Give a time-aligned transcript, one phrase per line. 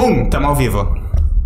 [0.00, 0.82] Bum, tamo ao vivo.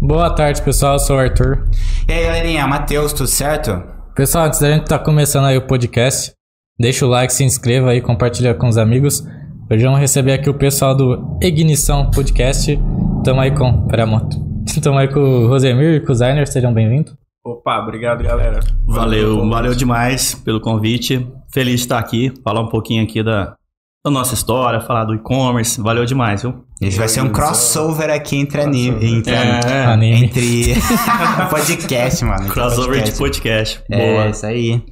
[0.00, 0.92] Boa tarde, pessoal.
[0.92, 1.66] Eu sou o Arthur.
[2.08, 3.82] E aí, galerinha, Matheus, tudo certo?
[4.14, 6.32] Pessoal, antes da gente estar tá começando aí o podcast,
[6.78, 9.26] deixa o like, se inscreva aí, compartilha com os amigos.
[9.68, 12.78] Hoje vamos receber aqui o pessoal do Ignição Podcast.
[13.24, 13.88] Tamo aí com.
[13.88, 14.36] Pera moto.
[14.80, 17.12] Tamo aí com o Rosemir e com o Zainer, sejam bem-vindos.
[17.44, 18.60] Opa, obrigado, galera.
[18.86, 21.28] Valeu, valeu demais pelo convite.
[21.52, 23.56] Feliz de estar aqui, falar um pouquinho aqui da,
[24.04, 25.80] da nossa história, falar do e-commerce.
[25.80, 26.62] Valeu demais, viu?
[26.80, 29.18] Isso vai ser um crossover aqui entre anime.
[29.18, 30.24] Entre, É, anime.
[30.24, 30.74] entre
[31.48, 32.48] podcast, mano.
[32.48, 33.80] Crossover de podcast.
[33.90, 34.28] É, Boa.
[34.28, 34.82] isso aí.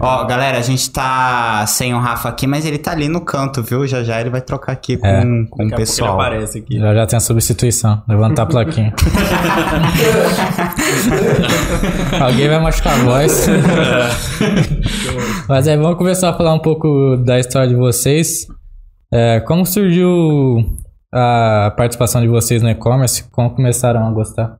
[0.00, 3.60] Ó, galera, a gente tá sem o Rafa aqui, mas ele tá ali no canto,
[3.62, 3.86] viu?
[3.86, 5.20] Já já ele vai trocar aqui com, É.
[5.22, 6.14] com o Daqui a pouco ele pessoal.
[6.20, 6.78] aparece aqui.
[6.78, 8.02] Já já tem a substituição.
[8.08, 8.94] Levantar a plaquinha.
[12.20, 13.46] Alguém vai machucar a voz.
[15.48, 18.46] Mas é, vamos começar a falar um pouco da história de vocês.
[19.12, 20.64] É, como surgiu
[21.12, 23.28] a participação de vocês no e-commerce?
[23.30, 24.56] Como começaram a gostar?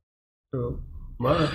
[1.19, 1.48] Mano,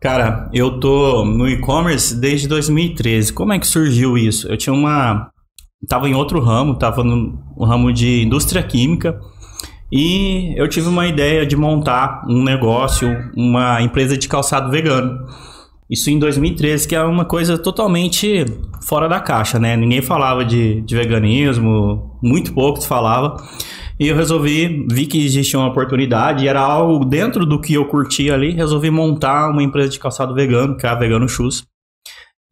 [0.00, 3.34] Cara, eu tô no e-commerce desde 2013.
[3.34, 4.48] Como é que surgiu isso?
[4.48, 5.30] Eu tinha uma.
[5.86, 9.20] Tava em outro ramo, tava no ramo de indústria química.
[9.92, 15.26] E eu tive uma ideia de montar um negócio, uma empresa de calçado vegano.
[15.90, 18.46] Isso em 2013, que é uma coisa totalmente
[18.82, 19.76] fora da caixa, né?
[19.76, 23.36] Ninguém falava de, de veganismo, muito pouco se falava.
[24.00, 28.32] E eu resolvi, vi que existia uma oportunidade, era algo dentro do que eu curtia
[28.32, 31.64] ali, resolvi montar uma empresa de calçado vegano, que é a Vegano Shoes.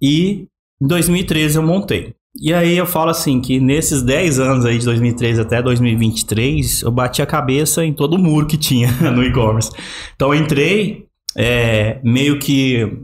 [0.00, 0.46] E
[0.80, 2.14] em 2013 eu montei.
[2.40, 6.90] E aí eu falo assim, que nesses 10 anos aí, de 2013 até 2023, eu
[6.90, 9.72] bati a cabeça em todo o muro que tinha no e-commerce.
[10.14, 12.94] Então eu entrei é, meio que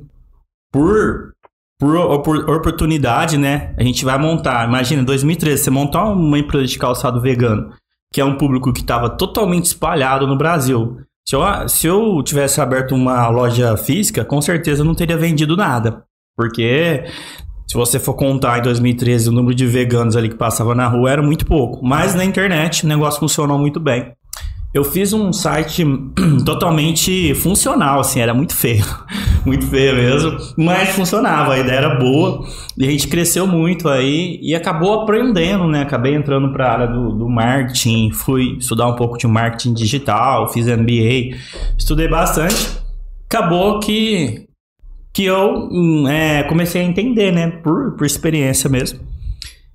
[0.70, 1.33] por,
[1.81, 3.75] por, opor- oportunidade, né?
[3.79, 4.69] A gente vai montar.
[4.69, 7.73] Imagina, em 2013, você montar uma empresa de calçado vegano,
[8.15, 10.98] que é um público que estava totalmente espalhado no Brasil.
[11.27, 16.05] Se eu, se eu tivesse aberto uma loja física, com certeza não teria vendido nada.
[16.37, 17.07] Porque
[17.67, 21.11] se você for contar em 2013 o número de veganos ali que passava na rua
[21.11, 21.85] era muito pouco.
[21.85, 24.13] Mas na internet o negócio funcionou muito bem.
[24.74, 25.85] Eu fiz um site
[26.45, 28.85] totalmente funcional, assim, era muito feio.
[29.46, 30.39] Muito feio mesmo.
[30.57, 32.46] Mas funcionava, a ideia era boa.
[32.79, 35.83] E a gente cresceu muito aí e acabou aprendendo, né?
[35.83, 40.51] Acabei entrando para a área do, do marketing, fui estudar um pouco de marketing digital,
[40.51, 41.36] fiz MBA,
[41.77, 42.79] estudei bastante.
[43.27, 44.48] Acabou que,
[45.13, 47.51] que eu hum, é, comecei a entender, né?
[47.63, 48.98] Por, por experiência mesmo.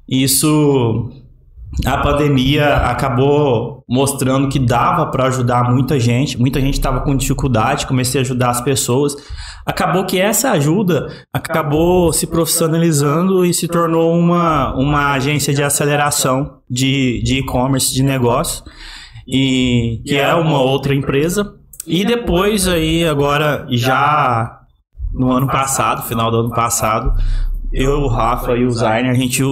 [0.10, 1.12] Isso
[1.86, 6.40] a pandemia acabou mostrando que dava para ajudar muita gente.
[6.40, 9.16] Muita gente estava com dificuldade, comecei a ajudar as pessoas.
[9.66, 16.60] Acabou que essa ajuda acabou se profissionalizando e se tornou uma, uma agência de aceleração
[16.70, 18.64] de de e-commerce, de negócio,
[19.28, 21.54] e que é uma outra empresa.
[21.86, 24.60] E depois aí, agora, já
[25.14, 27.14] no ano passado, final do ano passado,
[27.72, 29.44] eu, o Rafa e o Zainer, a gente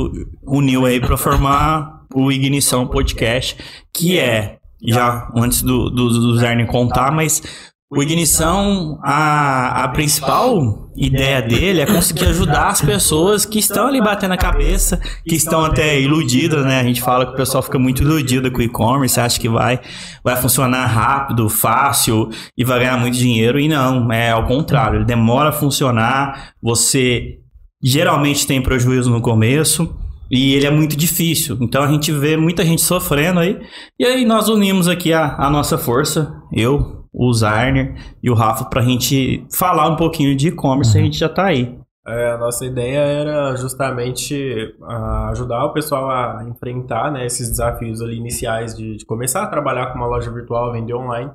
[0.44, 3.56] uniu aí para formar o Ignição Podcast,
[3.94, 7.42] que é, já antes do, do, do Zainer contar, mas
[7.90, 14.02] o Ignição, a, a principal ideia dele é conseguir ajudar as pessoas que estão ali
[14.02, 16.82] batendo a cabeça, que estão até iludidas, né?
[16.82, 19.80] A gente fala que o pessoal fica muito iludido com o e-commerce, acha que vai,
[20.22, 23.58] vai funcionar rápido, fácil e vai ganhar muito dinheiro.
[23.58, 27.38] E não, é ao contrário, ele demora a funcionar, você
[27.82, 29.96] geralmente tem prejuízo no começo.
[30.30, 31.58] E ele é muito difícil.
[31.62, 33.60] Então a gente vê muita gente sofrendo aí.
[34.00, 38.66] E aí nós unimos aqui a, a nossa força, eu, o Zarner e o Rafa,
[38.66, 40.98] pra gente falar um pouquinho de e-commerce.
[40.98, 41.78] A gente já tá aí.
[42.08, 48.02] é, a nossa ideia era justamente ah, ajudar o pessoal a enfrentar né, esses desafios
[48.02, 51.32] ali iniciais de, de começar a trabalhar com uma loja virtual, vender online.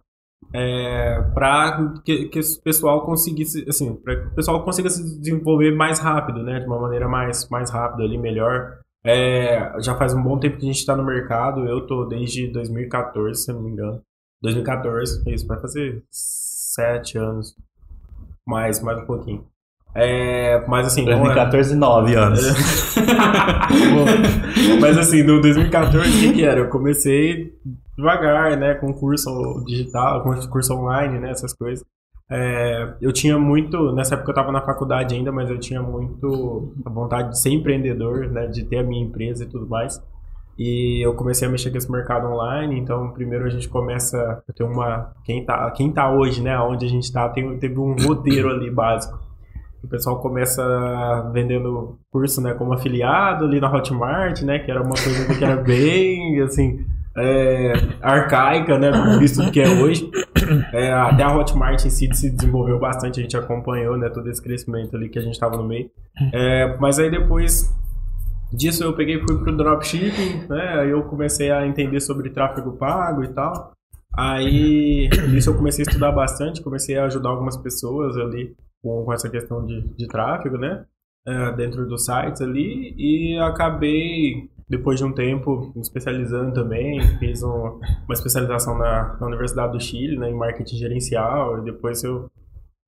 [0.54, 5.98] É, para que, que esse pessoal conseguisse, assim, para o pessoal consiga se desenvolver mais
[5.98, 8.78] rápido, né, de uma maneira mais, mais rápida ali, melhor.
[9.04, 11.66] É, já faz um bom tempo que a gente está no mercado.
[11.66, 14.00] Eu tô desde 2014, se não me engano.
[14.42, 17.54] 2014, isso vai fazer sete anos,
[18.46, 19.44] mais, mais um pouquinho.
[19.94, 22.40] É, mas assim, não é- 2014, 9 anos.
[24.80, 26.60] mas assim, no 2014, o que, que era?
[26.60, 27.52] Eu comecei
[27.96, 28.74] devagar, né?
[28.74, 31.30] Com curso digital, com curso online, né?
[31.30, 31.84] Essas coisas.
[32.30, 36.72] É, eu tinha muito, nessa época eu estava na faculdade ainda, mas eu tinha muito
[36.84, 38.46] a vontade de ser empreendedor, né?
[38.46, 40.02] De ter a minha empresa e tudo mais.
[40.58, 44.52] E eu comecei a mexer com esse mercado online, então primeiro a gente começa a
[44.52, 45.12] ter uma.
[45.24, 46.58] Quem tá, quem tá hoje, né?
[46.58, 49.18] Onde a gente tá, tem, teve um roteiro ali básico.
[49.82, 50.62] O pessoal começa
[51.32, 55.56] vendendo curso, né, como afiliado ali na Hotmart, né, que era uma coisa que era
[55.56, 56.86] bem, assim,
[57.16, 58.90] é, arcaica, né?
[59.18, 60.10] Visto que é hoje.
[60.72, 64.08] É, até a Hotmart em si se desenvolveu bastante, a gente acompanhou, né?
[64.08, 65.90] Todo esse crescimento ali que a gente estava no meio.
[66.32, 67.72] É, mas aí depois
[68.52, 70.80] disso eu peguei e fui pro dropshipping, né?
[70.80, 73.72] Aí eu comecei a entender sobre tráfego pago e tal.
[74.14, 79.12] Aí, isso eu comecei a estudar bastante, comecei a ajudar algumas pessoas ali com, com
[79.12, 80.84] essa questão de, de tráfego, né?
[81.26, 87.42] É, dentro dos sites ali e acabei depois de um tempo me especializando também fiz
[87.42, 92.30] um, uma especialização na, na, Universidade do Chile né, em marketing gerencial e depois eu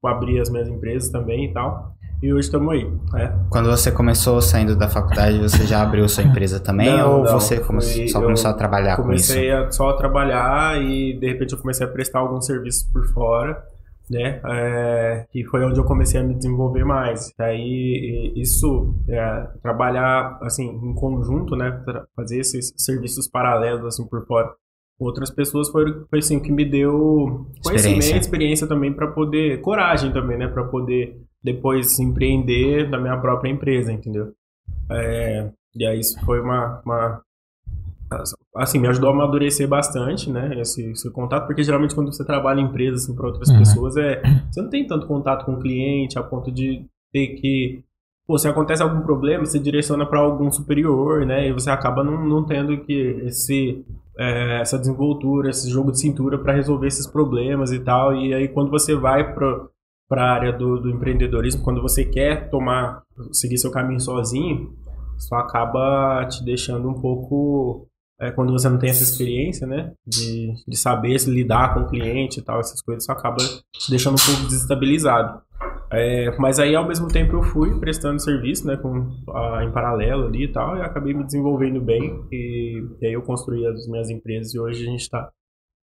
[0.05, 1.95] abri as minhas empresas também e tal
[2.25, 2.91] e hoje estamos aí.
[3.17, 3.31] É.
[3.51, 6.91] Quando você começou saindo da faculdade, você já abriu sua empresa também?
[6.91, 9.35] não, ou não, você foi, só começou a trabalhar com isso?
[9.35, 13.63] Comecei só a trabalhar e de repente eu comecei a prestar alguns serviços por fora,
[14.11, 14.41] né?
[14.45, 17.33] É, e foi onde eu comecei a me desenvolver mais.
[17.39, 21.83] Aí isso, é, trabalhar assim em conjunto, né?
[22.15, 24.55] Fazer esses serviços paralelos assim por fora
[24.99, 30.13] outras pessoas foi, foi assim que me deu conhecimento, experiência, experiência também para poder coragem
[30.13, 34.33] também, né, para poder depois empreender da minha própria empresa, entendeu?
[34.91, 37.23] É, e aí isso foi uma, uma,
[38.57, 42.61] assim me ajudou a amadurecer bastante, né, esse, esse contato, porque geralmente quando você trabalha
[42.61, 43.59] em empresa assim para outras uhum.
[43.59, 47.85] pessoas é você não tem tanto contato com o cliente a ponto de ter que
[48.27, 51.47] Pô, se acontece algum problema, você direciona para algum superior, né?
[51.47, 53.85] E você acaba não, não tendo que esse
[54.19, 58.17] é, essa desenvoltura, esse jogo de cintura para resolver esses problemas e tal.
[58.17, 59.67] E aí quando você vai para
[60.09, 63.03] para a área do, do, empreendedorismo, quando você quer tomar,
[63.33, 64.73] seguir seu caminho sozinho,
[65.17, 67.89] isso acaba te deixando um pouco,
[68.25, 71.89] é, quando você não tem essa experiência, né, de, de saber se lidar com o
[71.89, 75.43] cliente e tal, essas coisas, isso acaba te deixando um pouco desestabilizado.
[75.93, 80.27] É, mas aí, ao mesmo tempo, eu fui prestando serviço, né, com, a, em paralelo
[80.27, 84.09] ali e tal, e acabei me desenvolvendo bem, e, e aí eu construí as minhas
[84.09, 85.31] empresas e hoje a gente está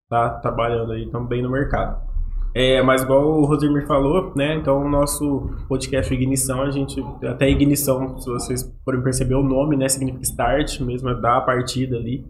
[0.10, 2.11] tá trabalhando aí também no mercado.
[2.54, 4.56] É, mas igual o Rosemir falou, né?
[4.56, 7.02] Então o nosso podcast Ignição, a gente.
[7.26, 9.88] Até ignição, se vocês forem perceber o nome, né?
[9.88, 12.26] Significa start, mesmo é dar a partida ali.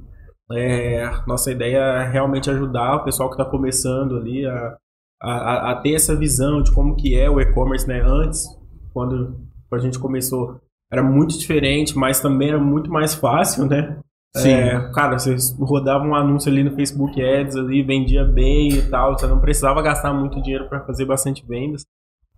[0.53, 4.77] É, nossa ideia é realmente ajudar o pessoal que está começando ali a,
[5.21, 8.01] a, a, ter essa visão de como que é o e-commerce, né?
[8.05, 8.45] Antes,
[8.93, 9.39] quando
[9.71, 10.59] a gente começou,
[10.91, 13.97] era muito diferente, mas também era muito mais fácil, né?
[14.35, 14.53] Sim.
[14.53, 19.17] É, cara, você rodava um anúncio ali no Facebook Ads ali, vendia bem e tal,
[19.17, 21.85] você não precisava gastar muito dinheiro para fazer bastante vendas.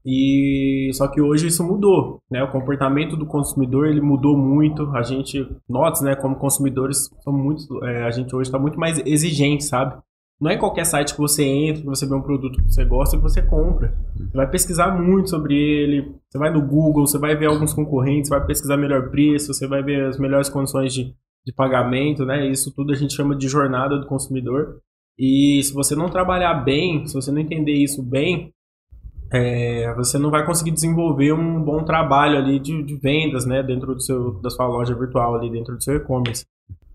[0.06, 2.44] E só que hoje isso mudou, né?
[2.44, 4.90] O comportamento do consumidor ele mudou muito.
[4.96, 6.14] A gente nota, né?
[6.16, 9.96] Como consumidores, são muito, é, a gente hoje está muito mais exigente, sabe?
[10.42, 13.16] Não é qualquer site que você entra, que você vê um produto que você gosta,
[13.16, 13.96] que você compra.
[14.18, 16.14] Você vai pesquisar muito sobre ele.
[16.28, 19.82] Você vai no Google, você vai ver alguns concorrentes, vai pesquisar melhor preço, você vai
[19.82, 22.48] ver as melhores condições de de pagamento, né?
[22.48, 24.80] Isso tudo a gente chama de jornada do consumidor.
[25.18, 28.52] E se você não trabalhar bem, se você não entender isso bem,
[29.32, 33.62] é, você não vai conseguir desenvolver um bom trabalho ali de, de, vendas, né?
[33.64, 36.46] Dentro do seu, da sua loja virtual ali, dentro do seu e-commerce.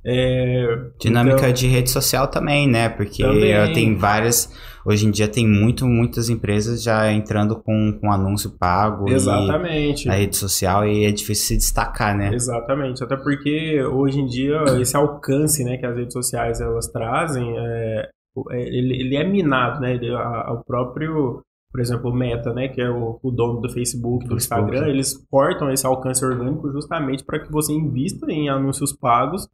[0.05, 2.89] É, Dinâmica então, de rede social também, né?
[2.89, 3.73] Porque também.
[3.73, 4.53] tem várias.
[4.87, 10.07] Hoje em dia tem muito, muitas empresas já entrando com, com anúncio pago Exatamente.
[10.07, 12.31] na rede social e é difícil se destacar, né?
[12.33, 13.03] Exatamente.
[13.05, 18.09] Até porque hoje em dia esse alcance né, que as redes sociais elas trazem, é,
[18.53, 19.95] é ele, ele, é minado, né?
[19.95, 23.69] Ele, a, o próprio por exemplo, o Meta, né, que é o, o dono do
[23.69, 28.91] Facebook, do Instagram, eles cortam esse alcance orgânico justamente para que você invista em anúncios
[28.91, 29.47] pagos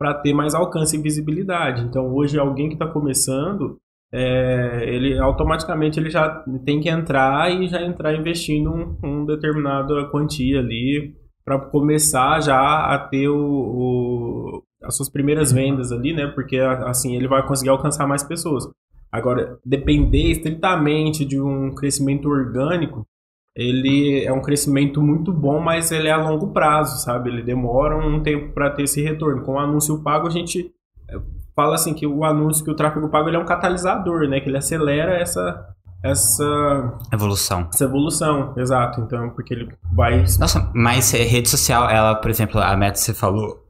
[0.00, 1.82] para ter mais alcance e visibilidade.
[1.82, 3.76] Então, hoje, alguém que está começando,
[4.10, 10.06] é, ele automaticamente ele já tem que entrar e já entrar investindo um, um determinada
[10.06, 11.14] quantia ali
[11.44, 16.28] para começar já a ter o, o, as suas primeiras vendas ali, né?
[16.28, 18.64] Porque assim ele vai conseguir alcançar mais pessoas.
[19.12, 23.06] Agora, depender estritamente de um crescimento orgânico,
[23.54, 27.30] ele é um crescimento muito bom, mas ele é a longo prazo, sabe?
[27.30, 29.42] Ele demora um tempo para ter esse retorno.
[29.42, 30.72] Com o anúncio pago, a gente
[31.08, 31.18] é,
[31.54, 34.40] fala assim que o anúncio, que o tráfego pago, ele é um catalisador, né?
[34.40, 35.66] Que ele acelera essa
[36.02, 37.68] essa evolução.
[37.72, 39.00] Essa evolução, exato.
[39.02, 40.24] Então, porque ele vai.
[40.38, 43.62] Nossa, mas rede social, ela, por exemplo, a Meta você falou,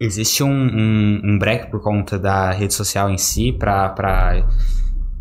[0.00, 4.44] existe um, um, um break por conta da rede social em si para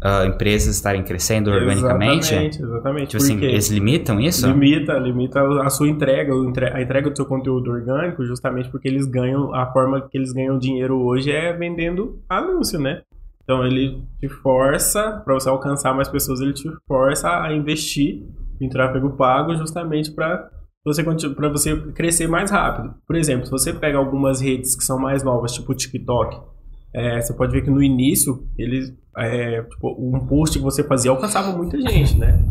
[0.06, 2.28] uh, empresas estarem crescendo organicamente?
[2.28, 3.08] Exatamente, exatamente.
[3.10, 4.48] Tipo assim, eles limitam isso?
[4.48, 6.32] Limita, limita a sua entrega,
[6.74, 10.60] a entrega do seu conteúdo orgânico, justamente porque eles ganham, a forma que eles ganham
[10.60, 13.02] dinheiro hoje é vendendo anúncio, né?
[13.44, 18.24] Então ele te força, para você alcançar mais pessoas, ele te força a investir
[18.62, 20.50] em tráfego pago justamente para
[20.84, 22.96] você, para você crescer mais rápido.
[23.06, 26.55] Por exemplo, se você pega algumas redes que são mais novas, tipo o TikTok,
[26.96, 31.12] é, você pode ver que no início, eles, é, tipo, um post que você fazia
[31.12, 32.42] alcançava muita gente, né?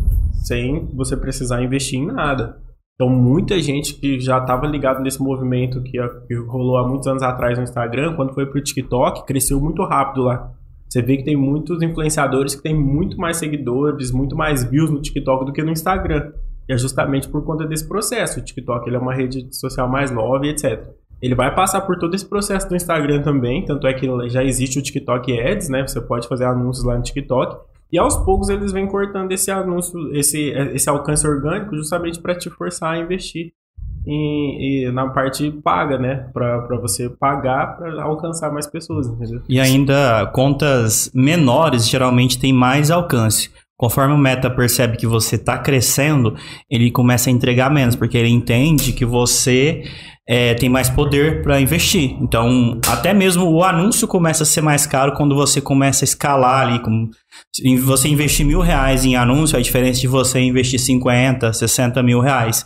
[0.43, 2.61] Sem você precisar investir em nada.
[2.93, 5.97] Então, muita gente que já estava ligado nesse movimento que,
[6.27, 9.83] que, rolou há muitos anos atrás no Instagram, quando foi para o TikTok, cresceu muito
[9.83, 10.53] rápido lá.
[10.87, 15.01] Você vê que tem muitos influenciadores que têm muito mais seguidores, muito mais views no
[15.01, 16.31] TikTok do que no Instagram.
[16.69, 18.39] E é justamente por conta desse processo.
[18.39, 20.87] O TikTok ele é uma rede social mais nova e etc.
[21.21, 24.77] Ele vai passar por todo esse processo do Instagram também, tanto é que já existe
[24.79, 25.87] o TikTok Ads, né?
[25.87, 27.57] Você pode fazer anúncios lá no TikTok.
[27.91, 32.49] E aos poucos eles vêm cortando esse anúncio, esse, esse alcance orgânico, justamente para te
[32.49, 33.53] forçar a investir
[34.05, 36.29] em, em, na parte paga, né?
[36.33, 39.41] Para você pagar para alcançar mais pessoas, entendeu?
[39.49, 43.51] E ainda contas menores geralmente têm mais alcance.
[43.77, 46.35] Conforme o meta percebe que você está crescendo,
[46.69, 49.83] ele começa a entregar menos, porque ele entende que você
[50.27, 52.17] é, tem mais poder para investir.
[52.21, 56.67] Então, até mesmo o anúncio começa a ser mais caro quando você começa a escalar
[56.67, 56.79] ali.
[56.79, 57.09] Com,
[57.83, 62.65] você investir mil reais em anúncio, a diferença de você investir 50, 60 mil reais.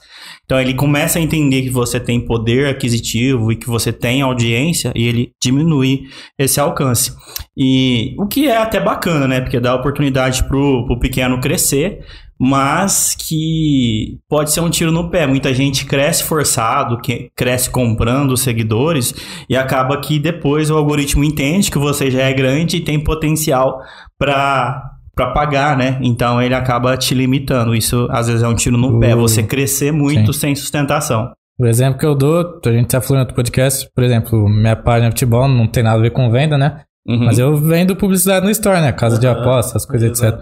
[0.49, 4.91] Então, ele começa a entender que você tem poder aquisitivo e que você tem audiência
[4.95, 6.07] e ele diminui
[6.39, 7.13] esse alcance.
[7.55, 9.41] E o que é até bacana, né?
[9.41, 11.99] Porque dá oportunidade para o pequeno crescer,
[12.39, 15.27] mas que pode ser um tiro no pé.
[15.27, 19.13] Muita gente cresce forçado, que cresce comprando seguidores
[19.47, 23.83] e acaba que depois o algoritmo entende que você já é grande e tem potencial
[24.17, 25.97] para para pagar, né?
[26.01, 27.75] Então ele acaba te limitando.
[27.75, 30.39] Isso às vezes é um tiro no uh, pé, você crescer muito sim.
[30.39, 31.31] sem sustentação.
[31.59, 35.09] O exemplo que eu dou, a gente tá falando no podcast, por exemplo, minha página
[35.09, 36.83] de futebol não tem nada a ver com venda, né?
[37.05, 37.25] Uhum.
[37.25, 38.93] Mas eu vendo publicidade no store, né?
[38.93, 39.21] Casa uhum.
[39.21, 40.39] de apostas, coisas, etc.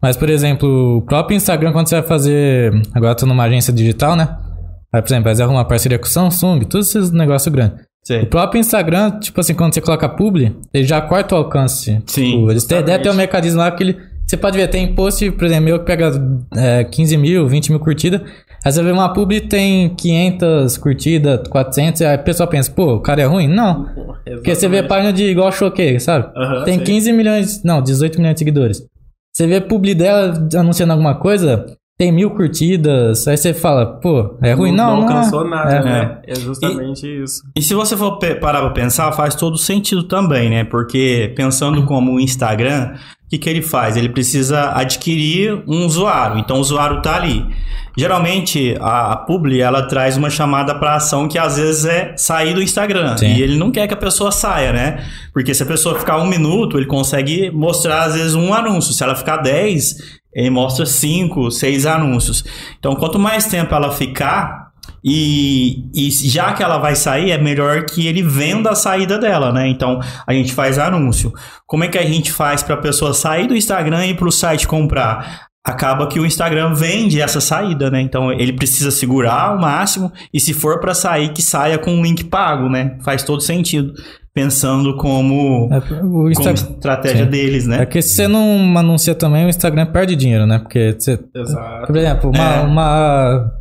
[0.00, 2.72] Mas, por exemplo, o próprio Instagram, quando você vai fazer.
[2.94, 4.28] Agora eu tô numa agência digital, né?
[4.92, 7.84] Aí, por exemplo, vai arrumar parceria com Samsung, todos esses negócios grandes.
[8.02, 8.20] Sim.
[8.22, 12.02] O próprio Instagram, tipo assim, quando você coloca publi, ele já corta o alcance.
[12.06, 12.30] Sim.
[12.30, 13.98] Tipo, eles têm até um mecanismo lá que ele.
[14.30, 16.12] Você pode ver, tem post, por exemplo, meu que pega
[16.56, 18.20] é, 15 mil, 20 mil curtidas.
[18.64, 23.00] Aí você vê uma publi tem 500 curtidas, 400, aí a pessoa pensa, pô, o
[23.00, 23.48] cara é ruim?
[23.48, 23.86] Não.
[23.88, 24.34] Exatamente.
[24.34, 26.32] Porque você vê página de igual Choquei, sabe?
[26.64, 26.84] tem sim.
[26.84, 28.86] 15 milhões, não, 18 milhões de seguidores.
[29.34, 31.66] Você vê a publi dela anunciando alguma coisa,
[31.98, 34.70] tem mil curtidas, aí você fala, pô, é ruim?
[34.70, 35.50] Não, não, não alcançou é.
[35.50, 35.82] nada, é.
[35.82, 36.18] né?
[36.28, 37.42] É justamente e, isso.
[37.56, 40.62] E se você for parar pra pensar, faz todo sentido também, né?
[40.62, 42.94] Porque pensando como o Instagram,
[43.30, 43.96] que, que ele faz?
[43.96, 46.38] Ele precisa adquirir um usuário.
[46.38, 47.46] Então o usuário tá ali.
[47.96, 52.54] Geralmente a, a publi ela traz uma chamada para ação que às vezes é sair
[52.54, 53.16] do Instagram.
[53.16, 53.34] Sim.
[53.34, 55.04] E ele não quer que a pessoa saia, né?
[55.32, 58.92] Porque se a pessoa ficar um minuto, ele consegue mostrar às vezes um anúncio.
[58.92, 62.44] Se ela ficar 10, ele mostra 5, 6 anúncios.
[62.80, 64.69] Então quanto mais tempo ela ficar,
[65.02, 69.52] e, e, já que ela vai sair, é melhor que ele venda a saída dela,
[69.52, 69.66] né?
[69.68, 71.32] Então a gente faz anúncio.
[71.66, 74.28] Como é que a gente faz para a pessoa sair do Instagram e ir para
[74.28, 75.48] o site comprar?
[75.64, 78.00] Acaba que o Instagram vende essa saída, né?
[78.00, 82.02] Então ele precisa segurar ao máximo e se for para sair, que saia com um
[82.02, 82.96] link pago, né?
[83.02, 83.92] Faz todo sentido.
[84.32, 87.30] Pensando como, é, como estratégia Sim.
[87.30, 87.82] deles, né?
[87.82, 90.60] É que se você não anuncia também, o Instagram perde dinheiro, né?
[90.60, 91.18] Porque você.
[91.34, 91.86] Exato.
[91.88, 92.60] Por exemplo, uma, é.
[92.60, 93.59] uma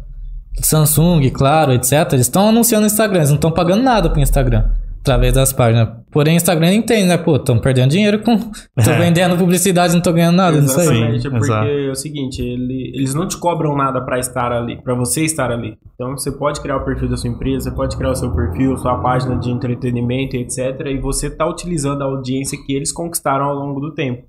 [0.62, 1.94] Samsung, claro, etc.
[2.14, 4.66] Eles estão anunciando no Instagram, eles não estão pagando nada pro Instagram
[5.02, 5.90] através das páginas.
[6.12, 7.18] Porém, o Instagram entende, né?
[7.18, 8.38] Pô, estão perdendo dinheiro com.
[8.84, 8.98] Tô é.
[8.98, 11.32] vendendo publicidade, não tô ganhando nada, Exatamente, não sei.
[11.32, 11.68] porque Exato.
[11.68, 15.52] é o seguinte, ele, eles não te cobram nada para estar ali, para você estar
[15.52, 15.78] ali.
[15.94, 18.78] Então você pode criar o perfil da sua empresa, você pode criar o seu perfil,
[18.78, 20.86] sua página de entretenimento, etc.
[20.88, 24.24] E você tá utilizando a audiência que eles conquistaram ao longo do tempo.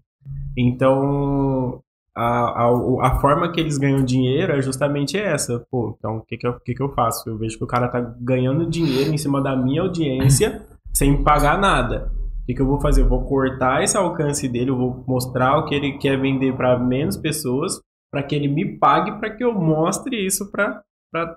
[0.57, 1.81] Então,
[2.21, 5.65] a, a, a, forma que eles ganham dinheiro é justamente essa.
[5.71, 7.27] Pô, então o que que, eu, que que eu faço?
[7.31, 11.59] Eu vejo que o cara tá ganhando dinheiro em cima da minha audiência sem pagar
[11.59, 12.13] nada.
[12.43, 13.03] O que, que eu vou fazer?
[13.03, 16.79] Eu vou cortar esse alcance dele, eu vou mostrar o que ele quer vender para
[16.79, 17.81] menos pessoas,
[18.13, 20.83] para que ele me pague, para que eu mostre isso para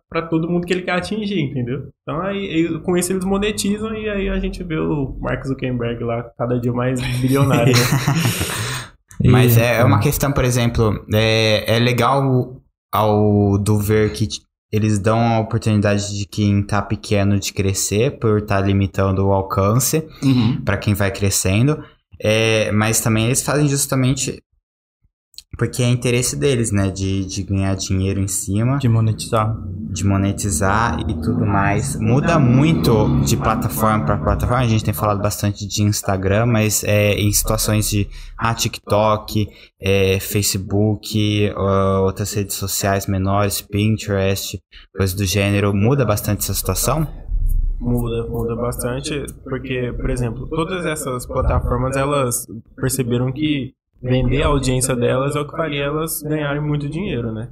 [0.07, 1.89] para todo mundo que ele quer atingir, entendeu?
[2.03, 6.23] Então aí, com isso eles monetizam e aí a gente vê o Mark Zuckerberg lá
[6.37, 7.73] cada dia mais bilionário.
[7.73, 8.63] Né?
[9.24, 14.27] Mas é, é uma questão, por exemplo, é, é legal ao do ver que
[14.72, 19.32] eles dão a oportunidade de quem tá pequeno de crescer por estar tá limitando o
[19.32, 20.62] alcance uhum.
[20.63, 21.84] para quem vai crescendo.
[22.20, 24.41] É, mas também eles fazem justamente
[25.57, 26.89] porque é interesse deles, né?
[26.89, 28.77] De, de ganhar dinheiro em cima.
[28.79, 29.55] De monetizar.
[29.67, 31.95] De monetizar e tudo mais.
[32.00, 34.63] Muda muito de plataforma para plataforma.
[34.63, 39.48] A gente tem falado bastante de Instagram, mas é, em situações de ah, TikTok,
[39.79, 44.60] é, Facebook, uh, outras redes sociais menores, Pinterest,
[44.95, 47.07] coisas do gênero, muda bastante essa situação?
[47.79, 54.95] Muda, muda bastante, porque, por exemplo, todas essas plataformas, elas perceberam que vender a audiência
[54.95, 57.50] delas é o que faria elas ganharem muito dinheiro, né?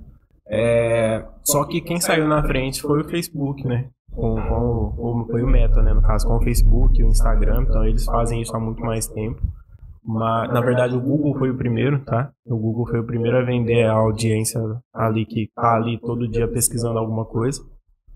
[0.48, 3.90] É, só que quem saiu na frente foi o Facebook, né?
[4.12, 5.94] Com, com, com, foi o Meta, né?
[5.94, 9.08] No caso, com o Facebook e o Instagram, então eles fazem isso há muito mais
[9.08, 9.42] tempo.
[10.04, 12.32] Mas, na verdade, o Google foi o primeiro, tá?
[12.46, 14.60] O Google foi o primeiro a vender a audiência
[14.94, 17.62] ali que tá ali todo dia pesquisando alguma coisa.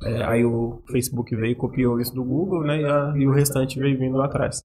[0.04, 2.82] É, aí o Facebook veio e copiou isso do Google, né?
[2.82, 4.62] E, a, e o restante veio vindo atrás.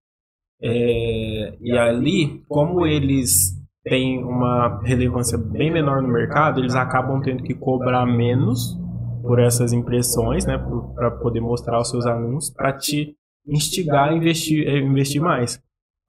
[0.63, 7.43] É, e ali, como eles têm uma relevância bem menor no mercado, eles acabam tendo
[7.43, 8.79] que cobrar menos
[9.23, 10.59] por essas impressões, né?
[10.95, 13.15] Para poder mostrar os seus anúncios, para te
[13.47, 15.61] instigar a investir, a investir mais.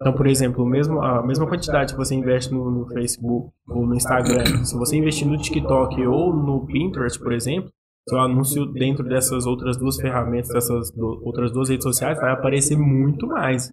[0.01, 3.95] Então, por exemplo, mesmo, a mesma quantidade que você investe no, no, Facebook ou no
[3.95, 7.69] Instagram, se você investir no TikTok ou no Pinterest, por exemplo,
[8.09, 12.75] seu anúncio dentro dessas outras duas ferramentas, dessas do, outras duas redes sociais, vai aparecer
[12.75, 13.71] muito mais.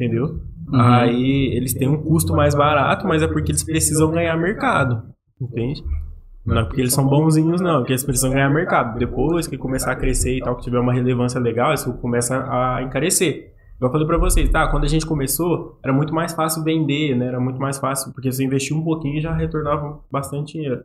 [0.00, 0.40] Entendeu?
[0.72, 0.80] Uhum.
[0.80, 5.02] Aí eles têm um custo mais barato, mas é porque eles precisam ganhar mercado.
[5.38, 5.82] Entende?
[6.46, 8.98] Não é porque eles são bonzinhos, não, é porque eles precisam ganhar mercado.
[8.98, 12.82] Depois que começar a crescer e tal, que tiver uma relevância legal, isso começa a
[12.82, 13.52] encarecer.
[13.78, 14.68] Eu falei para vocês, tá?
[14.68, 17.26] Quando a gente começou, era muito mais fácil vender, né?
[17.26, 20.82] Era muito mais fácil, porque você investia um pouquinho e já retornava bastante dinheiro.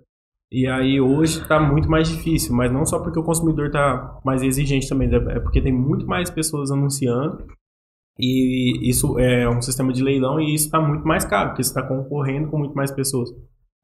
[0.51, 4.43] E aí hoje tá muito mais difícil, mas não só porque o consumidor tá mais
[4.43, 7.45] exigente também, é porque tem muito mais pessoas anunciando.
[8.17, 11.69] E isso é um sistema de leilão e isso está muito mais caro, porque você
[11.69, 13.29] está concorrendo com muito mais pessoas.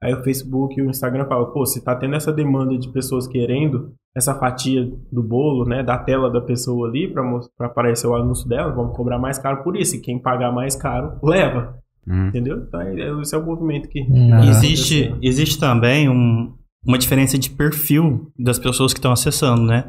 [0.01, 3.27] Aí o Facebook e o Instagram falam, pô, se tá tendo essa demanda de pessoas
[3.27, 7.23] querendo essa fatia do bolo, né, da tela da pessoa ali para
[7.59, 9.95] aparecer o anúncio dela, vamos cobrar mais caro por isso.
[9.95, 11.77] E quem pagar mais caro, leva.
[12.07, 12.27] Hum.
[12.27, 12.57] Entendeu?
[12.67, 14.01] Então, é, esse é o movimento que.
[14.01, 14.39] Hum.
[14.49, 16.51] Existe, existe também um,
[16.83, 19.87] uma diferença de perfil das pessoas que estão acessando, né?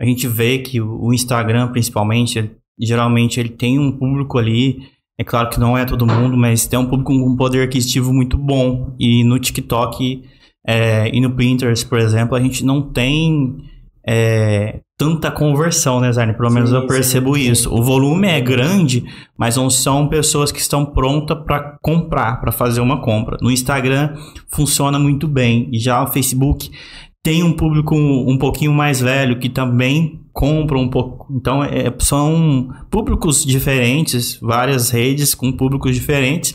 [0.00, 2.50] A gente vê que o Instagram, principalmente,
[2.80, 6.78] geralmente ele tem um público ali é claro que não é todo mundo, mas tem
[6.78, 8.94] um público com um poder aquisitivo muito bom.
[8.98, 10.24] E no TikTok
[10.66, 13.58] é, e no Pinterest, por exemplo, a gente não tem
[14.04, 16.34] é, tanta conversão, né, Zarni?
[16.34, 17.68] Pelo sim, menos eu percebo sim, isso.
[17.68, 17.76] Sim.
[17.78, 19.04] O volume é grande,
[19.38, 23.36] mas não são pessoas que estão prontas para comprar, para fazer uma compra.
[23.40, 24.16] No Instagram
[24.48, 25.68] funciona muito bem.
[25.72, 26.72] E já o Facebook
[27.24, 31.26] tem um público um pouquinho mais velho que também compra um pouco.
[31.34, 36.54] Então, é, são públicos diferentes, várias redes com públicos diferentes.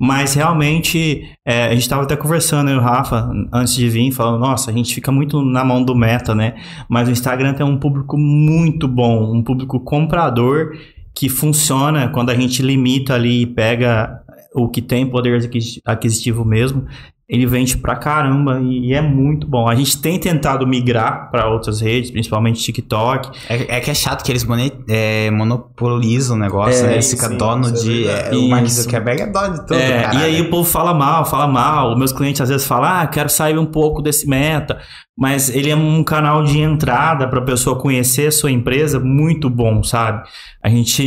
[0.00, 4.10] Mas realmente, é, a gente estava até conversando, eu e o Rafa, antes de vir,
[4.10, 6.54] falando, nossa, a gente fica muito na mão do meta, né?
[6.88, 10.72] Mas o Instagram tem um público muito bom, um público comprador
[11.14, 14.22] que funciona quando a gente limita ali e pega
[14.54, 15.50] o que tem poder
[15.84, 16.86] aquisitivo mesmo
[17.30, 19.68] ele vende pra caramba e é muito bom.
[19.68, 23.30] A gente tem tentado migrar para outras redes, principalmente TikTok.
[23.48, 24.44] É, é, que é chato que eles
[24.88, 26.92] é, monopolizam o negócio, é, né?
[26.94, 28.08] Eles ficam dono é de.
[28.08, 29.74] É, o Mark Zuckerberg é dono de tudo.
[29.74, 31.96] É, e aí o povo fala mal, fala mal.
[31.96, 34.80] Meus clientes às vezes falam, ah, quero sair um pouco desse meta
[35.20, 39.50] mas ele é um canal de entrada para a pessoa conhecer a sua empresa muito
[39.50, 40.26] bom, sabe?
[40.64, 41.02] A gente,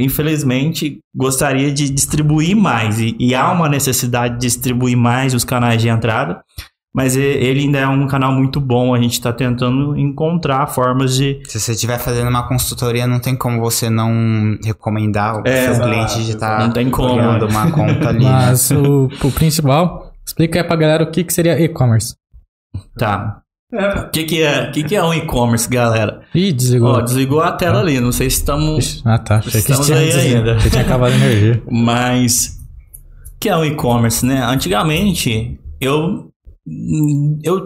[0.00, 5.82] infelizmente, gostaria de distribuir mais e, e há uma necessidade de distribuir mais os canais
[5.82, 6.40] de entrada,
[6.94, 8.94] mas ele ainda é um canal muito bom.
[8.94, 11.40] A gente está tentando encontrar formas de.
[11.48, 15.82] Se você estiver fazendo uma consultoria, não tem como você não recomendar o é, seu
[15.82, 18.24] cliente de estar tá criando uma conta ali.
[18.24, 22.14] Mas o, o principal, explica aí pra galera o que, que seria e-commerce.
[22.96, 23.42] Tá.
[23.70, 26.22] O que, que é, que, que é um e-commerce, galera?
[26.34, 26.88] Ih, desligou.
[26.88, 27.82] Ó, desligou a tela ah.
[27.82, 28.00] ali.
[28.00, 29.02] Não sei se estamos.
[29.04, 29.36] Ah, tá.
[29.36, 30.58] Achei estamos que aí ainda.
[30.58, 31.62] Você tinha acabado a energia.
[31.70, 32.56] Mas.
[33.36, 34.42] O que é um e-commerce, né?
[34.42, 36.30] Antigamente, eu.
[37.42, 37.64] Eu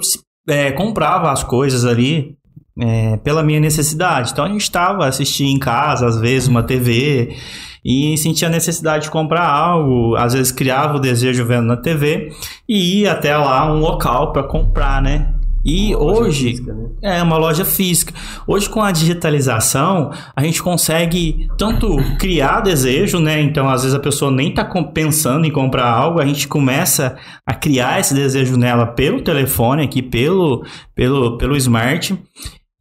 [0.49, 2.37] é, comprava as coisas ali
[2.81, 4.33] é, pela minha necessidade.
[4.33, 7.37] Então a gente estava assistindo em casa, às vezes, uma TV
[7.85, 12.33] e sentia a necessidade de comprar algo, às vezes criava o desejo vendo na TV
[12.69, 15.35] e ia até lá um local para comprar, né?
[15.65, 16.89] E hoje física, né?
[17.03, 18.13] é uma loja física.
[18.47, 23.41] Hoje com a digitalização, a gente consegue tanto criar desejo, né?
[23.41, 27.55] Então, às vezes a pessoa nem está pensando em comprar algo, a gente começa a
[27.55, 32.19] criar esse desejo nela pelo telefone aqui, pelo pelo pelo smart.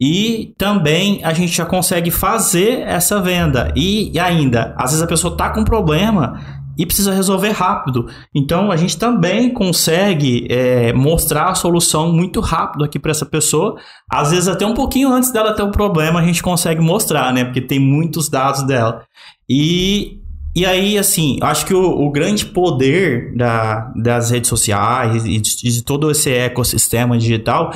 [0.03, 3.71] E também a gente já consegue fazer essa venda.
[3.75, 8.07] E, e ainda, às vezes a pessoa está com problema e precisa resolver rápido.
[8.33, 13.75] Então a gente também consegue é, mostrar a solução muito rápido aqui para essa pessoa.
[14.09, 17.45] Às vezes até um pouquinho antes dela ter um problema a gente consegue mostrar, né?
[17.45, 19.03] Porque tem muitos dados dela.
[19.49, 20.19] E,
[20.55, 25.55] e aí, assim, acho que o, o grande poder da, das redes sociais e de,
[25.55, 27.73] de todo esse ecossistema digital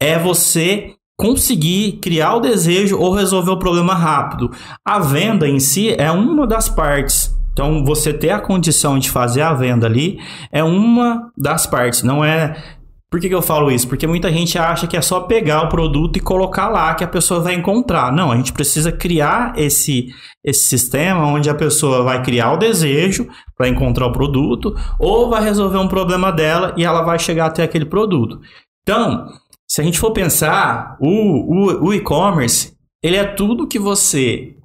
[0.00, 4.50] é você conseguir criar o desejo ou resolver o problema rápido.
[4.84, 7.35] A venda em si é uma das partes.
[7.56, 10.18] Então, você ter a condição de fazer a venda ali
[10.52, 12.54] é uma das partes, não é
[13.10, 13.88] por que, que, eu falo isso?
[13.88, 17.08] Porque muita gente acha que é só pegar o produto e colocar lá que a
[17.08, 18.12] pessoa vai encontrar.
[18.12, 20.08] Não, a gente precisa criar esse,
[20.44, 25.42] esse sistema onde a pessoa vai criar o desejo para encontrar o produto ou vai
[25.42, 28.38] resolver um problema dela e ela vai chegar até aquele produto.
[28.82, 29.28] Então,
[29.66, 34.55] se a gente for pensar, o, o, o e-commerce, ele é tudo que você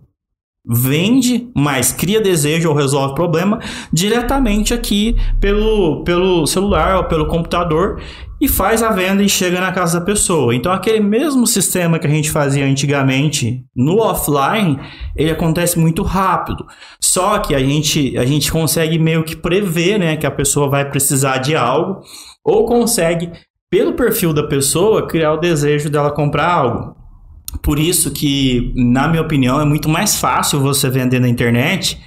[0.66, 3.60] vende, mas cria desejo ou resolve problema
[3.92, 8.00] diretamente aqui pelo, pelo celular ou pelo computador
[8.40, 10.56] e faz a venda e chega na casa da pessoa.
[10.56, 14.80] Então aquele mesmo sistema que a gente fazia antigamente no offline,
[15.16, 16.66] ele acontece muito rápido.
[17.00, 20.90] Só que a gente a gente consegue meio que prever, né, que a pessoa vai
[20.90, 22.02] precisar de algo
[22.44, 23.32] ou consegue
[23.70, 27.01] pelo perfil da pessoa criar o desejo dela comprar algo.
[27.62, 32.00] Por isso que, na minha opinião, é muito mais fácil você vender na internet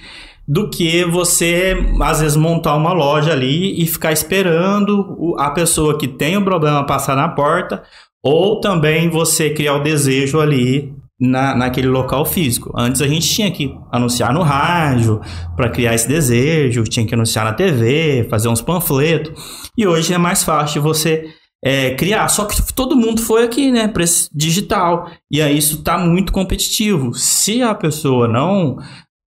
[0.46, 6.06] do que você, às vezes, montar uma loja ali e ficar esperando a pessoa que
[6.06, 7.82] tem o problema passar na porta,
[8.22, 12.72] ou também você criar o desejo ali na, naquele local físico.
[12.76, 15.20] Antes a gente tinha que anunciar no rádio
[15.56, 19.32] para criar esse desejo, tinha que anunciar na TV, fazer uns panfletos,
[19.76, 21.26] e hoje é mais fácil você
[21.64, 22.28] é, criar.
[22.28, 25.10] Só que todo mundo foi aqui, né, para esse digital.
[25.30, 27.14] E aí isso está muito competitivo.
[27.14, 28.76] Se a pessoa não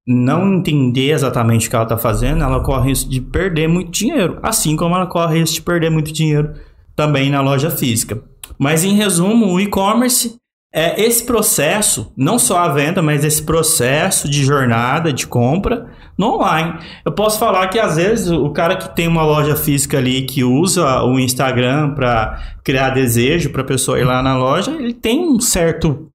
[0.09, 4.39] não entender exatamente o que ela está fazendo, ela corre risco de perder muito dinheiro.
[4.41, 6.53] Assim como ela corre risco de perder muito dinheiro
[6.95, 8.23] também na loja física.
[8.57, 10.37] Mas em resumo, o e-commerce
[10.73, 16.35] é esse processo, não só a venda, mas esse processo de jornada, de compra no
[16.35, 16.79] online.
[17.05, 20.43] Eu posso falar que às vezes o cara que tem uma loja física ali que
[20.43, 25.41] usa o Instagram para criar desejo para pessoa ir lá na loja, ele tem um
[25.41, 26.09] certo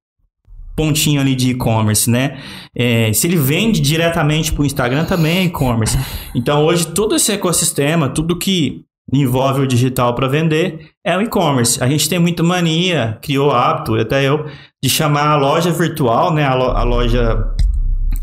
[0.76, 2.40] pontinho ali de e-commerce, né?
[2.76, 5.98] É, se ele vende diretamente para o Instagram, também é e-commerce.
[6.34, 8.84] Então hoje todo esse ecossistema, tudo que
[9.14, 11.84] envolve o digital para vender é o e-commerce.
[11.84, 14.46] A gente tem muita mania, criou hábito, até eu,
[14.82, 17.46] de chamar a loja virtual, né, a, lo, a loja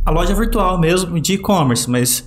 [0.09, 2.25] a loja virtual mesmo de e-commerce, mas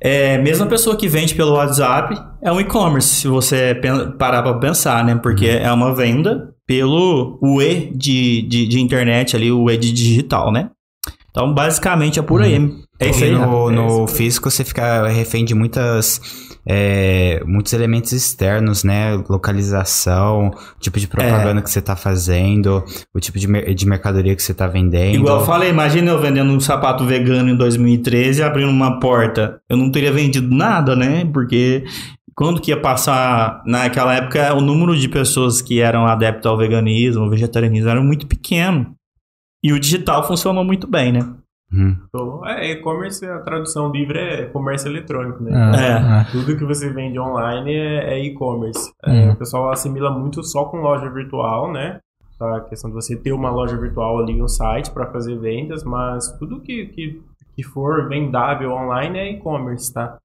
[0.00, 3.80] é, mesmo a pessoa que vende pelo WhatsApp é um e-commerce, se você
[4.18, 5.14] parar para pensar, né?
[5.14, 5.56] Porque uhum.
[5.56, 10.50] é uma venda pelo o E de, de, de, internet ali, o E de digital,
[10.50, 10.68] né?
[11.30, 12.58] Então, basicamente é por aí.
[12.58, 12.82] Uhum.
[12.98, 13.30] É isso aí.
[13.30, 16.20] No, no físico você fica refém de muitas
[16.68, 19.22] é, muitos elementos externos, né?
[19.28, 20.50] Localização,
[20.80, 21.62] tipo de propaganda é.
[21.62, 25.14] que você está fazendo, o tipo de, de mercadoria que você está vendendo.
[25.14, 29.60] Igual eu falei, imagina eu vendendo um sapato vegano em 2013 e abrindo uma porta.
[29.68, 31.24] Eu não teria vendido nada, né?
[31.32, 31.84] Porque
[32.34, 37.22] quando que ia passar naquela época o número de pessoas que eram adeptos ao veganismo,
[37.22, 38.92] ao vegetarianismo era muito pequeno.
[39.62, 41.26] E o digital funcionou muito bem, né?
[41.72, 41.96] Hum.
[42.08, 45.50] Então, é, e-commerce, a tradução livre é comércio eletrônico, né?
[45.54, 46.30] Ah, é.
[46.30, 48.92] Tudo que você vende online é, é e-commerce.
[49.04, 49.32] É, hum.
[49.32, 52.00] o pessoal assimila muito só com loja virtual, né?
[52.40, 56.30] A questão de você ter uma loja virtual ali, um site para fazer vendas, mas
[56.38, 57.22] tudo que, que,
[57.54, 60.18] que for vendável online é e-commerce, tá?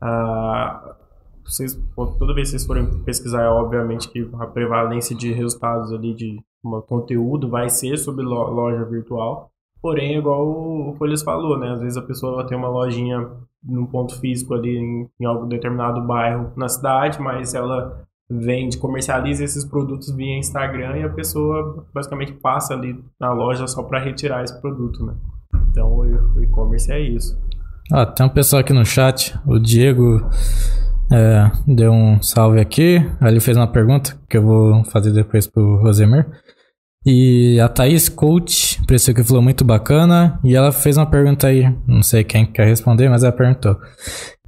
[0.00, 0.96] Ah,
[1.44, 6.14] vocês, toda vez que vocês forem pesquisar, é obviamente que a prevalência de resultados ali
[6.14, 9.51] de um conteúdo vai ser sobre loja virtual.
[9.82, 11.72] Porém, igual o Folhas falou, né?
[11.72, 13.28] Às vezes a pessoa tem uma lojinha
[13.62, 19.44] num ponto físico ali em, em algum determinado bairro na cidade, mas ela vende, comercializa
[19.44, 24.42] esses produtos via Instagram e a pessoa basicamente passa ali na loja só para retirar
[24.42, 25.14] esse produto, né?
[25.70, 27.36] Então o e-commerce é isso.
[27.92, 30.24] Ah, tem um pessoal aqui no chat, o Diego
[31.12, 35.82] é, deu um salve aqui, ele fez uma pergunta que eu vou fazer depois pro
[35.82, 36.26] Rosemir.
[37.04, 40.38] E a Thaís Coach, pareceu que falou muito bacana.
[40.44, 43.76] E ela fez uma pergunta aí, não sei quem quer responder, mas ela perguntou: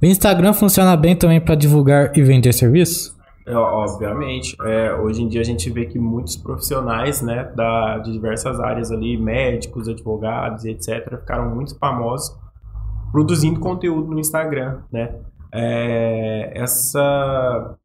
[0.01, 3.15] O Instagram funciona bem também para divulgar e vender serviço?
[3.45, 4.55] É, obviamente.
[4.63, 8.91] É, hoje em dia a gente vê que muitos profissionais né, da, de diversas áreas
[8.91, 12.35] ali, médicos, advogados etc., ficaram muito famosos
[13.11, 14.79] produzindo conteúdo no Instagram.
[14.91, 15.13] Né?
[15.53, 17.77] É, essa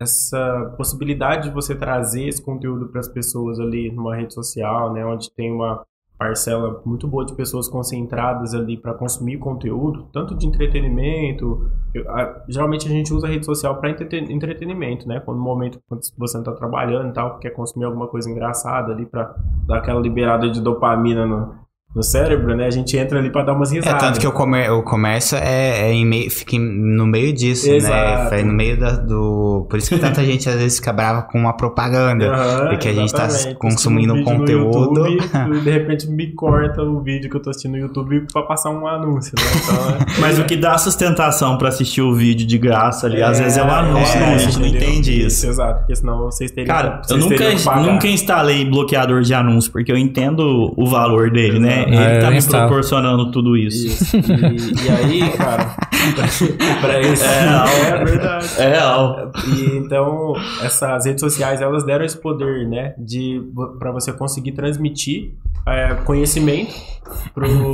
[0.00, 5.04] essa possibilidade de você trazer esse conteúdo para as pessoas ali numa rede social, né,
[5.04, 5.84] onde tem uma
[6.16, 11.70] parcela muito boa de pessoas concentradas ali para consumir conteúdo, tanto de entretenimento.
[11.94, 15.20] Eu, a, geralmente a gente usa a rede social para entretenimento, né?
[15.20, 18.92] Quando no momento quando você não está trabalhando e tal, quer consumir alguma coisa engraçada
[18.92, 19.32] ali para
[19.64, 21.54] dar aquela liberada de dopamina no,
[21.96, 22.66] no cérebro, né?
[22.66, 24.00] A gente entra ali pra dar umas É, risadas.
[24.00, 27.66] tanto que o, comer, o comércio é, é em meio, fica em- no meio disso,
[27.68, 27.76] né?
[27.76, 28.34] Exato.
[28.34, 29.66] É no meio da- do.
[29.70, 32.26] Por isso que tanta gente às vezes fica brava com uma propaganda.
[32.30, 33.26] Aham, porque a gente tá
[33.58, 35.06] consumindo um conteúdo.
[35.08, 38.68] YouTube, de repente me corta o vídeo que eu tô assistindo no YouTube pra passar
[38.70, 39.42] um anúncio, né?
[39.56, 43.38] Então, é- Mas o que dá sustentação pra assistir o vídeo de graça ali, às
[43.38, 44.34] vezes é o anúncio, é, né?
[44.34, 45.46] A gente não entende isso.
[45.46, 47.80] Exato, porque senão vocês teriam Cara, eu vocês nunca, teriam que pagar.
[47.82, 51.77] nunca instalei bloqueador de anúncio, porque eu entendo o valor dele, né?
[51.80, 51.94] Exato.
[51.94, 53.86] Ele Ah, tá me proporcionando tudo isso.
[53.86, 54.16] Isso.
[54.16, 55.76] E, e aí, cara,
[56.80, 57.24] pra isso.
[57.24, 58.46] É, é verdade.
[58.58, 59.32] É real.
[59.46, 63.42] E então, essas redes sociais, elas deram esse poder, né, de
[63.78, 65.34] para você conseguir transmitir
[65.66, 66.72] é, conhecimento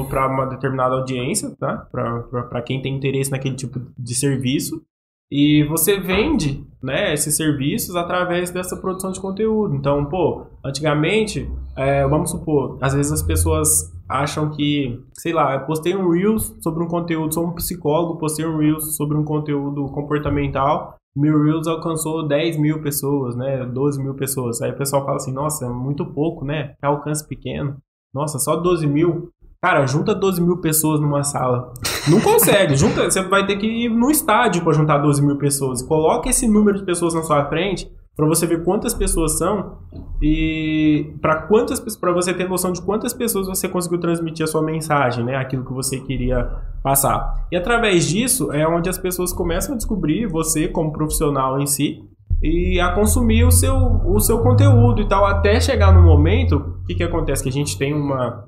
[0.09, 1.87] para uma determinada audiência, tá?
[1.91, 4.83] Para quem tem interesse naquele tipo de serviço.
[5.31, 9.75] E você vende, né, esses serviços através dessa produção de conteúdo.
[9.75, 15.67] Então, pô, antigamente, é, vamos supor, às vezes as pessoas acham que, sei lá, eu
[15.67, 19.87] postei um Reels sobre um conteúdo, sou um psicólogo, postei um Reels sobre um conteúdo
[19.87, 24.61] comportamental, meu Reels alcançou 10 mil pessoas, né, 12 mil pessoas.
[24.61, 27.77] Aí o pessoal fala assim, nossa, é muito pouco, né, é alcance pequeno.
[28.13, 29.31] Nossa, só 12 mil?
[29.65, 31.73] Cara, junta 12 mil pessoas numa sala.
[32.07, 32.77] Não consegue.
[32.77, 35.81] Junta, você vai ter que ir no estádio para juntar 12 mil pessoas.
[35.81, 39.79] Coloca esse número de pessoas na sua frente para você ver quantas pessoas são
[40.21, 44.63] e para quantas para você ter noção de quantas pessoas você conseguiu transmitir a sua
[44.63, 45.35] mensagem, né?
[45.35, 46.45] Aquilo que você queria
[46.83, 47.47] passar.
[47.51, 52.05] E através disso é onde as pessoas começam a descobrir você como profissional em si
[52.43, 53.75] e a consumir o seu,
[54.05, 57.43] o seu conteúdo e tal, até chegar no momento, o que, que acontece?
[57.43, 58.45] Que a gente tem uma,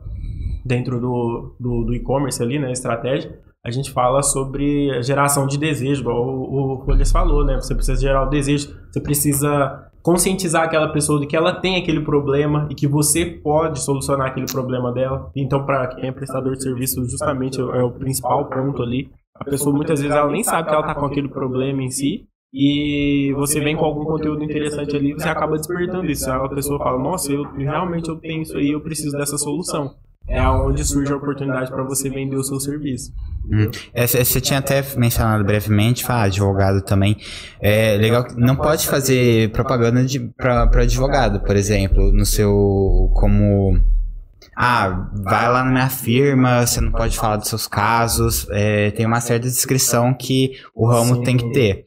[0.67, 5.59] dentro do, do, do e-commerce ali, né, estratégia, a gente fala sobre a geração de
[5.59, 10.63] desejo, igual o, o Folhas falou, né, você precisa gerar o desejo, você precisa conscientizar
[10.63, 14.93] aquela pessoa de que ela tem aquele problema e que você pode solucionar aquele problema
[14.93, 15.33] dela.
[15.35, 19.11] Então, para quem é prestador de serviço, justamente é o principal ponto ali.
[19.35, 22.25] A pessoa muitas vezes ela nem sabe que ela está com aquele problema em si,
[22.55, 26.31] e você vem com algum conteúdo interessante ali, você acaba despertando isso.
[26.31, 29.95] A pessoa fala, nossa, eu realmente eu tenho isso aí, eu preciso dessa solução.
[30.29, 33.13] É onde surge a oportunidade para você vender o seu serviço.
[33.51, 33.71] Hum.
[33.95, 37.17] É, Você tinha até mencionado brevemente, fala, advogado também.
[37.61, 40.05] É legal que não pode fazer propaganda
[40.37, 43.11] para advogado, por exemplo, no seu.
[43.15, 43.81] como.
[44.59, 48.47] Ah, vai lá na minha firma, você não pode falar dos seus casos.
[48.51, 51.23] é, tem uma certa descrição que o ramo Sim.
[51.23, 51.85] tem que ter.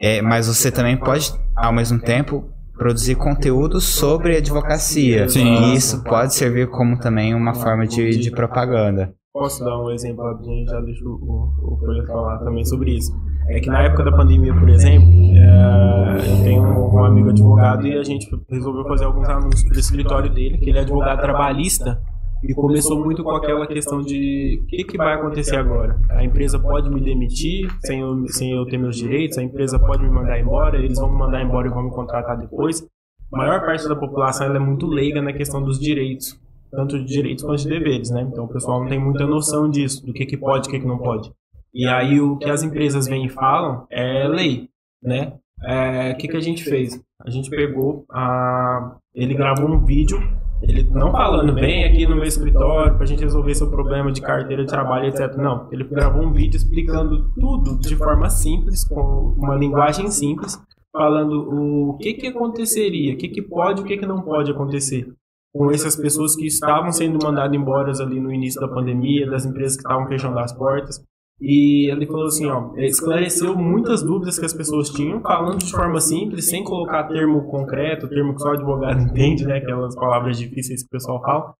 [0.00, 2.51] É, mas você também pode, ao mesmo tempo,
[2.82, 5.28] produzir conteúdo sobre advocacia.
[5.28, 5.54] Sim.
[5.54, 9.14] E isso pode servir como também uma forma de, de propaganda.
[9.32, 10.68] Posso dar um exemplo rapidinho?
[10.68, 13.12] Já deixo o, o Folha falar também sobre isso.
[13.48, 17.86] É que na época da pandemia, por exemplo, é, eu tenho um, um amigo advogado
[17.86, 21.20] e a gente resolveu fazer alguns anúncios para o escritório dele, que ele é advogado
[21.20, 22.02] trabalhista.
[22.42, 25.96] E começou muito com aquela questão de o que, que vai acontecer agora?
[26.10, 30.02] A empresa pode me demitir sem eu, sem eu ter meus direitos, a empresa pode
[30.02, 32.84] me mandar embora, eles vão me mandar embora e vão me contratar depois.
[33.32, 36.36] A maior parte da população é muito leiga na questão dos direitos,
[36.70, 38.22] tanto de direitos quanto de deveres, né?
[38.22, 40.80] Então o pessoal não tem muita noção disso, do que, que pode e o que,
[40.80, 41.32] que não pode.
[41.72, 44.68] E aí o que as empresas vêm e falam é lei,
[45.00, 45.34] né?
[45.64, 47.00] É, O que, que a gente fez?
[47.24, 48.96] A gente pegou, a...
[49.14, 50.18] ele gravou um vídeo
[50.62, 54.64] ele não falando, vem aqui no meu escritório pra gente resolver seu problema de carteira
[54.64, 55.36] de trabalho, etc.
[55.36, 60.60] Não, ele gravou um vídeo explicando tudo de forma simples, com uma linguagem simples,
[60.92, 64.50] falando o que que aconteceria, o que que pode e o que que não pode
[64.50, 65.12] acontecer
[65.54, 69.76] com essas pessoas que estavam sendo mandadas embora ali no início da pandemia, das empresas
[69.76, 71.04] que estavam fechando as portas.
[71.40, 76.00] E ele falou assim, ó, esclareceu muitas dúvidas que as pessoas tinham, falando de forma
[76.00, 80.86] simples, sem colocar termo concreto, termo que só advogado entende, né, aquelas palavras difíceis que
[80.86, 81.54] o pessoal fala.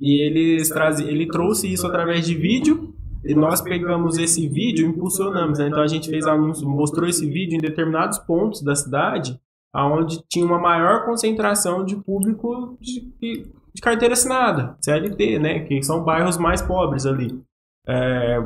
[0.00, 4.88] E eles traz, ele trouxe isso através de vídeo, e nós pegamos esse vídeo e
[4.88, 5.66] impulsionamos, né?
[5.66, 9.38] Então a gente fez anúncio, mostrou esse vídeo em determinados pontos da cidade,
[9.74, 15.60] aonde tinha uma maior concentração de público de, de carteira assinada, CLT, né?
[15.60, 17.42] Que são bairros mais pobres ali
[17.88, 18.38] é,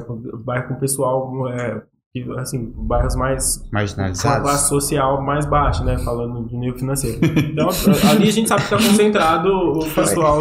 [0.44, 4.42] bairro com pessoal, é, que, assim, bairros mais com a Marginalizados.
[4.42, 5.96] classe social mais baixa, né?
[5.98, 7.18] Falando de nível financeiro.
[7.24, 7.68] Então,
[8.10, 10.40] ali a gente sabe que está concentrado o pessoal.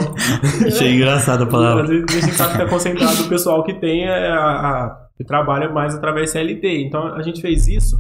[0.66, 1.84] Achei engraçada a palavra.
[1.84, 5.70] Ali a gente sabe que está concentrado o pessoal que tem a, a- que trabalha
[5.70, 6.82] mais através CLT.
[6.88, 8.00] Então a gente fez isso.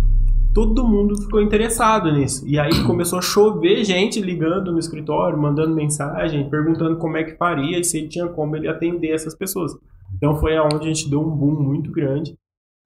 [0.52, 2.44] Todo mundo ficou interessado nisso.
[2.48, 7.38] E aí começou a chover gente ligando no escritório, mandando mensagem, perguntando como é que
[7.38, 9.74] faria e se ele tinha como ele atender essas pessoas.
[10.16, 12.36] Então foi aonde a gente deu um boom muito grande.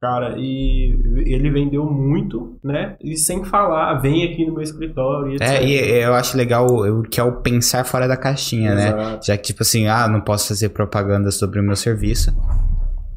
[0.01, 2.97] Cara, e ele vendeu muito, né?
[3.01, 5.47] E sem falar, vem aqui no meu escritório e etc.
[5.47, 8.89] É, e eu acho legal o que é o pensar fora da caixinha, né?
[8.89, 9.25] Exato.
[9.25, 12.35] Já que, tipo assim, ah, não posso fazer propaganda sobre o meu serviço,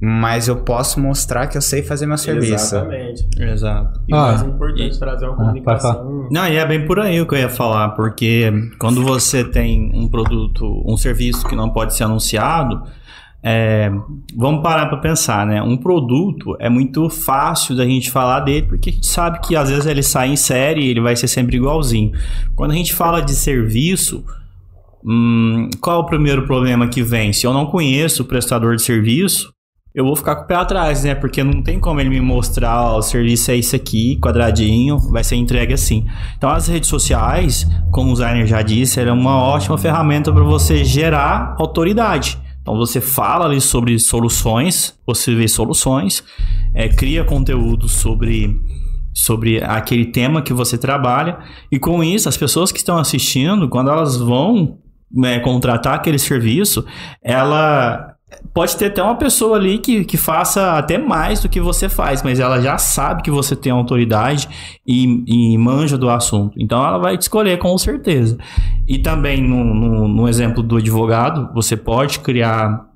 [0.00, 2.76] mas eu posso mostrar que eu sei fazer meu serviço.
[2.76, 3.28] Exatamente.
[3.36, 4.00] Exato.
[4.06, 6.28] E o Ah, mais importante, trazer uma ah, comunicação.
[6.30, 9.90] Não, e é bem por aí o que eu ia falar, porque quando você tem
[9.92, 12.82] um produto, um serviço que não pode ser anunciado,
[13.48, 13.92] é,
[14.36, 15.62] vamos parar para pensar, né?
[15.62, 19.70] Um produto é muito fácil da gente falar dele, porque a gente sabe que às
[19.70, 22.10] vezes ele sai em série e ele vai ser sempre igualzinho.
[22.56, 24.24] Quando a gente fala de serviço,
[25.04, 27.32] hum, qual é o primeiro problema que vem?
[27.32, 29.52] Se eu não conheço o prestador de serviço,
[29.94, 31.14] eu vou ficar com o pé atrás, né?
[31.14, 35.22] Porque não tem como ele me mostrar, ó, o serviço é isso aqui, quadradinho, vai
[35.22, 36.04] ser entregue assim.
[36.36, 40.84] Então as redes sociais, como o Zainer já disse, é uma ótima ferramenta para você
[40.84, 42.44] gerar autoridade.
[42.66, 46.24] Então você fala ali sobre soluções, possíveis soluções,
[46.74, 48.60] é, cria conteúdo sobre,
[49.14, 51.38] sobre aquele tema que você trabalha,
[51.70, 56.84] e com isso as pessoas que estão assistindo, quando elas vão né, contratar aquele serviço,
[57.22, 58.16] ela
[58.52, 62.20] pode ter até uma pessoa ali que, que faça até mais do que você faz,
[62.24, 64.48] mas ela já sabe que você tem autoridade
[64.84, 66.60] e, e manja do assunto.
[66.60, 68.36] Então ela vai te escolher com certeza.
[68.88, 72.86] E também no, no, no exemplo do advogado, você pode criar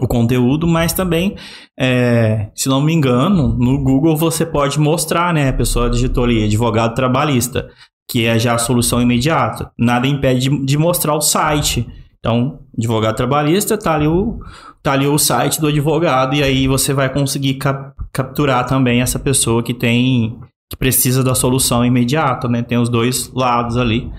[0.00, 1.36] o conteúdo, mas também,
[1.78, 5.48] é, se não me engano, no Google você pode mostrar, né?
[5.48, 7.68] A pessoa digitou ali, advogado trabalhista,
[8.10, 9.70] que é já a solução imediata.
[9.78, 11.86] Nada impede de, de mostrar o site.
[12.18, 14.38] Então, advogado trabalhista, tá ali o,
[14.82, 19.18] tá ali o site do advogado e aí você vai conseguir cap- capturar também essa
[19.18, 20.38] pessoa que tem
[20.70, 22.62] que precisa da solução imediata, né?
[22.62, 24.10] Tem os dois lados ali.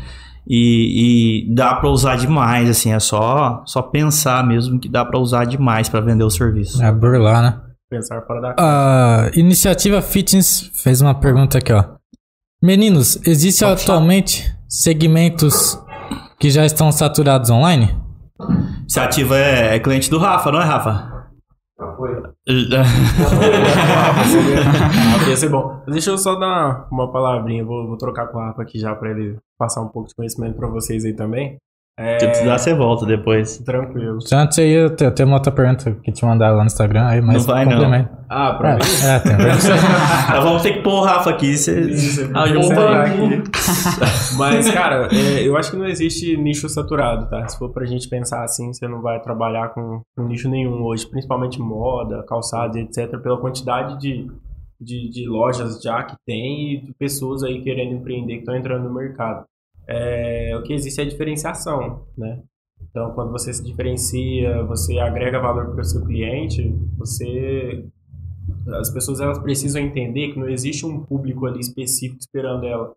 [0.47, 5.19] E, e dá para usar demais, assim, é só só pensar mesmo que dá para
[5.19, 6.84] usar demais para vender o serviço.
[6.84, 7.60] É burlar, né?
[7.89, 11.86] Pensar fora da A Iniciativa Fitness fez uma pergunta aqui, ó.
[12.62, 15.79] Meninos, existem atualmente segmentos
[16.39, 17.95] que já estão saturados online?
[18.88, 21.12] Se ativa é, é cliente do Rafa, não é, Rafa?
[25.30, 25.82] Ia ser bom.
[25.88, 29.12] Deixa eu só dar uma palavrinha, vou, vou trocar com o Rafa aqui já pra
[29.12, 31.58] ele passar um pouco de conhecimento pra vocês aí também.
[31.95, 33.60] É, Se precisar, você volta depois.
[33.60, 34.17] tranquilo.
[34.34, 37.06] Antes aí eu te- eu tenho uma outra pergunta que te mandaram lá no Instagram,
[37.06, 38.10] aí, mas Não vai, não.
[38.27, 38.82] Ah, pra É, mim?
[39.06, 39.38] é, tem.
[39.38, 41.56] Nós vamos ter que pôr o Rafa aqui.
[41.56, 41.82] Cê...
[41.82, 43.43] Isso, Ah, eu vou aqui.
[44.39, 47.47] Mas, cara, é, eu acho que não existe nicho saturado, tá?
[47.47, 51.06] Se for pra gente pensar assim, você não vai trabalhar com, com nicho nenhum hoje,
[51.08, 54.25] principalmente moda, calçados, etc., pela quantidade de,
[54.82, 58.86] de, de lojas já que tem e de pessoas aí querendo empreender que estão entrando
[58.89, 59.43] no mercado.
[59.88, 62.41] É, o que existe é diferenciação, né?
[62.89, 67.86] Então, quando você se diferencia, você agrega valor para o seu cliente, você
[68.67, 72.93] as pessoas elas precisam entender que não existe um público ali específico esperando ela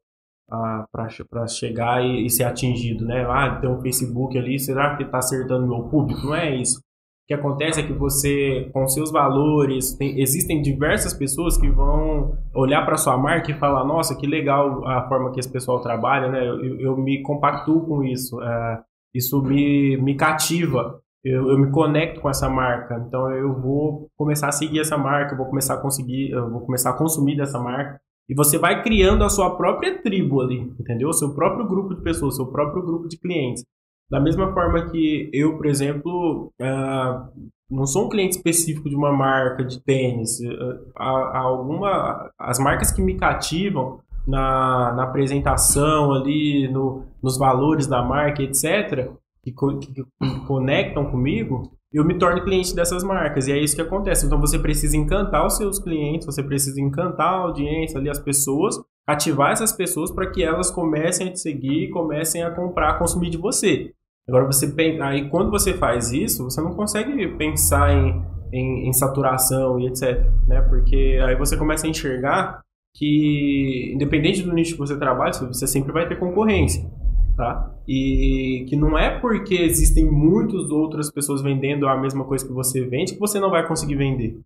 [0.92, 3.25] para chegar e, e ser atingido, né?
[3.29, 6.27] Ah, tem um Facebook ali, será que está acertando o meu público?
[6.27, 6.81] Não é isso.
[7.27, 12.39] O que acontece é que você, com seus valores, tem- existem diversas pessoas que vão
[12.55, 16.29] olhar para sua marca e falar: Nossa, que legal a forma que esse pessoal trabalha,
[16.31, 16.47] né?
[16.49, 18.81] Eu, eu- me compactuo com isso, é,
[19.12, 24.47] isso me, me cativa eu, eu me conecto com essa marca, então eu vou começar
[24.47, 27.59] a seguir essa marca, eu vou começar a conseguir, eu vou começar a consumir dessa
[27.59, 28.01] marca.
[28.29, 31.09] E você vai criando a sua própria tribo ali, entendeu?
[31.09, 33.65] O seu próprio grupo de pessoas, seu próprio grupo de clientes.
[34.11, 37.29] Da mesma forma que eu, por exemplo, ah,
[37.71, 40.38] não sou um cliente específico de uma marca de tênis.
[40.45, 47.38] Ah, Há, há alguma, as marcas que me cativam na, na apresentação ali, no, nos
[47.38, 49.11] valores da marca, etc.,
[49.42, 50.05] que, que
[50.47, 53.46] conectam comigo, eu me torno cliente dessas marcas.
[53.46, 54.27] E é isso que acontece.
[54.27, 58.77] Então você precisa encantar os seus clientes, você precisa encantar a audiência ali, as pessoas,
[59.07, 63.31] ativar essas pessoas para que elas comecem a te seguir, comecem a comprar, a consumir
[63.31, 63.92] de você.
[64.29, 69.79] Agora você aí quando você faz isso, você não consegue pensar em, em, em saturação
[69.79, 70.61] e etc, né?
[70.62, 72.61] Porque aí você começa a enxergar
[72.96, 76.90] que independente do nicho que você trabalha, você sempre vai ter concorrência
[77.37, 77.75] tá?
[77.87, 82.85] E que não é porque existem muitas outras pessoas vendendo a mesma coisa que você
[82.85, 84.40] vende que você não vai conseguir vender.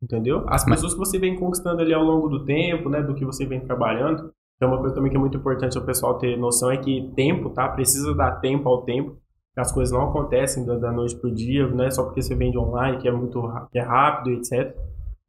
[0.00, 0.44] Entendeu?
[0.46, 3.44] As pessoas que você vem conquistando ali ao longo do tempo, né, do que você
[3.44, 6.76] vem trabalhando, é uma coisa também que é muito importante o pessoal ter noção é
[6.76, 7.68] que tempo, tá?
[7.68, 9.16] Precisa dar tempo ao tempo.
[9.56, 12.56] As coisas não acontecem da, da noite pro dia, não é só porque você vende
[12.56, 13.40] online, que é muito
[13.72, 14.74] que é rápido, etc.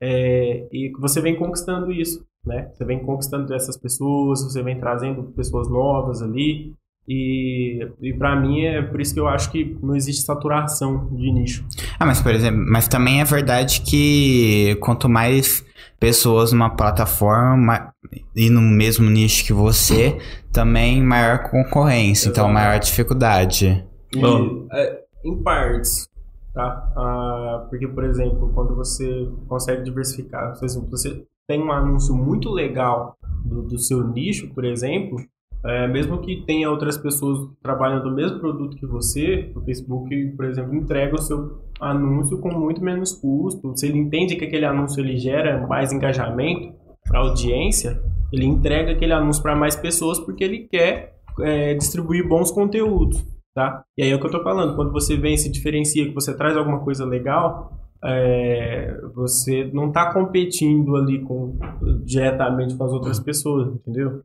[0.02, 2.72] É, e você vem conquistando isso, né?
[2.74, 6.76] Você vem conquistando essas pessoas, você vem trazendo pessoas novas ali,
[7.10, 11.32] e, e para mim é por isso que eu acho que não existe saturação de
[11.32, 11.66] nicho.
[12.00, 15.66] Ah, mas por exemplo, mas também é verdade que quanto mais
[16.00, 17.92] pessoas numa plataforma ma-
[18.36, 20.18] e no mesmo nicho que você,
[20.52, 22.54] também maior concorrência, então Exato.
[22.54, 23.84] maior dificuldade.
[24.16, 24.68] E, Bom.
[24.72, 26.08] é, em partes,
[26.54, 26.92] tá?
[26.96, 32.50] Ah, porque, por exemplo, quando você consegue diversificar, por exemplo, você tem um anúncio muito
[32.52, 35.20] legal do, do seu nicho, por exemplo,
[35.66, 40.46] é, mesmo que tenha outras pessoas trabalhando do mesmo produto que você, o Facebook, por
[40.46, 43.76] exemplo, entrega o seu anúncio com muito menos custo.
[43.76, 46.74] Se ele entende que aquele anúncio ele gera mais engajamento
[47.08, 48.02] para audiência,
[48.32, 53.26] ele entrega aquele anúncio para mais pessoas porque ele quer é, distribuir bons conteúdos
[53.60, 53.84] tá?
[53.98, 56.34] E aí é o que eu tô falando, quando você vem se diferencia, que você
[56.36, 61.58] traz alguma coisa legal, é, você não tá competindo ali com,
[62.06, 64.22] diretamente com as outras pessoas, entendeu?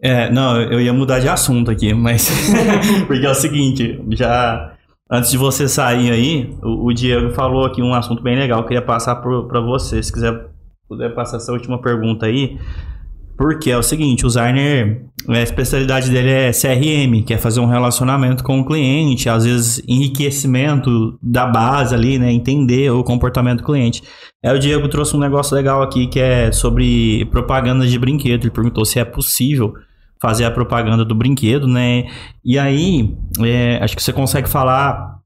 [0.00, 2.30] É, não, eu ia mudar de assunto aqui, mas.
[3.06, 4.72] Porque é o seguinte, já.
[5.10, 8.66] Antes de você sair aí, o, o Diego falou aqui um assunto bem legal, eu
[8.66, 10.02] queria passar para você.
[10.02, 10.46] Se quiser
[10.88, 12.58] puder passar essa última pergunta aí.
[13.36, 17.66] Porque é o seguinte, o Zarner, a especialidade dele é CRM, que é fazer um
[17.66, 22.30] relacionamento com o cliente, às vezes enriquecimento da base ali, né?
[22.30, 24.02] Entender o comportamento do cliente.
[24.44, 28.44] Aí o Diego trouxe um negócio legal aqui que é sobre propaganda de brinquedo.
[28.44, 29.72] Ele perguntou se é possível
[30.20, 32.04] fazer a propaganda do brinquedo, né?
[32.44, 35.18] E aí, é, acho que você consegue falar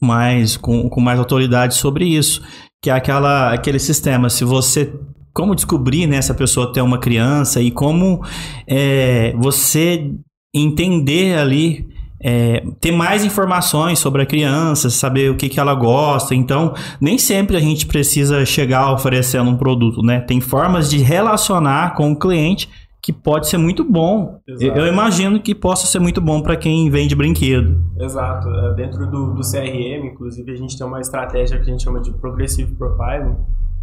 [0.00, 2.42] mais com, com mais autoridade sobre isso,
[2.82, 4.30] que é aquela, aquele sistema.
[4.30, 4.92] Se você
[5.38, 8.20] como descobrir né, se a pessoa tem uma criança e como
[8.66, 10.10] é, você
[10.52, 11.86] entender ali
[12.20, 16.34] é, ter mais informações sobre a criança, saber o que, que ela gosta.
[16.34, 20.18] Então, nem sempre a gente precisa chegar oferecendo um produto, né?
[20.18, 22.68] Tem formas de relacionar com o cliente
[23.00, 24.40] que pode ser muito bom.
[24.44, 24.78] Eu, Exato.
[24.80, 27.80] eu imagino que possa ser muito bom para quem vende brinquedo.
[28.00, 28.48] Exato.
[28.48, 32.00] É, Dentro do, do CRM, inclusive, a gente tem uma estratégia que a gente chama
[32.00, 33.36] de Progressive Profiling,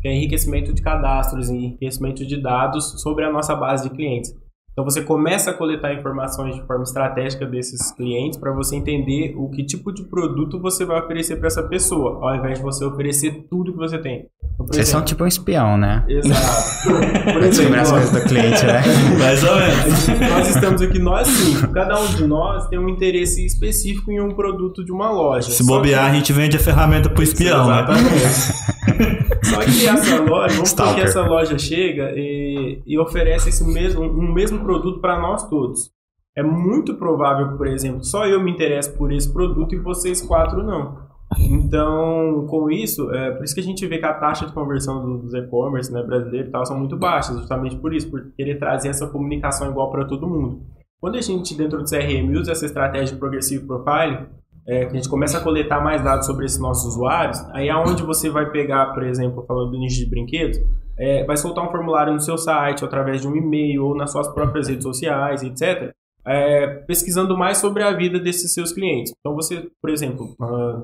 [0.07, 4.35] é enriquecimento de cadastros, enriquecimento de dados sobre a nossa base de clientes.
[4.75, 9.49] Então você começa a coletar informações de forma estratégica desses clientes para você entender o
[9.49, 13.45] que tipo de produto você vai oferecer para essa pessoa, ao invés de você oferecer
[13.49, 14.25] tudo que você tem.
[14.55, 16.03] Então, Vocês são exemplo- tipo um espião, né?
[16.09, 16.89] Exato.
[17.33, 18.81] Por exemplo, as coisas do cliente, né?
[19.19, 20.29] Mais ou menos.
[20.29, 21.71] nós estamos aqui, nós cinco.
[21.73, 25.51] Cada um de nós tem um interesse específico em um produto de uma loja.
[25.51, 27.79] Se bobear, a que- gente vende a ferramenta pro espião, né?
[27.81, 29.45] Exatamente.
[29.45, 34.03] Só que essa loja, vamos supor que essa loja chega e, e oferece esse mesmo,
[34.03, 35.91] um mesmo produto para nós todos.
[36.35, 40.21] É muito provável que, por exemplo, só eu me interesso por esse produto e vocês
[40.21, 41.05] quatro não.
[41.39, 45.01] Então, com isso, é por isso que a gente vê que a taxa de conversão
[45.01, 48.59] do- dos e-commerce né, brasileiros e tal são muito baixas, justamente por isso, por querer
[48.59, 50.61] trazer essa comunicação igual para todo mundo.
[50.99, 54.27] Quando a gente, dentro do CRM, usa essa estratégia de Progressive Profile,
[54.67, 57.75] é, que a gente começa a coletar mais dados sobre esses nossos usuários, aí é
[57.75, 60.57] onde você vai pegar, por exemplo, falando do nicho de brinquedos,
[60.97, 64.11] é, vai soltar um formulário no seu site, ou através de um e-mail, ou nas
[64.11, 65.93] suas próprias redes sociais, etc.,
[66.25, 69.13] é, pesquisando mais sobre a vida desses seus clientes.
[69.19, 70.83] Então você, por exemplo, ah,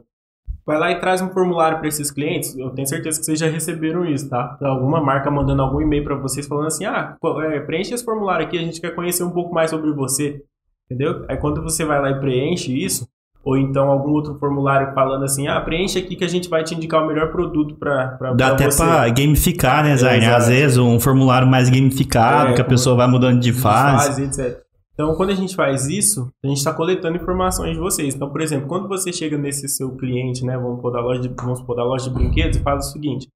[0.66, 2.56] vai lá e traz um formulário para esses clientes.
[2.56, 4.58] Eu tenho certeza que vocês já receberam isso, tá?
[4.62, 7.18] Alguma marca mandando algum e-mail para vocês falando assim: ah,
[7.52, 10.44] é, preenche esse formulário aqui, a gente quer conhecer um pouco mais sobre você.
[10.86, 11.26] Entendeu?
[11.28, 13.08] Aí quando você vai lá e preenche isso,
[13.44, 16.76] ou então algum outro formulário falando assim: ah, preenche aqui que a gente vai te
[16.76, 18.78] indicar o melhor produto para Dá até você.
[18.84, 20.26] pra gamificar, né, Zayn?
[20.26, 24.08] Às vezes um formulário mais gamificado, É, que a pessoa vai mudando de de fase.
[24.08, 24.62] fase, etc.
[24.94, 28.14] Então, quando a gente faz isso, a gente está coletando informações de vocês.
[28.14, 31.30] Então, por exemplo, quando você chega nesse seu cliente, né, vamos supor da loja de,
[31.30, 33.28] vamos supor, da loja de brinquedos e faz o seguinte: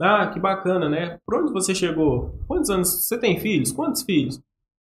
[0.00, 1.18] Ah, que bacana, né?
[1.26, 2.34] Por onde você chegou?
[2.48, 2.88] Quantos anos?
[3.06, 3.70] Você tem filhos?
[3.70, 4.40] Quantos filhos?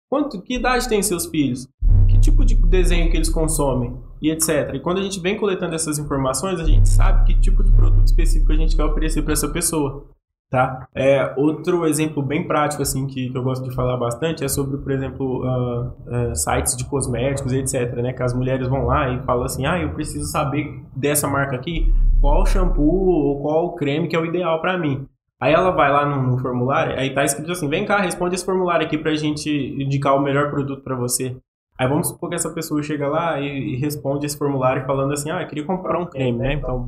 [0.08, 1.68] Quanto, que idade tem seus filhos?
[2.08, 3.92] Que tipo de desenho que eles consomem?
[4.22, 4.72] E etc.
[4.74, 8.06] E quando a gente vem coletando essas informações, a gente sabe que tipo de produto
[8.06, 10.06] específico a gente quer oferecer para essa pessoa.
[10.48, 10.86] Tá?
[10.94, 14.76] É, outro exemplo bem prático assim que, que eu gosto de falar bastante é sobre,
[14.76, 17.94] por exemplo, ah, ah, sites de cosméticos, etc.
[17.96, 18.12] Né?
[18.12, 21.92] Que as mulheres vão lá e falam assim: ah, eu preciso saber dessa marca aqui
[22.20, 25.06] qual shampoo ou qual creme que é o ideal para mim.
[25.40, 28.44] Aí ela vai lá no, no formulário, aí tá escrito assim: vem cá, responde esse
[28.44, 31.34] formulário aqui pra gente indicar o melhor produto para você.
[31.82, 35.32] Aí vamos supor que essa pessoa chega lá e, e responde esse formulário falando assim:
[35.32, 36.52] ah, eu queria comprar um creme, né?
[36.52, 36.86] Então,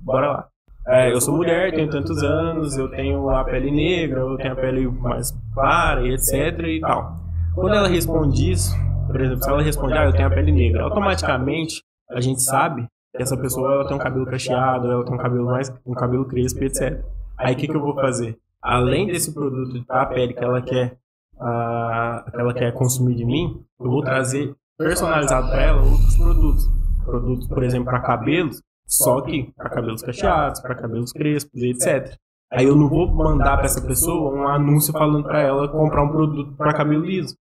[0.00, 0.48] bora lá.
[0.86, 4.56] É, eu sou mulher, tenho tantos anos, eu tenho a pele negra, eu tenho a
[4.56, 7.16] pele mais clara e etc e tal.
[7.52, 8.76] Quando ela responde isso,
[9.08, 12.86] por exemplo, se ela responde, ah, eu tenho a pele negra, automaticamente a gente sabe
[13.16, 16.24] que essa pessoa ela tem um cabelo cacheado, ela tem um cabelo mais, um cabelo
[16.26, 17.04] crespo, etc.
[17.36, 18.38] Aí o que, que eu vou fazer?
[18.62, 20.96] Além desse produto para a pele que ela quer,
[21.40, 26.68] ah, ela quer consumir de mim, eu vou trazer personalizado para ela outros produtos.
[27.04, 32.16] Produtos, por exemplo, para cabelos, só que para cabelos cacheados, para cabelos crespos, etc.
[32.50, 36.08] Aí eu não vou mandar para essa pessoa um anúncio falando para ela comprar um
[36.08, 37.36] produto para cabelo liso.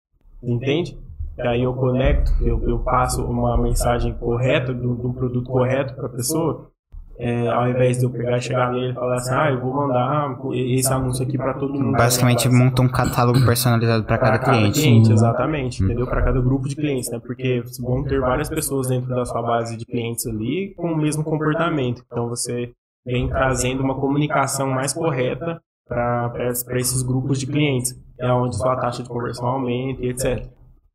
[0.43, 0.99] Entende?
[1.38, 6.11] Aí eu conecto, eu, eu passo uma mensagem correta, do, do produto correto para a
[6.11, 6.70] pessoa,
[7.19, 9.73] é, ao invés de eu pegar e chegar nele e falar assim, ah, eu vou
[9.73, 11.97] mandar esse anúncio aqui para todo mundo.
[11.97, 14.81] Basicamente monta um catálogo personalizado para cada, cada cliente.
[14.81, 15.13] cliente.
[15.13, 15.87] Exatamente, hum.
[15.87, 16.07] entendeu?
[16.07, 17.21] Para cada grupo de clientes, né?
[17.21, 21.23] Porque vão ter várias pessoas dentro da sua base de clientes ali com o mesmo
[21.23, 22.03] comportamento.
[22.07, 22.73] Então você
[23.05, 27.95] vem trazendo uma comunicação mais correta para esses grupos de clientes.
[28.19, 30.47] É onde sua taxa de conversão aumenta e etc.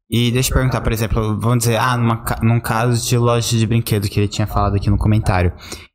[0.10, 3.68] E deixa eu perguntar, por exemplo, vamos dizer, ah, numa, num caso de loja de
[3.68, 5.52] brinquedo que ele tinha falado aqui no comentário.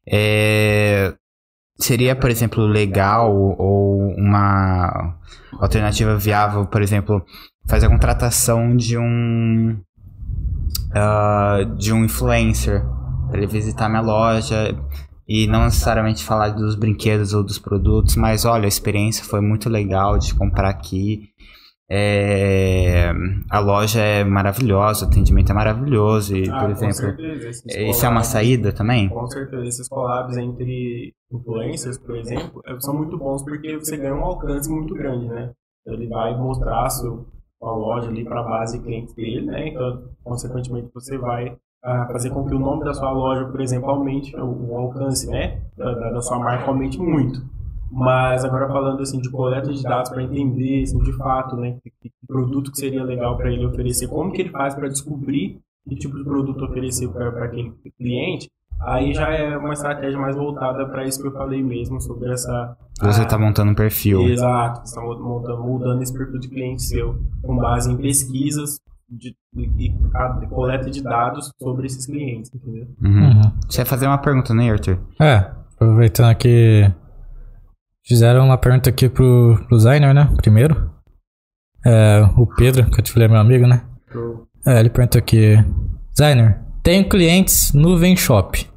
[0.07, 1.15] É,
[1.79, 5.17] seria, por exemplo, legal ou uma
[5.59, 7.25] alternativa viável, por exemplo,
[7.67, 9.79] fazer a contratação de um
[10.91, 12.85] uh, de um influencer
[13.29, 14.77] para ele visitar minha loja
[15.27, 19.71] e não necessariamente falar dos brinquedos ou dos produtos, mas olha, a experiência foi muito
[19.71, 21.31] legal de comprar aqui
[21.91, 23.12] é,
[23.51, 26.37] a loja é maravilhosa, o atendimento é maravilhoso.
[26.37, 29.09] E, ah, por exemplo, certeza, isso é uma saída também?
[29.09, 34.14] Com certeza, esses collabs entre influencers, por exemplo, é, são muito bons porque você ganha
[34.14, 35.51] um alcance muito grande, né?
[35.87, 37.24] Ele vai mostrar sua
[37.62, 39.68] a loja ali para a base de clientes dele, né?
[39.68, 43.89] Então, consequentemente, você vai ah, fazer com que o nome da sua loja, por exemplo,
[43.89, 45.62] aumente, o, o alcance, né?
[45.76, 47.41] Da, da sua marca aumente muito.
[47.95, 51.90] Mas agora falando assim de coleta de dados para entender assim, de fato, né, que,
[52.01, 55.97] que produto que seria legal para ele oferecer, como que ele faz para descobrir que
[55.97, 61.05] tipo de produto oferecer para aquele cliente, aí já é uma estratégia mais voltada para
[61.05, 62.76] isso que eu falei mesmo sobre essa.
[63.03, 64.22] Você está montando um perfil.
[64.22, 69.36] Exato, você está montando, mudando esse perfil de cliente seu com base em pesquisas de,
[69.55, 69.93] e,
[70.49, 72.86] coleta de dados sobre esses clientes, entendeu?
[73.03, 73.24] Uhum.
[73.24, 73.53] Uhum.
[73.68, 74.99] Você ia fazer uma pergunta, né, Arthur?
[75.20, 76.90] É, aproveitando aqui
[78.05, 80.28] Fizeram uma pergunta aqui pro, pro Zainer, né?
[80.36, 80.90] Primeiro.
[81.84, 83.82] É, o Pedro, que eu te falei, é meu amigo, né?
[84.66, 85.57] É, ele perguntou aqui.
[86.16, 88.68] Zainer, tenho clientes no Venshop.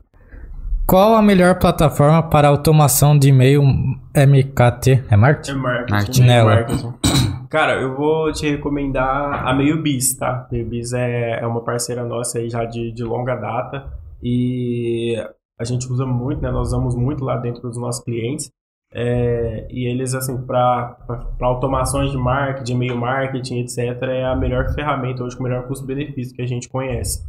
[0.87, 5.05] Qual a melhor plataforma para automação de e-mail MKT?
[5.09, 5.51] É marketing?
[5.51, 5.91] É marketing.
[5.91, 6.21] marketing.
[6.21, 6.65] Nela.
[7.49, 10.47] Cara, eu vou te recomendar a MeioBiz, tá?
[10.51, 15.15] MeioBiz é, é uma parceira nossa aí já de, de longa data e
[15.59, 16.51] a gente usa muito, né?
[16.51, 18.51] Nós usamos muito lá dentro dos nossos clientes.
[18.97, 20.95] É, e eles, assim, para
[21.41, 26.33] automações de marketing, e-mail marketing, etc., é a melhor ferramenta hoje com o melhor custo-benefício
[26.33, 27.21] que a gente conhece.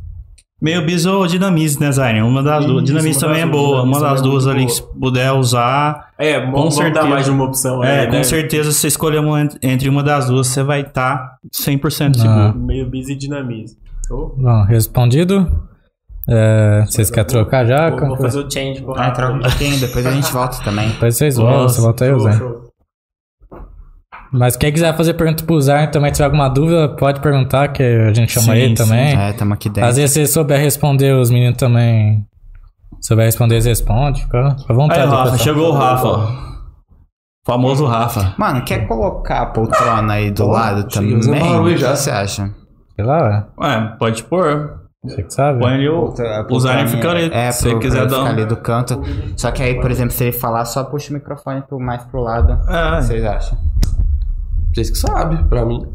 [0.63, 2.23] Meio bis ou Dinamize, né, Zayn?
[2.23, 2.85] Uma das duas.
[2.85, 3.83] Dinamize também é boa.
[3.83, 6.13] Uma das é duas ali que puder usar.
[6.17, 7.07] É, com certeza.
[7.07, 7.85] mais de uma opção.
[7.85, 8.23] É, é com né?
[8.23, 12.59] certeza, se você escolher uma entre uma das duas, você vai estar tá 100% seguro.
[12.59, 13.77] Meio bis e Dinamize.
[14.11, 14.29] Oh.
[14.37, 15.69] Bom, respondido.
[16.29, 17.91] É, vocês querem trocar já?
[17.91, 18.83] Vou, vou fazer o change.
[18.83, 20.89] Vou ah, troca um pouquinho, depois a gente volta também.
[20.89, 22.41] Depois vocês voltam, você volta aí, Zé.
[24.33, 28.13] Mas quem quiser fazer pergunta pro Zé também tiver alguma dúvida, pode perguntar, que a
[28.13, 28.85] gente chama sim, ele sim.
[28.85, 29.17] também.
[29.17, 29.89] É, tamo aqui dentro.
[29.89, 32.27] Às vezes se souber responder, os meninos também.
[33.01, 34.23] Se souber responder, eles respondem.
[34.23, 35.01] Fica à vontade.
[35.01, 36.47] Aí, Rafa, chegou o Rafa.
[37.47, 38.35] Famoso Rafa.
[38.37, 41.15] Mano, quer colocar a poltrona aí do lado também?
[41.15, 42.53] O que você acha?
[42.97, 44.86] Sei lá, Ué, pode pôr.
[45.05, 45.61] Você que sabe.
[45.61, 46.13] Põe ali o.
[46.51, 47.31] Usar e fica ali.
[47.33, 48.27] É, se você quiser dar.
[48.27, 49.01] ali do canto.
[49.37, 52.21] Só que aí, por exemplo, se ele falar, só puxa o microfone pro, mais pro
[52.21, 52.53] lado.
[52.69, 52.93] É.
[52.95, 53.59] O que vocês acham?
[54.75, 55.87] Vocês que sabem, pra mim.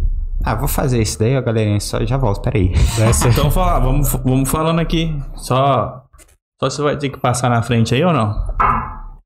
[0.44, 1.80] Ah, vou fazer isso daí, ó, galerinha.
[1.80, 2.74] Só já volto, peraí.
[3.32, 5.16] então falar, vamos, vamos falando aqui.
[5.36, 6.04] Só.
[6.60, 8.34] Só você vai ter que passar na frente aí ou não?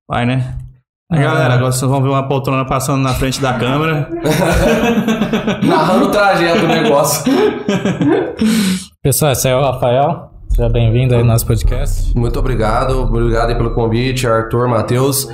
[0.07, 0.57] Vai, né?
[1.11, 4.09] Ah, galera, agora vocês vão ver uma poltrona passando na frente da câmera.
[5.63, 7.31] Narrando o trajeto do negócio.
[9.03, 10.31] Pessoal, esse é o Rafael.
[10.49, 12.17] Seja bem-vindo aí no nosso podcast.
[12.17, 13.03] Muito obrigado.
[13.03, 15.29] Obrigado aí pelo convite, Arthur, Matheus.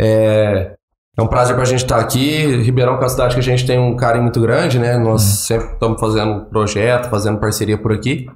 [0.00, 0.74] É,
[1.18, 2.46] é um prazer para a gente estar aqui.
[2.62, 4.96] Ribeirão é uma cidade que a gente tem um carinho muito grande, né?
[4.98, 5.26] Nós hum.
[5.26, 8.26] sempre estamos fazendo projeto, fazendo parceria por aqui.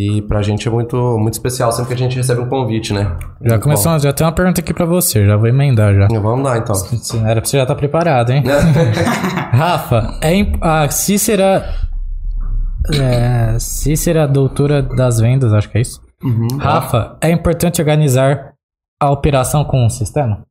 [0.00, 3.18] E pra gente é muito, muito especial sempre que a gente recebe um convite, né?
[3.42, 6.08] Já começou, já tem uma pergunta aqui pra você, já vou emendar já.
[6.08, 6.74] Vamos lá então.
[7.26, 8.42] Era pra você já estar tá preparado, hein?
[9.52, 10.32] Rafa, é
[10.62, 11.74] a Cícera.
[12.94, 16.00] É, Cícera, doutora das vendas, acho que é isso.
[16.24, 16.56] Uhum.
[16.56, 18.54] Rafa, é importante organizar
[18.98, 20.46] a operação com um sistema?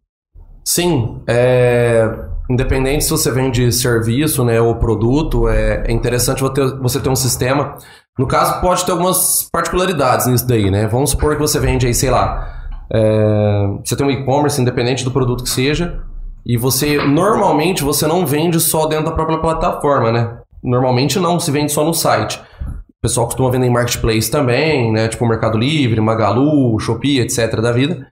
[0.64, 2.08] Sim, é,
[2.48, 7.10] independente se você vende serviço né, ou produto, é, é interessante você ter, você ter
[7.10, 7.78] um sistema
[8.20, 10.88] no caso, pode ter algumas particularidades nisso daí, né?
[10.88, 15.12] Vamos supor que você vende aí, sei lá, é, você tem um e-commerce, independente do
[15.12, 16.02] produto que seja,
[16.46, 20.38] e você, normalmente, você não vende só dentro da própria plataforma, né?
[20.62, 22.42] Normalmente não, se vende só no site.
[22.68, 25.08] O pessoal costuma vender em marketplace também, né?
[25.08, 27.62] Tipo Mercado Livre, Magalu, Shopee, etc.
[27.62, 28.06] da vida.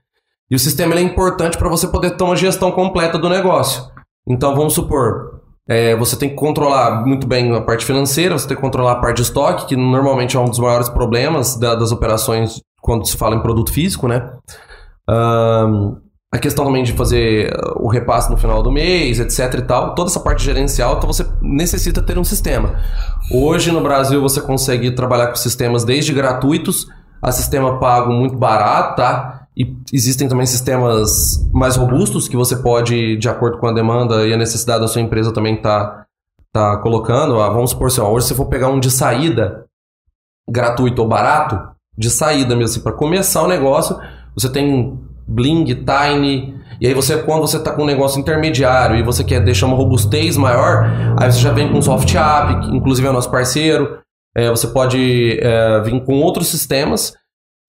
[0.50, 3.82] E o sistema é importante para você poder ter uma gestão completa do negócio.
[4.26, 5.37] Então vamos supor,
[5.68, 8.96] é, você tem que controlar muito bem a parte financeira, você tem que controlar a
[9.00, 13.16] parte de estoque, que normalmente é um dos maiores problemas da- das operações quando se
[13.16, 14.30] fala em produto físico, né?
[15.08, 15.96] Ahn,
[16.32, 19.94] a questão também de fazer uh, o repasse no final do mês, etc e tal.
[19.94, 22.74] Toda essa parte gerencial, então você necessita ter um sistema.
[23.32, 26.86] Hoje no Brasil você consegue trabalhar com sistemas desde gratuitos
[27.22, 29.37] a sistema pago muito barato, tá?
[29.58, 34.32] E existem também sistemas mais robustos que você pode, de acordo com a demanda e
[34.32, 36.06] a necessidade da sua empresa também tá,
[36.52, 37.40] tá colocando.
[37.40, 39.64] Ah, vamos supor assim, ó, hoje se for pegar um de saída
[40.48, 41.60] gratuito ou barato,
[41.96, 43.98] de saída mesmo assim, para começar o negócio,
[44.32, 44.96] você tem
[45.26, 49.40] Bling, Tiny, e aí você, quando você tá com um negócio intermediário e você quer
[49.44, 50.88] deixar uma robustez maior,
[51.20, 53.98] aí você já vem com Soft App, que inclusive é o nosso parceiro,
[54.36, 57.14] é, você pode é, vir com outros sistemas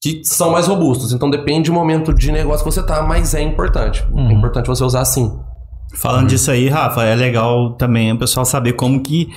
[0.01, 1.11] que são mais robustos.
[1.13, 4.05] Então depende do momento de negócio que você tá, mas é importante.
[4.15, 5.37] É importante você usar assim.
[5.95, 9.29] Falando disso aí, Rafa, é legal também o pessoal saber como que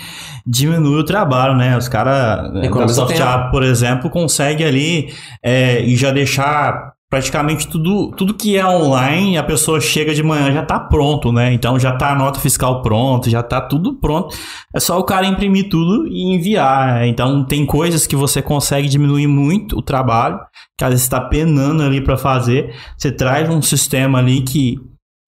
[0.47, 1.77] diminui o trabalho, né?
[1.77, 3.19] Os caras da Economiza Soft.
[3.19, 9.37] App, por exemplo, consegue ali é, e já deixar praticamente tudo, tudo que é online,
[9.37, 11.53] a pessoa chega de manhã já tá pronto, né?
[11.53, 14.35] Então já tá a nota fiscal pronta, já tá tudo pronto.
[14.75, 17.07] É só o cara imprimir tudo e enviar.
[17.07, 20.41] Então tem coisas que você consegue diminuir muito o trabalho,
[20.79, 22.75] que às vezes está penando ali para fazer.
[22.97, 24.79] Você traz um sistema ali que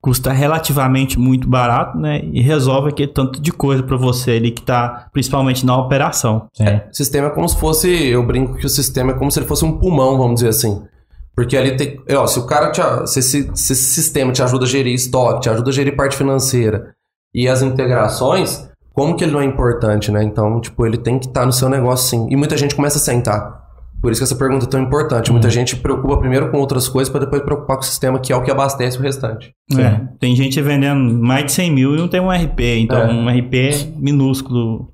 [0.00, 2.22] custa relativamente muito barato, né?
[2.32, 6.46] E resolve aquele tanto de coisa para você ali que tá principalmente na operação.
[6.54, 6.64] Sim.
[6.64, 9.46] O sistema é como se fosse, eu brinco que o sistema é como se ele
[9.46, 10.82] fosse um pulmão, vamos dizer assim.
[11.34, 14.42] Porque ali tem, é, ó, se o cara te, se esse, se esse sistema te
[14.42, 16.94] ajuda a gerir estoque, te ajuda a gerir parte financeira
[17.34, 20.22] e as integrações, como que ele não é importante, né?
[20.22, 22.28] Então, tipo, ele tem que estar no seu negócio sim.
[22.30, 23.64] E muita gente começa a sentar.
[24.00, 25.32] Por isso que essa pergunta é tão importante.
[25.32, 28.36] Muita gente preocupa primeiro com outras coisas para depois preocupar com o sistema, que é
[28.36, 29.50] o que abastece o restante.
[29.76, 32.60] É, tem gente vendendo mais de 100 mil e não tem um RP.
[32.80, 33.10] Então, É.
[33.10, 34.93] um RP minúsculo.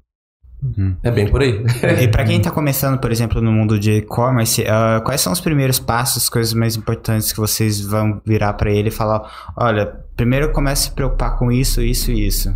[1.03, 1.65] É bem por aí.
[2.03, 5.41] E pra quem tá começando, por exemplo, no mundo de e-commerce, ah, quais são os
[5.41, 9.87] primeiros passos, coisas mais importantes que vocês vão virar pra ele e falar, olha,
[10.17, 12.55] primeiro comece a se preocupar com isso, isso e isso.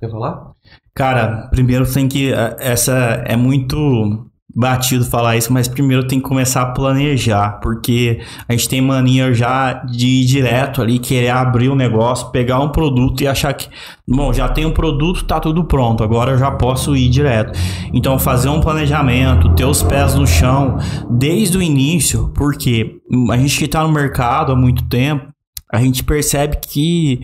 [0.00, 0.52] Quer falar?
[0.94, 2.32] Cara, primeiro tem que.
[2.32, 2.92] eh, Essa
[3.26, 8.70] é muito batido falar isso, mas primeiro tem que começar a planejar, porque a gente
[8.70, 13.28] tem mania já de ir direto ali, querer abrir o negócio, pegar um produto e
[13.28, 13.68] achar que,
[14.08, 17.52] bom, já tem um produto, tá tudo pronto, agora eu já posso ir direto.
[17.92, 20.78] Então, fazer um planejamento, ter os pés no chão
[21.10, 22.96] desde o início, porque
[23.30, 25.26] a gente que tá no mercado há muito tempo,
[25.70, 27.20] a gente percebe que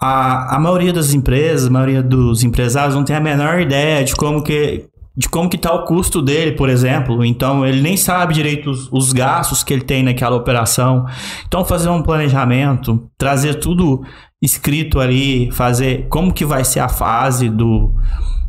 [0.00, 4.16] a, a maioria das empresas, a maioria dos empresários não tem a menor ideia de
[4.16, 4.86] como que
[5.16, 7.24] de como que tá o custo dele, por exemplo.
[7.24, 11.06] Então, ele nem sabe direito os, os gastos que ele tem naquela operação.
[11.46, 14.02] Então, fazer um planejamento, trazer tudo
[14.42, 17.94] escrito ali, fazer como que vai ser a fase do,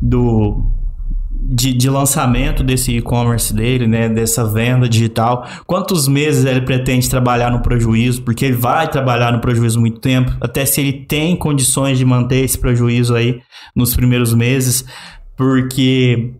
[0.02, 0.66] do
[1.40, 7.50] de, de lançamento desse e-commerce dele, né, dessa venda digital, quantos meses ele pretende trabalhar
[7.50, 11.96] no prejuízo, porque ele vai trabalhar no prejuízo muito tempo, até se ele tem condições
[11.96, 13.40] de manter esse prejuízo aí
[13.74, 14.84] nos primeiros meses,
[15.36, 16.34] porque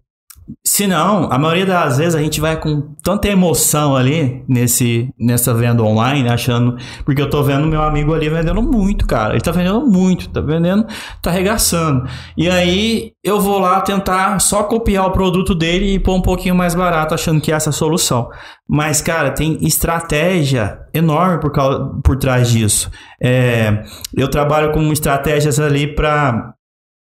[0.65, 5.53] se não, a maioria das vezes a gente vai com tanta emoção ali nesse, nessa
[5.53, 6.77] venda online, achando.
[7.05, 9.35] Porque eu tô vendo meu amigo ali vendendo muito, cara.
[9.35, 10.87] Ele tá vendendo muito, tá vendendo,
[11.21, 12.09] tá arregaçando.
[12.37, 16.55] E aí eu vou lá tentar só copiar o produto dele e pôr um pouquinho
[16.55, 18.29] mais barato, achando que essa é a solução.
[18.69, 22.91] Mas, cara, tem estratégia enorme por, causa, por trás disso.
[23.21, 23.83] É,
[24.17, 26.55] eu trabalho com estratégias ali para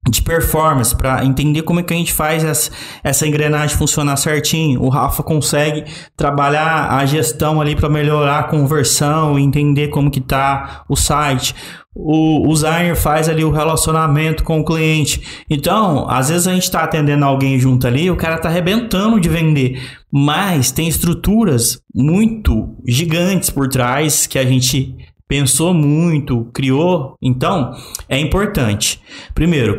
[0.08, 2.70] de performance para entender como é que a gente faz essa,
[3.02, 4.82] essa engrenagem funcionar certinho.
[4.82, 5.84] O Rafa consegue
[6.16, 11.54] trabalhar a gestão ali para melhorar a conversão, entender como que tá o site.
[11.94, 15.44] O, o Zaire faz ali o relacionamento com o cliente.
[15.48, 19.28] Então, às vezes a gente está atendendo alguém junto ali, o cara tá arrebentando de
[19.28, 19.80] vender,
[20.12, 24.96] mas tem estruturas muito gigantes por trás que a gente
[25.34, 27.16] pensou muito, criou.
[27.20, 27.72] Então,
[28.08, 29.00] é importante.
[29.34, 29.76] Primeiro,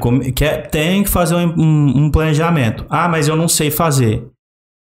[0.69, 2.85] tem que fazer um, um- um planejamento.
[2.89, 4.27] Ah, mas eu não sei fazer.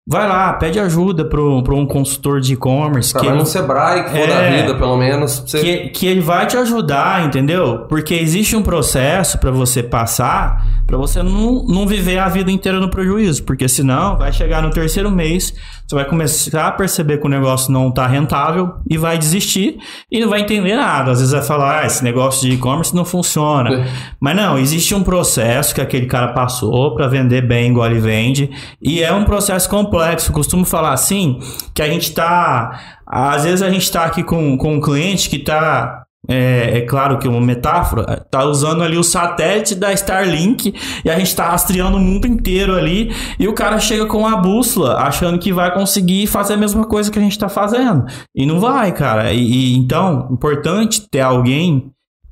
[0.04, 3.12] Vai lá, pede ajuda para um consultor de e-commerce.
[3.12, 4.26] que Trabalha ele- no Sebrae, que for É.
[4.26, 5.44] da vida, pelo menos.
[5.46, 5.60] Você...
[5.60, 7.86] que, que ele vai te ajudar, entendeu?
[7.88, 12.80] Porque existe um processo para você passar, para você não, não viver a vida inteira
[12.80, 15.54] no prejuízo, porque senão vai chegar no terceiro mês,
[15.86, 19.78] você vai começar a perceber que o negócio não tá rentável e vai desistir
[20.10, 21.12] e não vai entender nada.
[21.12, 23.72] Às vezes vai falar, ah, esse negócio de e-commerce não funciona.
[23.72, 23.88] É.
[24.18, 28.50] Mas não, existe um processo que aquele cara passou para vender bem igual ele vende,
[28.82, 30.32] e é um processo complexo complexo.
[30.32, 31.38] Costumo falar assim,
[31.74, 33.00] que a gente tá.
[33.06, 35.98] Às vezes a gente tá aqui com, com um cliente que tá.
[36.28, 40.72] É, é claro que uma metáfora, tá usando ali o satélite da Starlink
[41.04, 44.36] e a gente tá rastreando o mundo inteiro ali e o cara chega com a
[44.36, 48.06] bússola achando que vai conseguir fazer a mesma coisa que a gente tá fazendo.
[48.32, 49.32] E não vai, cara.
[49.32, 51.90] E, e então, importante ter alguém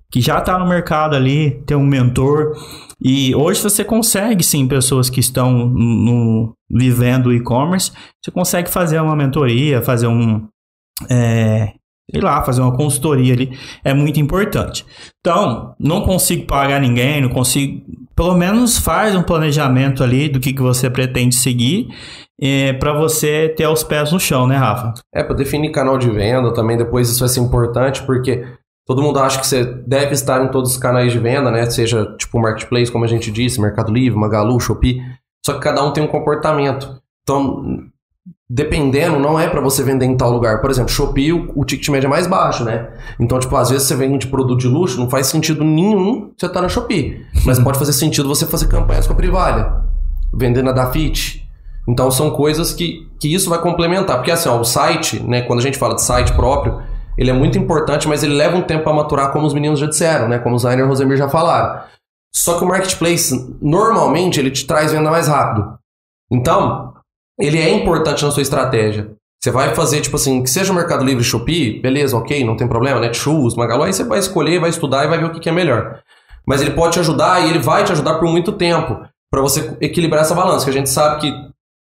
[0.09, 2.53] que já está no mercado ali, ter um mentor.
[3.03, 7.93] E hoje você consegue, sim, pessoas que estão no, vivendo e-commerce,
[8.23, 10.47] você consegue fazer uma mentoria, fazer um.
[11.09, 11.73] É,
[12.11, 13.57] sei lá, fazer uma consultoria ali.
[13.83, 14.85] É muito importante.
[15.21, 17.83] Então, não consigo pagar ninguém, não consigo.
[18.15, 21.89] Pelo menos faz um planejamento ali do que, que você pretende seguir.
[22.43, 24.95] É, para você ter os pés no chão, né, Rafa?
[25.15, 28.45] É, para definir canal de venda também, depois isso vai ser importante, porque
[28.87, 31.69] Todo mundo acha que você deve estar em todos os canais de venda, né?
[31.71, 35.01] Seja tipo marketplace, como a gente disse, Mercado Livre, Magalu, Shopee.
[35.45, 37.01] Só que cada um tem um comportamento.
[37.23, 37.91] Então,
[38.49, 40.61] dependendo, não é para você vender em tal lugar.
[40.61, 42.91] Por exemplo, Shopee, o, o ticket médio é mais baixo, né?
[43.19, 46.59] Então, tipo, às vezes você vende produto de luxo, não faz sentido nenhum você estar
[46.59, 47.25] tá na Shopee.
[47.47, 49.85] Mas pode fazer sentido você fazer campanhas com a Privalha,
[50.35, 51.49] vender na Dafit.
[51.89, 54.17] Então, são coisas que, que isso vai complementar.
[54.17, 55.43] Porque assim, ó, o site, né?
[55.43, 56.83] Quando a gente fala de site próprio,
[57.21, 59.87] ele é muito importante, mas ele leva um tempo para maturar, como os meninos já
[59.87, 60.39] disseram, né?
[60.39, 61.83] Como o Zainer e o Rosemir já falaram.
[62.35, 65.79] Só que o marketplace, normalmente, ele te traz venda mais rápido.
[66.33, 66.95] Então,
[67.39, 69.13] ele é importante na sua estratégia.
[69.39, 72.67] Você vai fazer, tipo assim, que seja o Mercado Livre Shopee, beleza, ok, não tem
[72.67, 75.49] problema, Netshoes, Magalu, aí você vai escolher, vai estudar e vai ver o que, que
[75.51, 76.01] é melhor.
[76.47, 78.99] Mas ele pode te ajudar e ele vai te ajudar por muito tempo
[79.31, 81.31] para você equilibrar essa balança, que a gente sabe que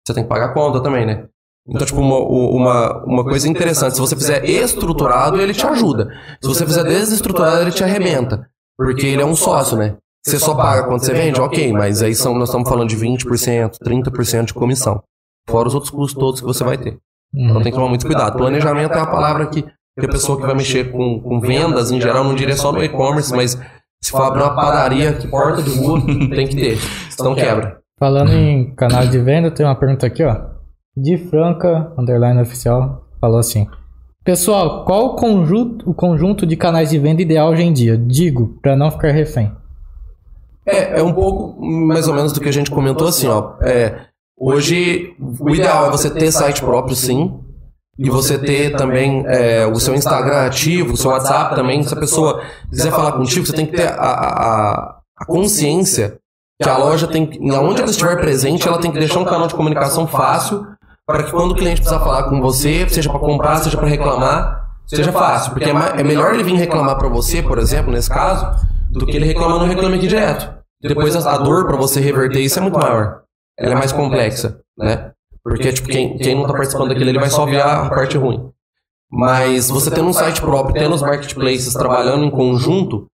[0.04, 1.26] você tem que pagar a conta também, né?
[1.68, 6.08] Então, tipo, uma, uma, uma coisa interessante, se você fizer estruturado, ele te ajuda.
[6.40, 8.48] Se você fizer desestruturado, ele te arrebenta.
[8.76, 9.96] Porque ele é um sócio, né?
[10.24, 11.40] Você só paga quando você vende?
[11.40, 15.02] Ok, mas aí são, nós estamos falando de 20%, 30% de comissão.
[15.48, 16.98] Fora os outros custos todos que você vai ter.
[17.34, 18.36] Então tem que tomar muito cuidado.
[18.36, 22.00] Planejamento é a palavra que, que a pessoa que vai mexer com, com vendas, em
[22.00, 23.58] geral, não diria só no e-commerce, mas
[24.02, 26.00] se for abrir uma padaria, que porta de rua,
[26.34, 26.78] tem que ter.
[27.10, 27.78] Senão quebra.
[27.98, 30.59] Falando em canal de venda, tem uma pergunta aqui, ó
[30.96, 33.68] de Franca, underline oficial, falou assim.
[34.24, 37.96] Pessoal, qual o conjunto, o conjunto de canais de venda ideal hoje em dia?
[37.96, 39.50] Digo, para não ficar refém.
[40.66, 43.54] É, é um pouco mais ou menos do que a gente comentou assim, ó.
[43.62, 44.02] É,
[44.38, 47.40] hoje, o ideal é você ter site próprio, sim.
[47.98, 51.82] E você ter também é, o seu Instagram ativo, o seu WhatsApp também.
[51.82, 56.18] Se a pessoa quiser falar contigo, você tem que ter a, a, a consciência
[56.62, 59.54] que a loja tem, onde ela estiver presente, ela tem que deixar um canal de
[59.54, 60.66] comunicação fácil
[61.10, 64.68] para que quando o cliente precisar falar com você, seja para comprar, seja para reclamar,
[64.86, 65.52] seja fácil.
[65.52, 68.46] Porque é, é melhor ele vir reclamar para você, por exemplo, nesse caso,
[68.90, 70.60] do que ele reclamar no Reclame Aqui direto.
[70.82, 73.22] Depois a, dor para você reverter isso é muito maior.
[73.58, 75.12] Ela é mais complexa, né?
[75.42, 78.50] Porque, tipo, quem, quem não está participando daquilo, ele vai só ver a parte ruim.
[79.10, 83.06] Mas você tendo um site próprio, tendo os marketplaces trabalhando em conjunto,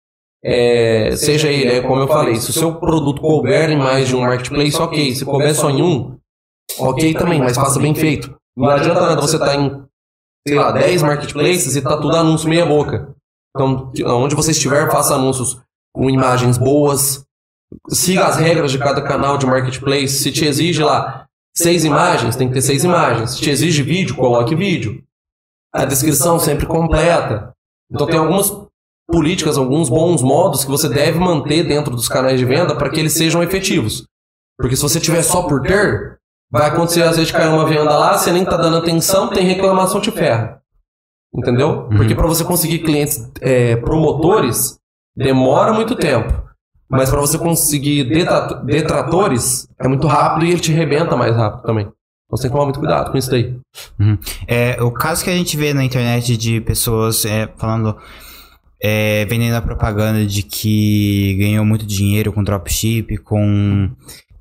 [0.45, 4.17] é, seja ele, é, como eu falei, se o seu produto couber em mais de
[4.17, 5.15] um marketplace, ok.
[5.15, 6.19] Se couber só em um,
[6.79, 8.35] ok também, mas faça bem feito.
[8.57, 9.85] Não adianta nada você estar tá em,
[10.47, 13.15] sei lá, 10 marketplaces e tá tudo anúncio meia boca.
[13.57, 15.61] Então, onde você estiver, faça anúncios
[15.95, 17.25] com imagens boas,
[17.89, 20.09] siga as regras de cada canal de marketplace.
[20.09, 23.33] Se te exige lá seis imagens, tem que ter seis imagens.
[23.33, 25.03] Se te exige vídeo, coloque vídeo.
[25.73, 27.53] A descrição sempre completa.
[27.91, 28.51] Então tem algumas
[29.09, 32.99] políticas, alguns bons modos que você deve manter dentro dos canais de venda para que
[32.99, 34.07] eles sejam efetivos.
[34.59, 36.19] Porque se você tiver só por ter,
[36.55, 40.01] Vai acontecer às vezes cair uma venda lá, você nem tá dando atenção, tem reclamação,
[40.01, 40.61] te ferra.
[41.35, 41.89] Entendeu?
[41.91, 41.97] Uhum.
[41.97, 44.79] Porque para você conseguir clientes é, promotores,
[45.17, 46.45] demora muito tempo.
[46.89, 51.87] Mas para você conseguir detratores, é muito rápido e ele te rebenta mais rápido também.
[51.87, 53.59] Então você tem que tomar muito cuidado com isso daí.
[53.99, 54.17] Uhum.
[54.47, 57.97] É, o caso que a gente vê na internet de pessoas é, falando,
[58.81, 63.91] é, vendendo a propaganda de que ganhou muito dinheiro com dropship, com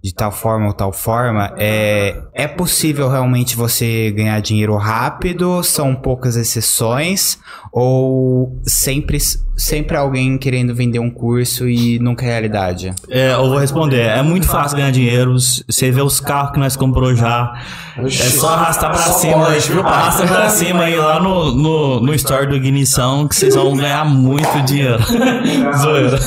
[0.04, 5.64] de tal forma ou tal forma, é, é possível realmente você ganhar dinheiro rápido?
[5.64, 7.40] São poucas exceções?
[7.72, 9.18] Ou sempre,
[9.56, 12.94] sempre alguém querendo vender um curso e nunca é realidade?
[13.10, 14.02] É, eu vou responder.
[14.02, 15.36] É muito fácil ganhar dinheiro.
[15.40, 17.54] Você vê os carros que nós comprou já.
[17.98, 19.48] É só arrastar pra cima.
[19.86, 24.04] Arrasta pra cima aí lá no, no, no store do Ignição que vocês vão ganhar
[24.04, 25.00] muito dinheiro.
[25.80, 26.20] Zoeira.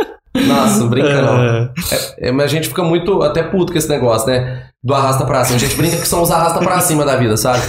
[0.46, 1.42] Nossa, não brinca não.
[1.42, 1.70] É,
[2.18, 4.64] é, mas a gente fica muito até puto com esse negócio, né?
[4.82, 5.56] Do arrasta pra cima.
[5.56, 7.60] A gente brinca que são os arrasta pra cima da vida, sabe?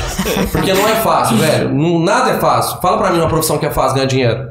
[0.52, 2.00] Porque não é fácil, velho.
[2.00, 2.80] Nada é fácil.
[2.82, 4.48] Fala pra mim uma profissão que é fácil ganhar dinheiro.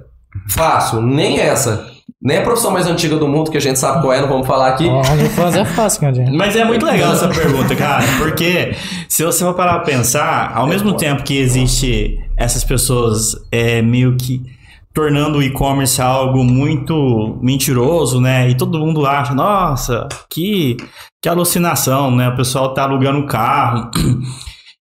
[0.50, 1.86] Fácil, nem essa.
[2.22, 4.46] Nem a profissão mais antiga do mundo, que a gente sabe qual é, não vamos
[4.46, 4.86] falar aqui.
[4.88, 6.34] OnlyFans é fácil, Candinho.
[6.34, 8.74] Mas é muito legal essa pergunta, cara, porque
[9.08, 14.16] se você for parar pra pensar, ao mesmo tempo que existe essas pessoas é, meio
[14.16, 14.42] que
[14.96, 18.48] tornando o e-commerce algo muito mentiroso, né?
[18.48, 20.78] E todo mundo acha, nossa, que,
[21.22, 22.30] que alucinação, né?
[22.30, 23.90] O pessoal tá alugando um carro.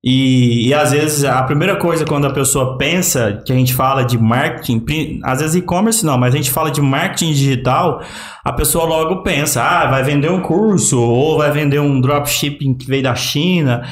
[0.07, 4.05] E, e às vezes a primeira coisa quando a pessoa pensa que a gente fala
[4.05, 8.03] de marketing, às vezes e-commerce não, mas a gente fala de marketing digital,
[8.45, 12.87] a pessoa logo pensa, ah, vai vender um curso ou vai vender um dropshipping que
[12.87, 13.83] veio da China.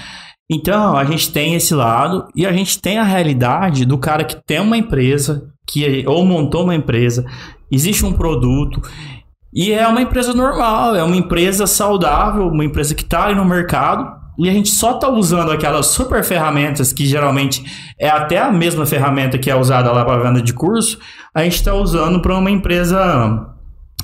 [0.50, 4.36] Então, a gente tem esse lado e a gente tem a realidade do cara que
[4.44, 7.24] tem uma empresa, que ou montou uma empresa,
[7.70, 8.80] existe um produto
[9.52, 13.44] e é uma empresa normal, é uma empresa saudável, uma empresa que está aí no
[13.44, 17.64] mercado e a gente só está usando aquelas super ferramentas que geralmente
[17.98, 20.98] é até a mesma ferramenta que é usada lá para venda de curso,
[21.34, 23.51] a gente está usando para uma empresa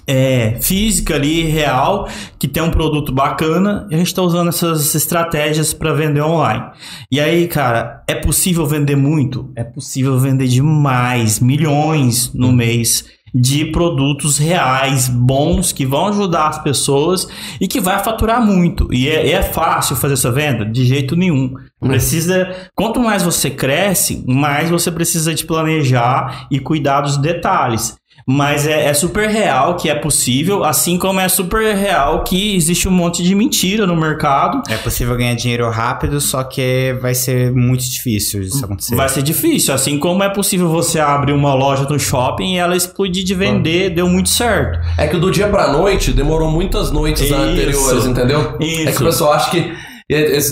[0.09, 4.95] é, física ali, real, que tem um produto bacana e a gente está usando essas
[4.95, 6.65] estratégias para vender online.
[7.13, 9.53] E aí, cara, é possível vender muito?
[9.55, 13.05] É possível vender demais, milhões no mês
[13.35, 17.29] de produtos reais, bons, que vão ajudar as pessoas
[17.61, 18.89] e que vai faturar muito.
[18.91, 20.65] E é, é fácil fazer essa venda?
[20.65, 21.53] De jeito nenhum.
[21.79, 22.51] Precisa.
[22.75, 27.99] Quanto mais você cresce, mais você precisa de planejar e cuidar dos detalhes.
[28.31, 32.87] Mas é, é super real que é possível, assim como é super real que existe
[32.87, 34.61] um monte de mentira no mercado.
[34.69, 38.95] É possível ganhar dinheiro rápido, só que vai ser muito difícil isso acontecer.
[38.95, 42.77] Vai ser difícil, assim como é possível você abrir uma loja no shopping e ela
[42.77, 44.79] explodir de vender, deu muito certo.
[44.99, 47.35] É que do dia pra noite demorou muitas noites Isso.
[47.35, 48.57] anteriores, entendeu?
[48.57, 49.03] É que Isso.
[49.03, 49.73] o pessoal acha que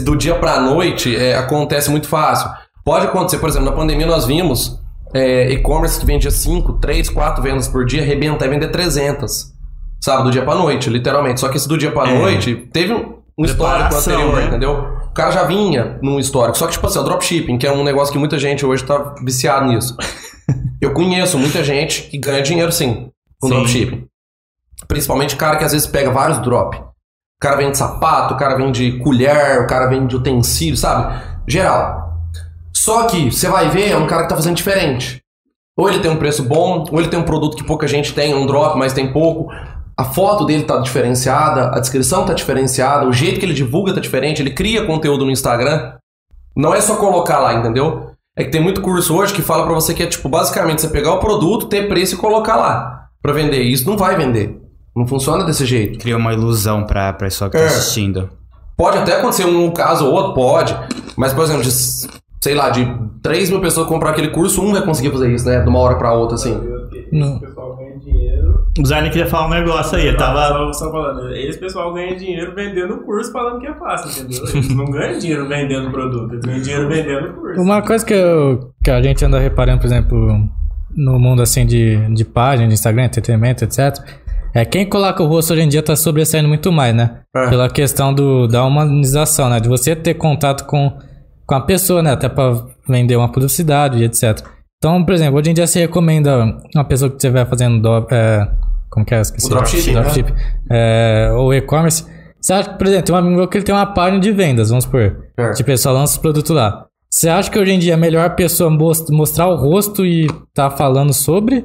[0.02, 2.48] do dia pra noite é, acontece muito fácil.
[2.82, 4.78] Pode acontecer, por exemplo, na pandemia nós vimos
[5.16, 9.52] é, e-commerce que vendia 5, 3, 4 vendas por dia, arrebentar e vender 300.
[10.02, 11.40] Sabe, do dia pra noite, literalmente.
[11.40, 12.18] Só que esse do dia pra É.
[12.18, 14.44] noite teve um, um histórico anterior, né?
[14.46, 14.72] entendeu?
[15.08, 16.58] O cara já vinha num histórico.
[16.58, 19.14] Só que, tipo assim, o dropshipping, que é um negócio que muita gente hoje tá
[19.24, 19.96] viciado nisso.
[20.80, 23.10] Eu conheço muita gente que ganha dinheiro sim
[23.40, 23.54] com Sim.
[23.54, 24.04] dropshipping.
[24.86, 26.76] Principalmente cara que às vezes pega vários drop.
[26.76, 31.14] O cara vende sapato, o cara vende colher, o cara vende utensílio, sabe?
[31.48, 32.05] Geral.
[32.76, 35.22] Só que você vai ver, é um cara que tá fazendo diferente.
[35.78, 38.34] Ou ele tem um preço bom, ou ele tem um produto que pouca gente tem,
[38.34, 39.48] um drop, mas tem pouco.
[39.96, 44.00] A foto dele tá diferenciada, a descrição tá diferenciada, o jeito que ele divulga tá
[44.00, 45.94] diferente, ele cria conteúdo no Instagram.
[46.54, 48.10] Não é só colocar lá, entendeu?
[48.36, 50.88] É que tem muito curso hoje que fala pra você que é tipo, basicamente, você
[50.88, 53.62] pegar o produto, ter preço e colocar lá pra vender.
[53.62, 54.60] E isso não vai vender.
[54.94, 55.98] Não funciona desse jeito.
[55.98, 57.66] Cria uma ilusão pra pra pessoa que tá É.
[57.66, 58.28] assistindo.
[58.76, 60.76] Pode até acontecer um caso ou outro, pode.
[61.16, 61.62] Mas, por exemplo,
[62.40, 62.86] sei lá, de
[63.22, 65.60] 3 mil pessoas comprar aquele curso, um vai conseguir fazer isso, né?
[65.60, 66.56] De uma hora pra outra, assim.
[67.12, 67.36] Não.
[67.36, 68.66] O pessoal ganha dinheiro.
[68.78, 70.48] O designer queria falar um negócio aí, ele tava.
[70.48, 74.44] Só, só falando, esse pessoal ganha dinheiro vendendo curso falando que é fácil, entendeu?
[74.54, 77.60] Eles não ganham dinheiro vendendo produto, eles ganham dinheiro vendendo curso.
[77.62, 80.48] Uma coisa que, eu- que a gente anda reparando, por exemplo,
[80.94, 83.96] no mundo assim de, de página, de Instagram, entretenimento, etc.
[84.54, 87.18] É quem coloca o rosto hoje em dia tá sobressaindo muito mais, né?
[87.34, 87.48] É.
[87.48, 89.60] Pela questão do, da humanização, né?
[89.60, 90.92] De você ter contato com,
[91.46, 92.12] com a pessoa, né?
[92.12, 94.40] Até pra vender uma publicidade e etc.
[94.78, 98.48] Então, por exemplo, hoje em dia você recomenda uma pessoa que estiver fazendo do, é,
[98.90, 99.20] como que é?
[99.20, 99.46] Esqueci.
[99.46, 100.00] O dropshipping, né?
[100.02, 100.34] Dropship.
[100.70, 102.04] É, ou e-commerce.
[102.40, 104.30] Você acha que, por exemplo, tem um amigo meu que ele tem uma página de
[104.30, 105.24] vendas, vamos supor.
[105.36, 105.52] É.
[105.52, 106.86] Tipo, ele só lança os produtos lá.
[107.10, 110.28] Você acha que hoje em dia é melhor a pessoa mos- mostrar o rosto e
[110.54, 111.64] tá falando sobre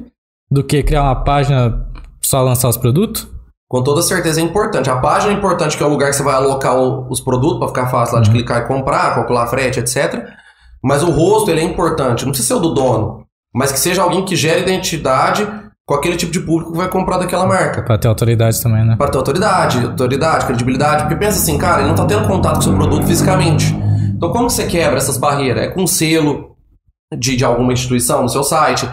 [0.50, 1.86] do que criar uma página
[2.20, 3.28] só lançar os produtos?
[3.72, 4.90] Com toda certeza é importante.
[4.90, 7.58] A página é importante, que é o lugar que você vai alocar o- os produtos
[7.58, 10.26] pra ficar fácil lá de clicar e comprar, calcular frete, etc.
[10.84, 12.24] Mas o rosto, ele é importante.
[12.26, 15.48] Não precisa ser o do dono, mas que seja alguém que gere identidade
[15.86, 17.80] com aquele tipo de público que vai comprar daquela marca.
[17.82, 18.94] Pra ter autoridade também, né?
[18.96, 21.04] Para ter autoridade, autoridade, credibilidade.
[21.04, 23.74] Porque pensa assim, cara, ele não tá tendo contato com o seu produto fisicamente.
[24.14, 25.62] Então como que você quebra essas barreiras?
[25.64, 26.56] É com selo
[27.18, 28.86] de, de alguma instituição no seu site.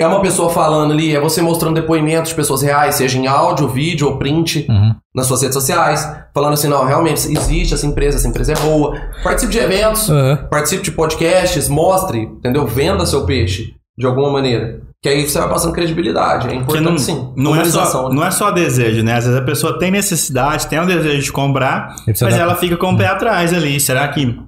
[0.00, 3.68] É uma pessoa falando ali, é você mostrando depoimentos de pessoas reais, seja em áudio,
[3.68, 4.94] vídeo ou print Uhum.
[5.14, 8.98] nas suas redes sociais, falando assim, não, realmente existe essa empresa, essa empresa é boa.
[9.22, 10.38] Participe de eventos, Uhum.
[10.50, 12.66] participe de podcasts, mostre, entendeu?
[12.66, 14.80] Venda seu peixe de alguma maneira.
[15.02, 16.48] Que aí você vai passando credibilidade.
[16.48, 17.32] É importante não, sim.
[17.34, 18.14] não, é só, né?
[18.14, 19.14] não é só desejo, né?
[19.16, 22.92] Às vezes a pessoa tem necessidade, tem o desejo de comprar, mas ela fica com
[22.92, 23.80] o pé atrás ali.
[23.80, 24.38] Será que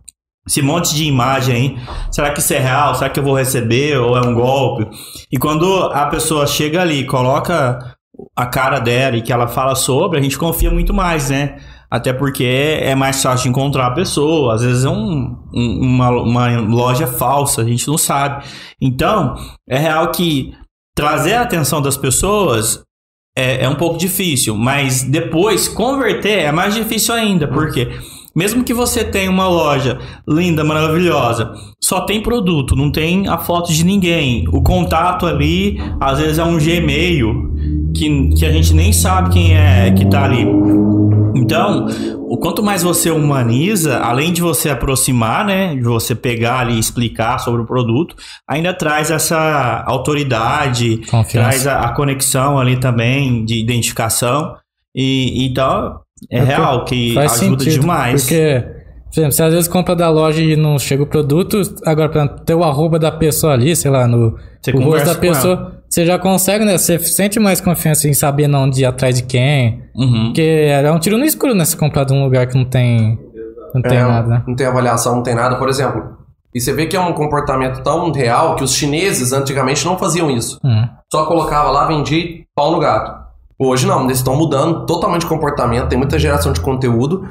[0.46, 1.76] esse monte de imagem aí,
[2.10, 2.94] será que isso é real?
[2.94, 4.86] Será que eu vou receber ou é um golpe?
[5.30, 7.78] E quando a pessoa chega ali coloca
[8.36, 11.56] a cara dela e que ela fala sobre, a gente confia muito mais, né?
[11.90, 14.54] Até porque é mais fácil encontrar a pessoa.
[14.54, 18.44] Às vezes é um, um- uma, uma loja falsa, a gente não sabe.
[18.80, 19.34] Então,
[19.68, 20.54] é real que
[20.96, 22.82] trazer a atenção das pessoas
[23.36, 27.90] é, é um pouco difícil, mas depois converter é mais difícil ainda, porque
[28.34, 33.72] mesmo que você tenha uma loja linda, maravilhosa, só tem produto, não tem a foto
[33.72, 34.46] de ninguém.
[34.48, 37.52] O contato ali, às vezes é um Gmail
[37.94, 40.46] que, que a gente nem sabe quem é que tá ali.
[41.34, 41.86] Então,
[42.28, 46.78] o quanto mais você humaniza, além de você aproximar, né, de você pegar ali e
[46.78, 48.16] explicar sobre o produto,
[48.48, 51.30] ainda traz essa autoridade, Confiança.
[51.30, 54.54] traz a, a conexão ali também de identificação.
[54.94, 58.22] E então é, É real que Faz ajuda sentido, demais.
[58.22, 58.64] Porque,
[59.12, 62.28] por exemplo, você às vezes compra da loja e não chega o produto, agora pra
[62.28, 66.06] ter o arroba da pessoa ali, sei lá, no Você o rosto da pessoa, você
[66.06, 66.78] já consegue, né?
[66.78, 69.82] Você sente mais confiança em saber não de ir atrás de quem.
[69.94, 70.24] Uhum.
[70.26, 71.64] Porque é um tiro no escuro, né?
[71.64, 73.18] Se comprar de um lugar que não tem.
[73.74, 74.42] Não tem É, nada, né?
[74.46, 75.56] Não tem avaliação, não tem nada.
[75.56, 76.22] Por exemplo,
[76.54, 80.30] e você vê que é um comportamento tão real que os chineses antigamente não faziam
[80.30, 80.58] isso.
[80.62, 80.86] Hum.
[81.10, 83.21] Só colocava lá, vendia pau no gato.
[83.64, 87.28] Hoje não, eles estão mudando totalmente de comportamento, tem muita geração de conteúdo.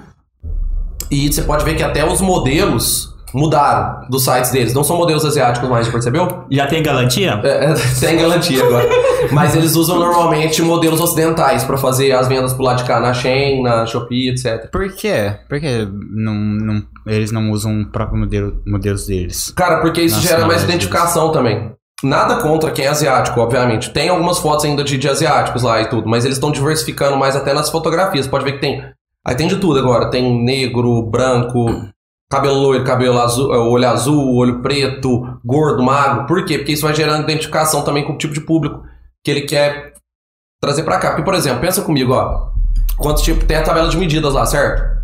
[1.10, 4.74] E você pode ver que até os modelos mudaram dos sites deles.
[4.74, 6.46] Não são modelos asiáticos mais, você percebeu?
[6.50, 7.40] Já tem garantia?
[7.44, 8.88] É, é, tem garantia agora.
[9.32, 13.14] Mas eles usam normalmente modelos ocidentais pra fazer as vendas pro lado de cá na
[13.14, 14.70] Shein, na Shopee, etc.
[14.72, 15.36] Por quê?
[15.50, 19.52] Por que não, não, eles não usam o próprio modelo, modelos deles?
[19.56, 21.74] Cara, porque isso Nossa, gera mais identificação também.
[22.04, 23.92] Nada contra quem é asiático, obviamente.
[23.92, 27.36] Tem algumas fotos ainda de, de asiáticos lá e tudo, mas eles estão diversificando mais
[27.36, 28.28] até nas fotografias.
[28.28, 28.84] Pode ver que tem.
[29.26, 30.10] Aí tem de tudo agora.
[30.10, 31.66] Tem negro, branco,
[32.30, 36.26] cabelo loiro, cabelo azul, eh, olho azul, olho preto, gordo, magro.
[36.26, 36.58] Por quê?
[36.58, 38.82] Porque isso vai gerando identificação também com o tipo de público
[39.24, 39.94] que ele quer
[40.60, 41.10] trazer pra cá.
[41.10, 42.50] Porque, por exemplo, pensa comigo, ó.
[42.98, 45.01] Quantos tipo tem a tabela de medidas lá, certo?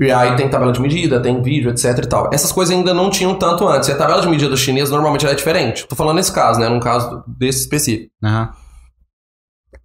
[0.00, 2.30] E aí tem tabela de medida, tem vídeo, etc e tal.
[2.32, 3.88] Essas coisas ainda não tinham tanto antes.
[3.88, 5.86] E a tabela de medida chinesa normalmente ela é diferente.
[5.86, 6.68] Tô falando nesse caso, né?
[6.68, 8.10] Num caso desse específico.
[8.22, 8.50] Aham.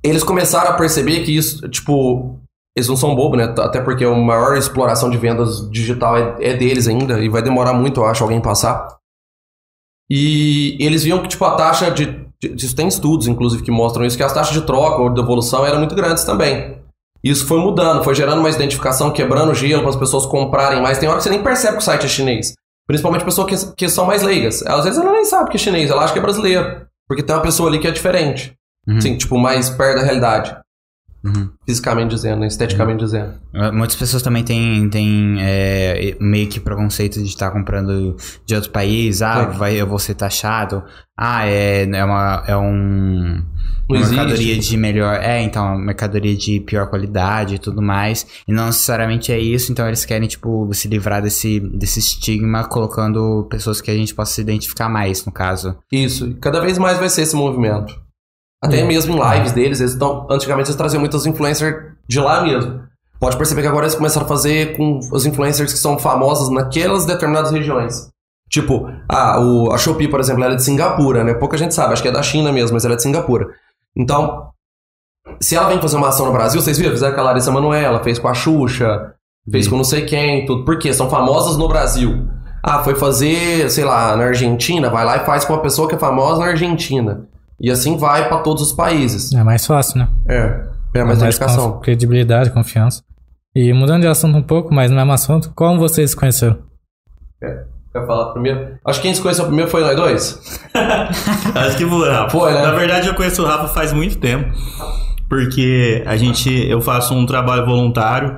[0.03, 2.39] Eles começaram a perceber que isso, tipo,
[2.75, 3.53] eles não são bobos, né?
[3.59, 7.19] Até porque a maior exploração de vendas digital é, é deles ainda.
[7.23, 8.87] E vai demorar muito, eu acho, alguém passar.
[10.09, 12.05] E eles viam que, tipo, a taxa de.
[12.41, 15.15] de- Isso tem estudos, inclusive, que mostram isso, que as taxas de troca ou de
[15.21, 16.80] devolução eram muito grandes também.
[17.23, 20.97] Isso foi mudando, foi gerando mais identificação, quebrando o gelo para as pessoas comprarem mais.
[20.97, 22.53] Tem hora que você nem percebe que o site é chinês.
[22.87, 24.65] Principalmente pessoas que, que são mais leigas.
[24.65, 26.85] Às vezes ela nem sabe que é chinês, ela acha que é brasileiro.
[27.07, 28.53] Porque tem uma pessoa ali que é diferente.
[28.87, 28.99] Uhum.
[28.99, 30.55] Sim, tipo, mais perto da realidade.
[31.23, 31.51] Uhum.
[31.65, 33.35] Fisicamente dizendo, esteticamente dizendo.
[33.53, 38.15] Uh, Muitas pessoas também têm, têm é, meio que preconceito de estar comprando
[38.45, 39.21] de outro país.
[39.21, 40.83] Ah, vai, eu vou ser taxado.
[41.15, 43.43] Ah, é, é, uma, é um,
[43.87, 45.19] uma mercadoria de melhor.
[45.21, 48.25] É, então, mercadoria de pior qualidade e tudo mais.
[48.47, 53.45] E não necessariamente é isso, então eles querem, tipo, se livrar desse, desse estigma, colocando
[53.47, 55.77] pessoas que a gente possa se identificar mais, no caso.
[55.91, 56.35] Isso.
[56.41, 58.01] Cada vez mais vai ser esse movimento.
[58.63, 58.87] Até Hum.
[58.87, 60.27] mesmo em lives deles, eles estão.
[60.29, 61.75] Antigamente eles traziam muitos influencers
[62.07, 62.81] de lá mesmo.
[63.19, 67.05] Pode perceber que agora eles começaram a fazer com os influencers que são famosos naquelas
[67.05, 68.09] determinadas regiões.
[68.49, 71.33] Tipo, ah, o, a Shopee, por exemplo, ela é de Singapura, né?
[71.33, 73.47] Pouca gente sabe, acho que é da China mesmo, mas ela é de Singapura.
[73.95, 74.49] Então,
[75.39, 76.91] se ela vem fazer uma ação no Brasil, vocês viram?
[76.91, 79.13] Fizeram com a Larissa Manoela, fez com a Xuxa,
[79.49, 80.65] fez com não sei quem, tudo.
[80.65, 80.93] Por quê?
[80.93, 82.27] São famosas no Brasil.
[82.63, 85.95] Ah, foi fazer, sei lá, na Argentina, vai lá e faz com uma pessoa que
[85.95, 87.27] é famosa na Argentina.
[87.61, 89.31] E assim vai pra todos os países.
[89.33, 90.07] É mais fácil, né?
[90.27, 90.65] É.
[90.93, 91.73] É mais identificação.
[91.73, 93.03] com- credibilidade, confiança.
[93.55, 96.57] E mudando de assunto um pouco, mas no mesmo assunto, como vocês se conheceram?
[97.39, 98.77] Quer falar primeiro?
[98.85, 100.59] Acho que quem se conheceu primeiro foi nós dois.
[101.55, 102.29] Acho que vou, Rafa.
[102.29, 102.61] Foi, né?
[102.61, 104.49] Na verdade, eu conheço o Rafa faz muito tempo.
[105.27, 108.37] Porque a gente, eu faço um trabalho voluntário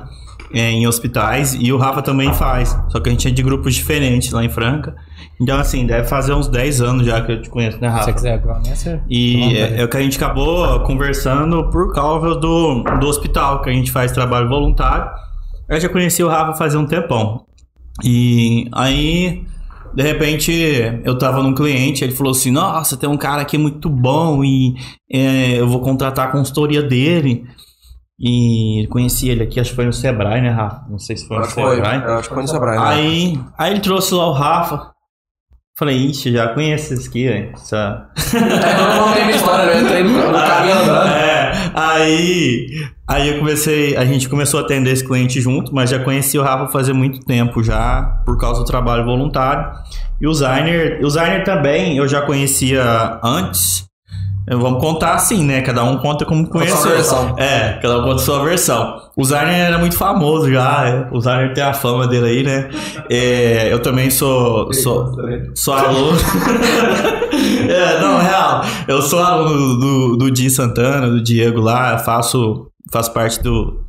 [0.54, 2.78] é, em hospitais e o Rafa também faz.
[2.90, 4.96] Só que a gente é de grupos diferentes lá em Franca.
[5.42, 8.06] Então, assim, deve fazer uns 10 anos já que eu te conheço, né, Se Rafa?
[8.06, 9.00] você quiser agora, você...
[9.10, 13.70] E é, é o que a gente acabou conversando por causa do, do hospital, que
[13.70, 15.10] a gente faz trabalho voluntário.
[15.68, 17.46] Eu já conheci o Rafa fazia um tempão.
[18.04, 19.44] E aí,
[19.94, 20.52] de repente,
[21.04, 24.76] eu tava num cliente, ele falou assim: Nossa, tem um cara aqui muito bom e
[25.12, 27.44] é, eu vou contratar a consultoria dele.
[28.26, 30.86] E conheci ele aqui, acho que foi no Sebrae, né, Rafa?
[30.90, 31.76] Não sei se foi no que foi.
[31.76, 31.98] Sebrae.
[31.98, 32.86] Acho que foi no Sebrae, né?
[32.86, 34.94] Aí, aí ele trouxe lá o Rafa.
[35.78, 37.52] Falei, ixi, já conheço esse aqui, velho.
[37.54, 38.08] Essa...
[38.34, 39.74] É, não minha história?
[39.74, 41.08] Eu entrei no, no caminho andando.
[41.10, 42.68] É, aí,
[43.10, 46.44] aí eu comecei, a gente começou a atender esse cliente junto, mas já conheci o
[46.44, 49.70] Rafa fazia muito tempo já, por causa do trabalho voluntário.
[50.22, 53.86] E o Zainer, o Zainer também eu já conhecia antes,
[54.48, 55.62] Vamos contar assim, né?
[55.62, 56.78] Cada um conta como conheceu.
[56.78, 57.36] sua versão.
[57.38, 59.02] É, cada um conta sua versão.
[59.16, 60.88] O Zarner era muito famoso já.
[60.88, 61.08] é.
[61.12, 62.70] O Zarner tem a fama dele aí, né?
[63.10, 65.12] É, eu também sou, sou,
[65.56, 66.18] sou aluno.
[67.70, 68.64] é, não, real.
[68.88, 71.98] Eu sou aluno do, do Di Santana, do Diego lá.
[72.00, 73.80] Faço, faço parte do,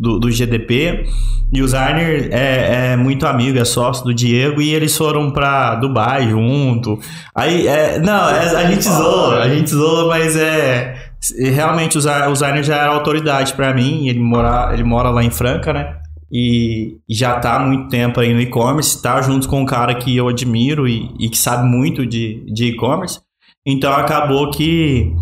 [0.00, 1.04] do, do GDP.
[1.52, 4.60] E o Zarner é, é muito amigo, é sócio do Diego.
[4.62, 6.98] E eles foram pra Dubai junto.
[7.34, 10.94] Aí, é, não, é- a gente zoa, a gente zoa, mas é.
[11.38, 14.08] Realmente o Zar- o Zarner já era autoridade pra mim.
[14.08, 15.96] Ele mora, ele mora lá em Franca, né?
[16.32, 20.16] E já tá há muito tempo aí no e-commerce, tá junto com um cara que
[20.16, 23.18] eu admiro e, e que sabe muito de de e-commerce.
[23.66, 25.12] Então acabou que,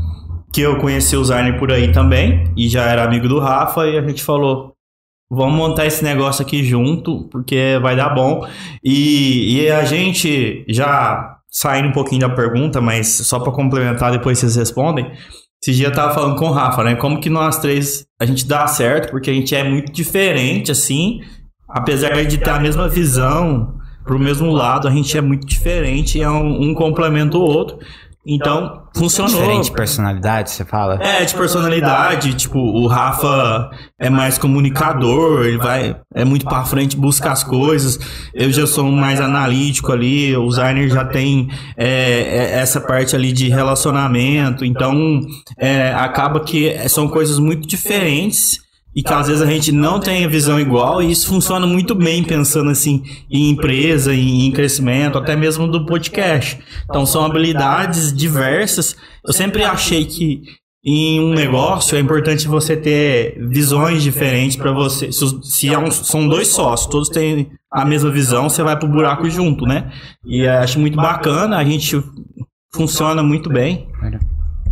[0.52, 3.98] que eu conheci o Zarner por aí também, e já era amigo do Rafa, e
[3.98, 4.72] a gente falou:
[5.30, 8.46] vamos montar esse negócio aqui junto, porque vai dar bom.
[8.82, 14.38] E, e a gente, já saindo um pouquinho da pergunta, mas só para complementar, depois
[14.38, 15.10] vocês respondem.
[15.62, 16.94] Esse dia eu tava falando com o Rafa, né?
[16.94, 21.20] Como que nós três a gente dá certo, porque a gente é muito diferente, assim,
[21.68, 23.74] apesar de ter a mesma visão
[24.04, 27.78] pro mesmo lado, a gente é muito diferente, é um, um complementa o outro.
[28.30, 29.32] Então, funcionou.
[29.32, 31.02] Diferente personalidade, você fala?
[31.02, 36.94] É, de personalidade, tipo, o Rafa é mais comunicador, ele vai, é muito pra frente,
[36.94, 37.98] busca as coisas.
[38.34, 43.32] Eu já sou mais analítico ali, o Zainer já tem é, é, essa parte ali
[43.32, 45.20] de relacionamento, então
[45.56, 50.24] é, acaba que são coisas muito diferentes e que às vezes a gente não tem
[50.24, 55.36] a visão igual e isso funciona muito bem pensando assim em empresa, em, crescimento, até
[55.36, 56.58] mesmo do podcast.
[56.84, 58.96] Então são habilidades diversas.
[59.24, 60.42] Eu sempre achei que
[60.84, 65.12] em um negócio é importante você ter visões diferentes para você.
[65.12, 68.88] Se, se é um- são dois sócios, todos têm a mesma visão, você vai pro
[68.88, 69.92] buraco junto, né?
[70.24, 72.02] E acho muito bacana, a gente
[72.74, 73.86] funciona muito bem.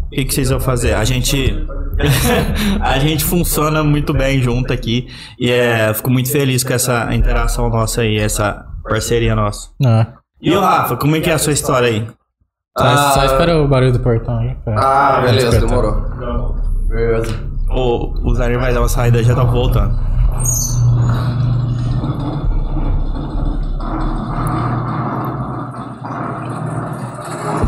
[0.07, 0.95] O que, que vocês vão fazer?
[0.95, 1.55] A gente.
[2.81, 5.09] a gente funciona muito bem junto aqui.
[5.39, 9.69] E é, fico muito feliz com essa interação nossa aí, essa parceria nossa.
[9.85, 10.07] Ah,
[10.41, 12.07] E o Rafa, como é que é a sua história aí?
[12.79, 14.55] só, Ah, só espera o barulho do portão aí.
[14.65, 15.69] pra- Ah, beleza, despertar.
[15.69, 16.57] demorou.
[16.89, 17.41] Beleza.
[17.71, 19.99] O, o Zaire vai dar uma saída já tá voltando.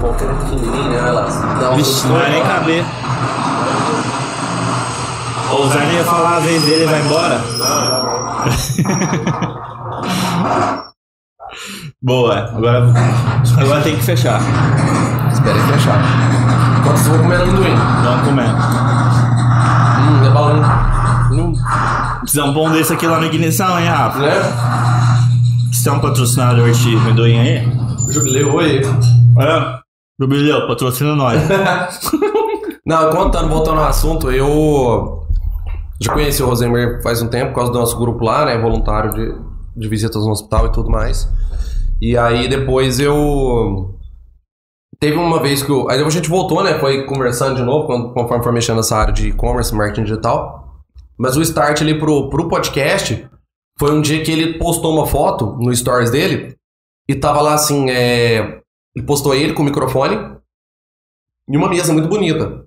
[0.00, 1.00] Bom, que é pequenininho, né,
[1.76, 2.84] Vixe, não vai nem caber.
[5.50, 7.40] O Zaire ia falar a vez dele e vai embora?
[12.00, 12.86] Boa, agora,
[13.58, 14.40] agora tem que fechar.
[15.32, 15.98] Espera aí fechar.
[16.78, 17.74] Enquanto vocês vão comer amendoim.
[18.04, 18.48] Vamos comer.
[19.98, 20.62] Hum, é balão.
[21.32, 21.52] Hum,
[22.20, 24.18] Precisamos pôr um desse aqui lá na ignição, hein, Rafa?
[24.20, 24.30] né?
[25.72, 27.68] Você é um patrocinador de amendoim aí?
[28.10, 28.82] Jubileu, oi.
[29.40, 29.77] É.
[30.20, 31.40] Jubileu, patrocina nós.
[32.84, 35.26] Não, contando, voltando ao assunto, eu
[36.00, 38.58] já conheci o Rosemir faz um tempo, por causa do nosso grupo lá, né?
[38.58, 39.34] Voluntário de,
[39.76, 41.28] de visitas no hospital e tudo mais.
[42.00, 43.94] E aí depois eu.
[45.00, 45.88] Teve uma vez que eu.
[45.90, 46.78] Aí a gente voltou, né?
[46.78, 50.84] Foi conversando de novo, quando, conforme foi mexendo nessa área de e-commerce, marketing digital.
[51.18, 53.28] Mas o start ali pro, pro podcast
[53.78, 56.56] foi um dia que ele postou uma foto no stories dele
[57.08, 58.60] e tava lá assim, é.
[58.98, 60.36] Ele postou ele com o microfone
[61.48, 62.64] e uma mesa muito bonita.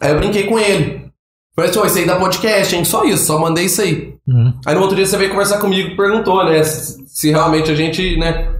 [0.00, 1.10] Aí eu brinquei com ele.
[1.56, 2.84] Falei assim, ó, isso aí dá podcast, hein?
[2.84, 4.18] Só isso, só mandei isso aí.
[4.26, 4.60] Uhum.
[4.66, 6.62] Aí no outro dia você veio conversar comigo e perguntou, né?
[6.62, 8.54] Se, realmente a gente, né?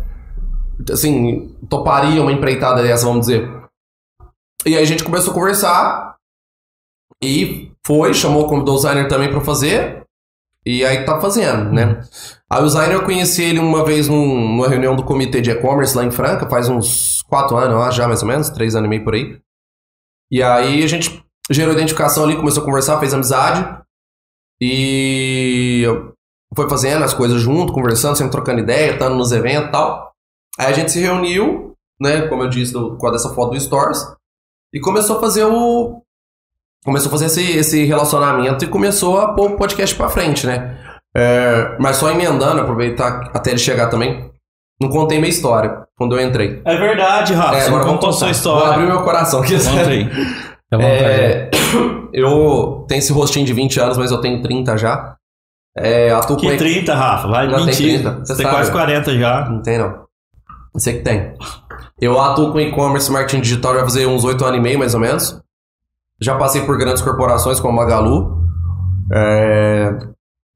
[0.91, 3.47] Assim, toparia uma empreitada dessa, vamos dizer.
[4.65, 6.17] E aí a gente começou a conversar.
[7.23, 10.03] E foi, chamou, convidou o Zainer também pra fazer.
[10.65, 12.01] E aí tá fazendo, né?
[12.55, 15.97] Aí o Zainer eu conheci ele uma vez num- numa reunião do comitê de e-commerce
[15.97, 18.91] lá em Franca, faz uns quatro anos, acho, já mais ou menos, três anos e
[18.91, 19.41] meio por aí.
[20.31, 23.77] E aí a gente gerou identificação ali, começou a conversar, fez amizade.
[24.61, 25.85] E
[26.55, 30.13] foi fazendo as coisas junto, conversando, sempre trocando ideia, estando nos eventos e tal.
[30.57, 33.99] Aí a gente se reuniu, né, como eu disse, do, com dessa foto do Stories,
[34.73, 36.01] e começou a fazer o.
[36.85, 40.94] Começou a fazer esse, esse relacionamento e começou a pôr o podcast pra frente, né?
[41.17, 44.31] É, mas só emendando, aproveitar até ele chegar também.
[44.81, 46.61] Não contei minha história quando eu entrei.
[46.65, 47.55] É verdade, Rafa.
[47.57, 48.35] É, você não agora vamos contou contar.
[48.35, 48.95] sua Vou abrir história.
[48.95, 49.57] meu coração aqui.
[49.57, 50.11] Vontade.
[50.73, 51.51] É,
[52.13, 55.15] eu tenho esse rostinho de 20 anos, mas eu tenho 30 já.
[55.77, 57.29] É, atuo com Que 30, Rafa?
[57.29, 58.01] Vai Já tem mentir.
[58.03, 58.57] 30, Você você tem sabe.
[58.57, 59.45] quase 40 já.
[59.49, 60.05] Não tem, não.
[60.77, 61.35] Sei que tem.
[62.01, 65.01] Eu atuo com e-commerce marketing digital já fazer uns 8 anos e meio, mais ou
[65.01, 65.41] menos.
[66.21, 68.43] Já passei por grandes corporações como a Magalu.
[69.13, 69.97] É,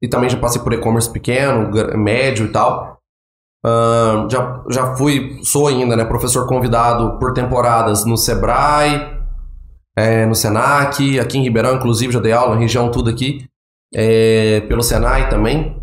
[0.01, 2.99] e também já passei por e-commerce pequeno, médio e tal.
[3.63, 9.19] Ahn, já, já fui, sou ainda, né, professor convidado por temporadas no Sebrae,
[9.97, 13.45] é, no Senac, aqui em Ribeirão, inclusive, já dei aula na região tudo aqui,
[13.93, 15.81] é, pelo Senai também.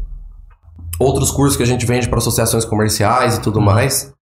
[0.99, 4.15] Outros cursos que a gente vende para associações comerciais e tudo mais.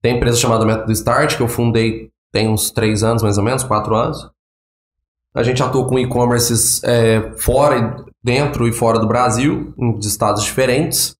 [0.00, 3.64] Tem empresa chamada Método Start, que eu fundei tem uns três anos, mais ou menos,
[3.64, 4.30] quatro anos.
[5.34, 10.42] A gente atua com e-commerces é, fora, dentro e fora do Brasil, em de estados
[10.44, 11.14] diferentes.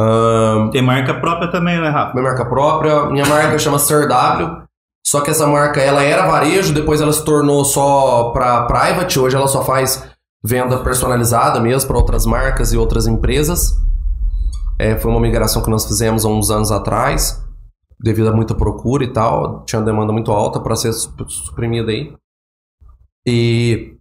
[0.00, 2.12] Ahn, Tem marca própria também, né, Rafa?
[2.14, 3.06] minha marca própria.
[3.10, 4.62] Minha marca chama SirW.
[5.06, 9.18] Só que essa marca ela era varejo, depois ela se tornou só para private.
[9.18, 10.06] Hoje ela só faz
[10.44, 13.72] venda personalizada mesmo para outras marcas e outras empresas.
[14.78, 17.42] É, foi uma migração que nós fizemos há uns anos atrás,
[17.98, 19.64] devido a muita procura e tal.
[19.64, 22.14] Tinha uma demanda muito alta para ser su- suprimida aí.
[23.26, 23.96] E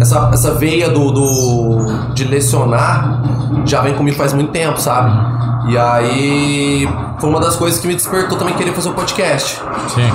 [0.00, 3.22] essa, essa veia do, do- de lecionar
[3.66, 5.10] já vem comigo faz muito tempo, sabe?
[5.70, 6.88] E aí
[7.18, 9.56] foi uma das coisas que me despertou também querer fazer o podcast.
[9.94, 10.10] Sim.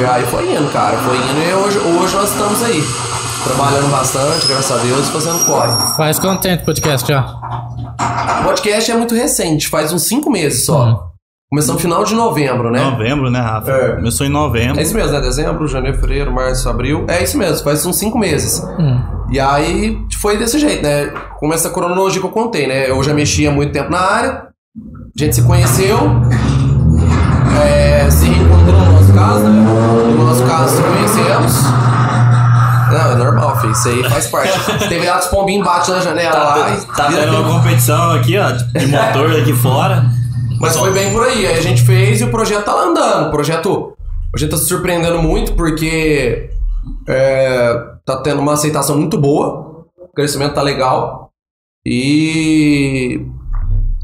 [0.00, 2.82] E aí foi indo, cara, foi indo e hoje, hoje nós estamos aí.
[3.44, 5.96] Trabalhando bastante, graças a Deus, fazendo corre.
[5.96, 7.22] Faz quanto tempo podcast já?
[8.40, 10.84] O podcast é muito recente, faz uns cinco meses só.
[10.84, 11.09] Hum.
[11.50, 12.80] Começou no final de novembro, né?
[12.80, 13.72] Novembro, né, Rafa?
[13.72, 13.96] É.
[13.96, 14.78] Começou em novembro.
[14.78, 15.20] É isso mesmo, né?
[15.20, 17.04] Dezembro, janeiro, fevereiro, março, abril.
[17.08, 18.62] É isso mesmo, faz uns cinco meses.
[18.78, 19.00] Hum.
[19.32, 21.12] E aí foi desse jeito, né?
[21.40, 22.88] Com essa cronologia que eu contei, né?
[22.88, 25.98] Eu já mexia há muito tempo na área, a gente se conheceu,
[27.60, 29.50] é, se reencontrou no nosso caso, né?
[30.16, 31.62] No nosso caso, se conhecemos.
[32.92, 33.72] Não, é normal, filho.
[33.72, 34.52] Isso aí faz parte.
[34.88, 36.80] Teve lá os pombinhos bate na janela lá e.
[36.96, 40.19] Tá tendo uma competição aqui, ó, de motor aqui fora.
[40.60, 41.46] Mas foi bem por aí.
[41.46, 43.28] Aí a gente fez e o projeto tá lá andando.
[43.28, 43.94] O projeto.
[44.34, 46.50] A gente tá se surpreendendo muito porque
[47.08, 47.74] é,
[48.04, 49.84] tá tendo uma aceitação muito boa.
[49.98, 51.30] O crescimento tá legal.
[51.86, 53.20] E.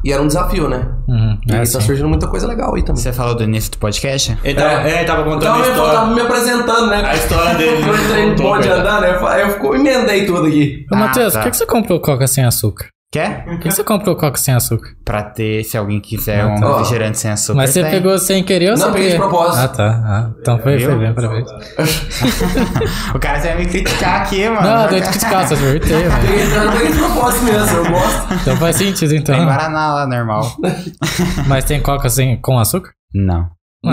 [0.04, 0.88] E era um desafio, né?
[1.08, 1.38] Uhum.
[1.48, 1.80] E É tá assim.
[1.80, 3.02] surgindo muita coisa legal aí também.
[3.02, 4.38] Você falou do início do podcast?
[4.44, 5.92] Ele tava, é, ele tava contando Então a eu história.
[5.94, 7.02] tava me apresentando, né?
[7.04, 7.82] A história dele.
[7.86, 9.10] Eu entrei no bonde andando, né?
[9.10, 10.86] Eu, eu emendei tudo aqui.
[10.92, 11.44] Ô, Matheus, Ah, por tá.
[11.44, 12.86] que, que você comprou coca sem açúcar?
[13.12, 13.44] Quer?
[13.44, 14.90] Por que, você comprou coca sem açúcar?
[15.04, 16.68] Pra ter, se alguém quiser Ah, um tá.
[16.78, 17.56] refrigerante sem açúcar.
[17.56, 17.90] Mas você tem.
[17.92, 19.62] pegou sem querer ou Não, peguei de propósito.
[19.62, 20.02] Ah, tá.
[20.04, 21.44] Ah, então foi, foi bem pra ver.
[23.14, 24.60] O cara vai me criticar aqui, mano.
[24.68, 26.12] Não, deu de criticar, só acertei, velho.
[26.20, 28.34] Peguei, eu de propósito mesmo, eu gosto.
[28.34, 29.36] Então faz sentido, então.
[29.36, 30.56] Tem Guaraná lá, normal.
[31.46, 32.90] Mas tem coca sem, com açúcar?
[33.14, 33.46] Não.
[33.84, 33.92] Eu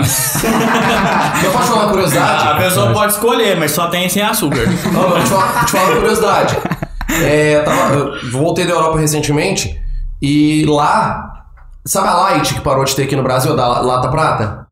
[1.52, 2.48] posso falar uma curiosidade?
[2.48, 4.64] A pessoa pode escolher, mas só tem sem açúcar.
[4.96, 6.56] Ó, vou te falar uma curiosidade.
[7.22, 9.80] É, tava- eu voltei da Europa recentemente
[10.20, 11.30] e lá.
[11.86, 14.66] Sabe a Light que parou de ter aqui no Brasil, da Lata Prata?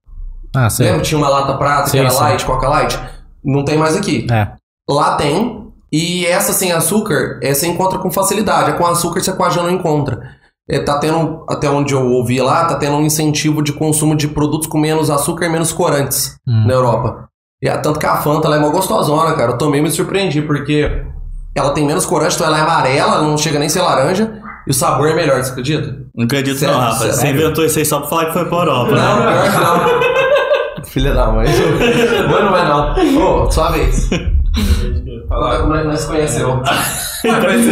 [0.55, 0.87] Ah, sei.
[0.87, 1.03] Lembra?
[1.03, 2.13] Tinha uma Lata Prata Sim, que era.
[2.13, 2.99] Light, Coca Light?
[3.45, 4.27] Não tem mais aqui.
[4.31, 4.49] É.
[4.89, 5.61] Lá tem.
[5.93, 8.71] E essa sem açúcar, é, você encontra com facilidade.
[8.71, 10.21] A com açúcar você quase não encontra.
[10.71, 14.29] É, tá tendo, até onde eu ouvi lá, tá tendo um incentivo de consumo de
[14.29, 16.67] produtos com menos açúcar e menos corantes Hum.
[16.67, 17.29] na Europa.
[17.63, 19.53] E é, tanto que a Fanta ela é uma gostosona, cara.
[19.53, 21.05] Eu também me surpreendi, porque
[21.55, 24.33] ela tem menos corante, então ela é amarela, não chega nem a ser laranja.
[24.67, 25.97] E o sabor é melhor, você acredita?
[26.15, 27.13] Não acredito Sério, não, Rafa.
[27.13, 28.93] Você inventou isso aí só pra falar que foi pra Europa.
[28.93, 29.33] Não, né?
[29.33, 30.85] pior que não.
[30.85, 31.47] Filha da mãe.
[32.29, 33.45] Não, não é não.
[33.45, 34.09] Ô, sua vez.
[35.29, 36.63] Fala como é que nós se conheceu.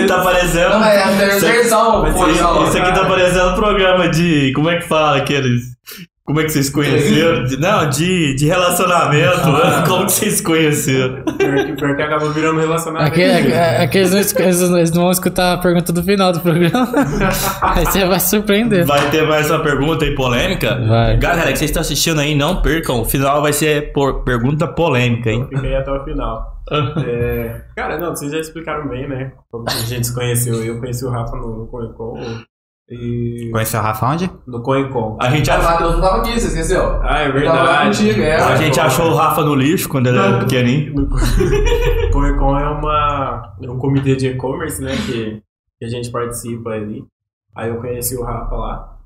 [0.07, 0.71] tá parecendo.
[0.71, 4.53] Não, é a versão, Isso, isso aqui tá parecendo um programa de.
[4.55, 5.63] Como é que fala aqueles.
[6.31, 7.43] Como é que vocês conheceram?
[7.45, 9.49] De- não, de, de relacionamento.
[9.51, 9.85] né?
[9.85, 11.25] Como que vocês conheceram?
[11.25, 13.11] Pior que, pior que acaba virando relacionamento.
[13.13, 16.33] Aqui, aqui, eles, não, escu- eles não- eles não vão escutar a pergunta do final
[16.33, 16.89] do programa.
[17.63, 18.87] Aí você vai se surpreender.
[18.87, 20.77] Vai ter mais uma pergunta aí polêmica?
[20.87, 21.17] Vai.
[21.17, 23.01] Galera que vocês estão assistindo aí, não percam.
[23.01, 25.49] O final vai ser por pergunta polêmica, hein?
[25.53, 26.59] Fiquei até o final.
[27.05, 29.33] É, cara, não, vocês já explicaram bem, né?
[29.51, 30.55] Como que a gente se conheceu.
[30.63, 32.21] Eu conheci o Rafa no, no CoinCon.
[32.91, 33.51] E.
[33.53, 34.31] Conheceu o Rafa onde?
[34.47, 35.17] No CoinCon.
[35.21, 37.01] A gente, achou, Matheus não tava aqui, você esqueceu?
[37.03, 37.99] Ah, é verdade.
[37.99, 38.35] contigo, é.
[38.35, 40.95] a gente achou o Rafa no lixo quando ele era pequenininho.
[40.95, 41.09] No
[42.11, 44.91] CoinCon é, uma, é um comitê de e-commerce, né?
[45.07, 45.41] Que,
[45.79, 47.05] que a gente participa ali.
[47.55, 48.99] Aí eu conheci o Rafa lá.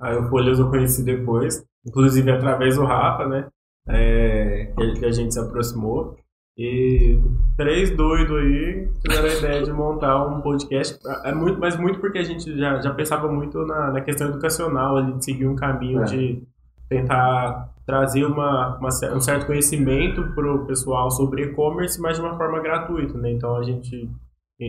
[0.00, 1.64] Aí o Folhas eu conheci depois.
[1.84, 3.48] Inclusive através do Rafa, né?
[3.88, 6.16] É, que a gente se aproximou.
[6.58, 7.18] E
[7.56, 10.98] três doidos aí tiveram a ideia de montar um podcast.
[11.24, 14.96] É muito, mas muito porque a gente já, já pensava muito na, na questão educacional,
[14.98, 16.04] ali, de seguir um caminho É.
[16.04, 16.42] de
[16.88, 22.36] tentar trazer uma, uma um certo conhecimento para o pessoal sobre e-commerce, mas de uma
[22.36, 23.32] forma gratuita, né?
[23.32, 24.08] Então a gente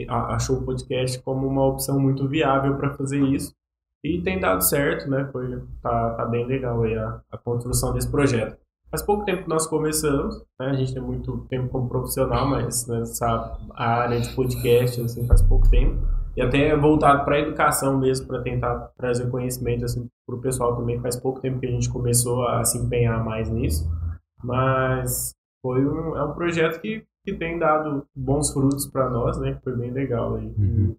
[0.08, 3.54] a- achou o podcast como uma opção muito viável para fazer isso
[4.04, 5.28] e tem dado certo, né?
[5.32, 8.58] Foi tá, tá bem legal aí a, a construção desse projeto.
[8.94, 10.68] Faz pouco tempo que nós começamos, né?
[10.68, 15.26] A gente tem muito tempo como profissional, mas né, sabe, a área de podcast assim
[15.26, 15.98] faz pouco tempo
[16.38, 20.42] e até é voltado para a educação mesmo, para tentar trazer conhecimento assim, para o
[20.42, 21.02] pessoal também.
[21.02, 23.90] Faz pouco tempo que a gente começou a se empenhar mais nisso,
[24.44, 29.58] mas foi um, é um projeto que, que tem dado bons frutos para nós, né?
[29.64, 30.54] Foi bem legal aí.
[30.56, 30.96] Uhum.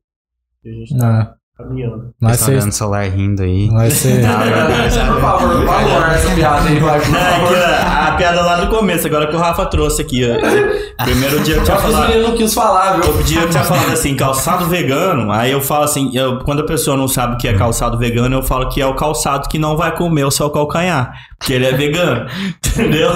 [0.65, 2.11] E a gente tá Ah, caminhando.
[2.21, 2.57] mas você.
[2.57, 3.69] o celular rindo aí.
[3.69, 4.21] Vai ser.
[4.27, 7.57] Por favor, por favor, essa piada aí, vai, por É, favor.
[7.57, 10.23] ó, a piada lá do começo, agora que o Rafa trouxe aqui.
[10.25, 11.05] ó.
[11.05, 12.09] Primeiro dia que eu tinha falado.
[12.09, 13.07] meninos não quis falar, viu?
[13.11, 15.31] Outro dia eu tinha falado assim, calçado vegano.
[15.31, 18.35] Aí eu falo assim, eu- quando a pessoa não sabe o que é calçado vegano,
[18.37, 21.13] eu falo que é o calçado que não vai comer o seu calcanhar.
[21.39, 22.27] Porque ele é vegano.
[22.75, 23.11] Entendeu?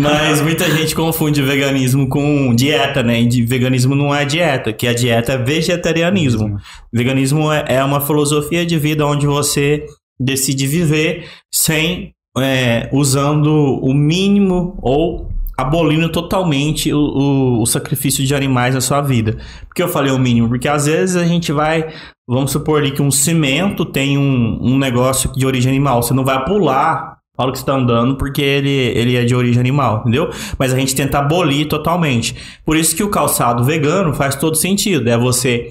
[0.00, 3.20] Mas muita gente confunde veganismo com dieta, né?
[3.22, 6.56] E de- veganismo não é dieta, que a dieta é vegetarianismo.
[6.92, 9.84] Veganismo é, é uma filosofia de vida onde você
[10.18, 13.48] decide viver sem é, usando
[13.82, 19.36] o mínimo ou abolindo totalmente o, o- o sacrifício de animais na sua vida.
[19.68, 20.48] Por que eu falei o mínimo?
[20.48, 21.92] Porque às vezes a gente vai,
[22.28, 26.02] vamos supor ali que um cimento tem um, um negócio de origem animal.
[26.02, 30.00] Você não vai pular hora que está andando porque ele, ele é de origem animal,
[30.00, 30.30] entendeu?
[30.58, 32.34] Mas a gente tenta abolir totalmente.
[32.64, 35.08] Por isso que o calçado vegano faz todo sentido.
[35.08, 35.68] É você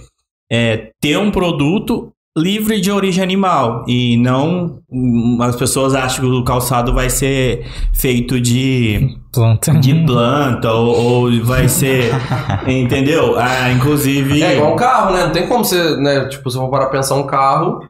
[0.52, 6.32] é, ter um produto livre de origem animal e não hum, as pessoas acham que
[6.32, 9.72] o calçado vai ser feito de Planta.
[9.76, 12.12] de planta ou, ou vai ser
[12.68, 15.26] entendeu ah, inclusive É igual um carro, né?
[15.26, 16.26] Não tem como você, né?
[16.28, 17.88] Tipo, se eu for parar pra pensar um carro.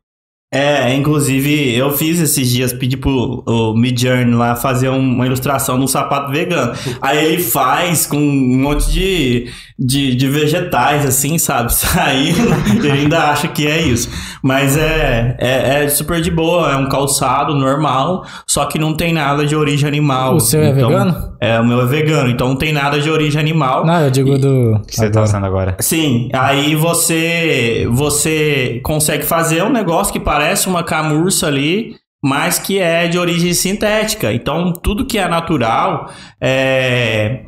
[0.53, 5.77] É, inclusive eu fiz esses dias, pedi pro o Midjourney lá fazer um- uma ilustração
[5.77, 6.71] de um sapato vegano.
[7.01, 9.47] Aí ele faz com um monte de,
[9.79, 11.73] de, de vegetais, assim, sabe?
[11.73, 12.39] Saindo,
[12.83, 14.09] ele ainda acha que é isso.
[14.43, 19.11] Mas é, é, é super de boa, é um calçado normal, só que não tem
[19.13, 20.35] nada de origem animal.
[20.35, 21.33] O seu é Então, vegano?
[21.41, 23.85] É, o meu é vegano, então não tem nada de origem animal.
[23.85, 24.75] Não, eu digo do.
[24.75, 25.23] O que você tá agora.
[25.25, 25.75] usando agora?
[25.79, 32.79] Sim, aí você você consegue fazer um negócio que parece uma camurça ali, mas que
[32.79, 34.31] é de origem sintética.
[34.31, 36.09] Então, tudo que é natural,
[36.39, 37.43] é,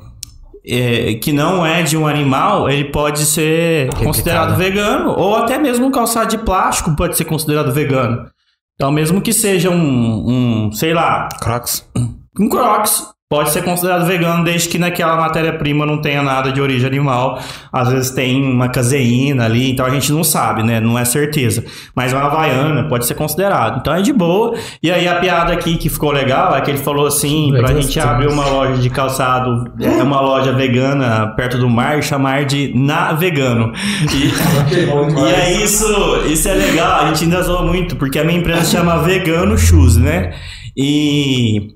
[0.66, 5.86] é, que não é de um animal, ele pode ser considerado vegano, ou até mesmo
[5.86, 8.30] um calçado de plástico pode ser considerado vegano.
[8.76, 11.90] Então, mesmo que seja um, um sei lá, Crocs?
[12.38, 16.86] um Crocs pode ser considerado vegano desde que naquela matéria-prima não tenha nada de origem
[16.86, 17.42] animal.
[17.74, 20.80] Às vezes tem uma caseína ali, então a gente não sabe, né?
[20.80, 21.66] Não é certeza.
[21.96, 23.80] Mas uma havaiana pode ser considerado.
[23.80, 24.56] Então é de boa.
[24.82, 28.00] E aí a piada aqui que ficou legal é que ele falou assim, pra gente
[28.00, 33.14] abrir uma loja de calçado, é uma loja vegana perto do mar, chamar de Na
[33.14, 33.74] Vegano.
[34.14, 34.28] E,
[35.20, 35.88] e é isso,
[36.28, 39.98] isso é legal, a gente ainda zoa muito, porque a minha empresa chama Vegano Shoes,
[39.98, 40.32] né?
[40.78, 41.75] E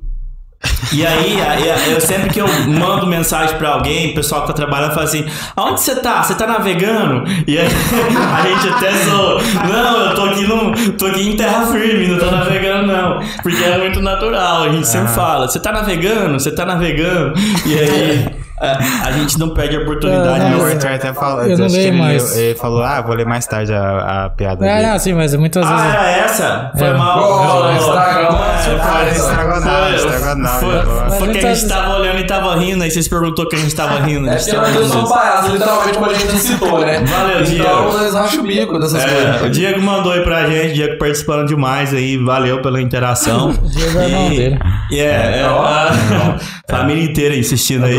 [0.91, 4.53] e aí, aí, eu sempre que eu mando mensagem pra alguém, o pessoal que tá
[4.53, 5.25] trabalhando fala assim:
[5.55, 6.23] aonde você tá?
[6.23, 7.23] Você tá navegando?
[7.47, 9.41] E aí a gente até zoa.
[9.67, 13.19] Não, eu tô aqui, no, tô aqui em terra firme, não tô navegando, não.
[13.41, 16.39] Porque é muito natural, a gente sempre fala: você tá navegando?
[16.39, 17.33] Você tá navegando?
[17.65, 18.38] E aí
[19.05, 20.45] a, gente não perde a oportunidade.
[20.53, 20.65] Ah, o?
[20.65, 21.43] Arthur até falou.
[21.45, 22.37] eu não acho que leio ele, mais.
[22.37, 24.87] ele falou, ah, vou ler mais tarde a, a piada É, dele.
[24.91, 25.93] não, sim, mas muitas Ah, vezes.
[25.93, 26.71] era essa?
[26.77, 26.93] Foi É.
[26.93, 27.19] mal.
[27.19, 30.59] Oh, estragou, é, foi- estragou nada, foi- estragou nada.
[30.59, 30.75] Foi,
[31.09, 33.59] Mas foi que a gente tava olhando e tava rindo, aí vocês perguntou que a
[33.59, 34.29] gente tava rindo.
[34.29, 34.87] É porque rindo.
[34.87, 36.99] somos palhaços, literalmente, como a gente citou, né?
[37.05, 37.63] Valeu, Diego.
[37.63, 39.57] Então, eles racham o bico dessas É, o coisas.
[39.57, 43.49] Diego mandou aí pra gente, Diego participando demais aí, valeu pela interação.
[43.51, 44.59] O Diego é irmão E- dele.
[44.91, 46.35] é, é, a
[46.69, 47.95] família inteira aí assistindo aí.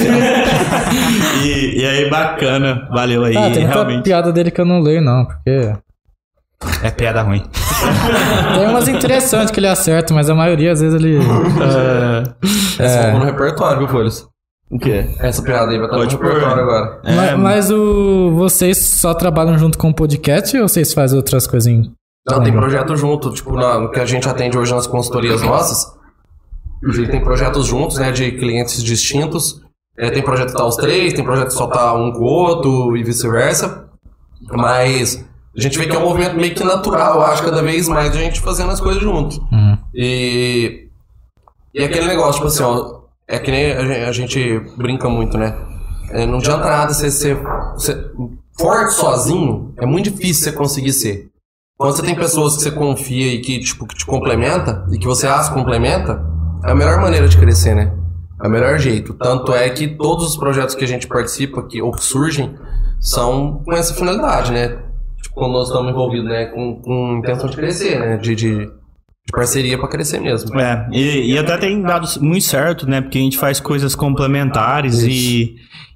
[1.44, 4.02] E, e aí, bacana, valeu aí, Ah, tem realmente.
[4.04, 5.72] piada dele que eu não leio, não, porque.
[6.82, 7.42] É piada ruim.
[8.56, 11.18] Tem umas interessantes que ele acerta, mas a maioria, às vezes, ele.
[12.78, 13.08] Essa É.
[13.08, 13.12] é.
[13.12, 14.26] no repertório, viu, Folhas?
[14.70, 15.06] O quê?
[15.18, 16.26] Essa piada aí vai estar no Pode pôr.
[16.26, 17.00] repertório agora.
[17.04, 21.46] Ma- É, mas o, vocês só trabalham junto com o podcast ou vocês fazem outras
[21.66, 21.92] em.
[22.26, 25.84] Não, tem projeto junto, tipo, na- no que a gente atende hoje nas consultorias nossas.
[26.88, 29.60] A gente tem projetos juntos, né, de clientes distintos.
[29.96, 32.24] É, tem projeto que tá os três, tem projeto que só tá um com o
[32.24, 33.84] outro e vice-versa.
[34.52, 35.24] Mas
[35.56, 38.10] a gente vê que é um movimento meio que natural, eu acho, cada vez mais
[38.14, 39.40] a gente fazendo as coisas junto.
[39.52, 39.76] Hum.
[39.94, 40.88] E.
[41.72, 43.02] E é aquele negócio, tipo assim, ó.
[43.26, 45.56] É que nem a gen- a gente brinca muito, né?
[46.10, 47.36] É, não adianta nada você ser.
[47.74, 48.10] você-
[48.58, 51.28] forte sozinho, é muito difícil você conseguir ser.
[51.76, 55.06] Quando você tem pessoas que você confia e que, tipo, que te complementa, e que
[55.06, 56.24] você as complementa,
[56.64, 57.92] é a melhor maneira de crescer, né?
[58.44, 59.14] É o melhor jeito.
[59.14, 62.54] Tanto é que todos os projetos que a gente participa, que, ou que surgem,
[63.00, 64.68] são com essa finalidade, né?
[65.22, 66.44] Tipo, quando nós estamos envolvidos, né?
[66.46, 68.18] Com, com intenção de crescer, né?
[68.18, 70.60] De, de, de parceria pra crescer mesmo.
[70.60, 73.00] É, e, e até tem dado muito certo, né?
[73.00, 75.54] Porque a gente faz coisas complementares e,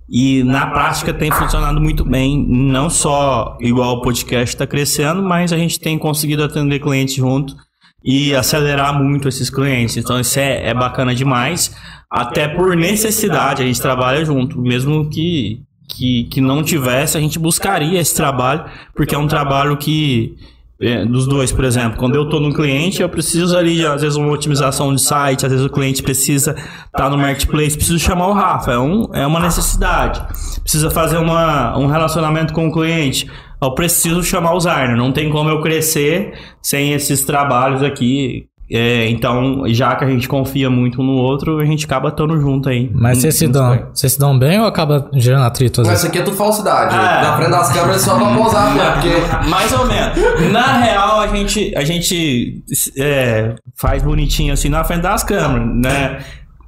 [0.09, 2.47] e na prática tem funcionado muito bem.
[2.49, 7.55] Não só igual o podcast está crescendo, mas a gente tem conseguido atender clientes junto
[8.03, 9.99] e acelerar muito esses clientes.
[9.99, 11.77] Então isso é, é bacana demais.
[12.11, 17.39] Até por necessidade, a gente trabalha junto, mesmo que, que, que não tivesse, a gente
[17.39, 18.65] buscaria esse trabalho,
[18.95, 20.37] porque é um trabalho que
[20.81, 24.17] é, dos dois, por exemplo, quando eu estou no cliente, eu preciso ali, às vezes,
[24.17, 28.29] uma otimização de site, às vezes o cliente precisa estar tá no marketplace, preciso chamar
[28.29, 30.25] o Rafa, é, um, é uma necessidade.
[30.63, 33.29] Precisa fazer uma, um relacionamento com o cliente,
[33.61, 39.09] eu preciso chamar o Zarner, não tem como eu crescer sem esses trabalhos aqui é,
[39.09, 42.69] então, já que a gente confia muito um no outro, a gente acaba estando junto
[42.69, 42.91] aí.
[42.93, 45.83] Mas vocês se, dão, vocês se dão bem ou acaba gerando atrito?
[45.87, 46.95] Mas isso aqui é tudo falsidade.
[46.95, 47.23] É.
[47.23, 48.91] Na frente das câmeras só pra posar, né?
[48.93, 49.09] Porque...
[49.49, 50.53] Mais ou menos.
[50.53, 52.63] Na real, a gente, a gente
[52.99, 56.19] é, faz bonitinho assim na frente das câmeras, né?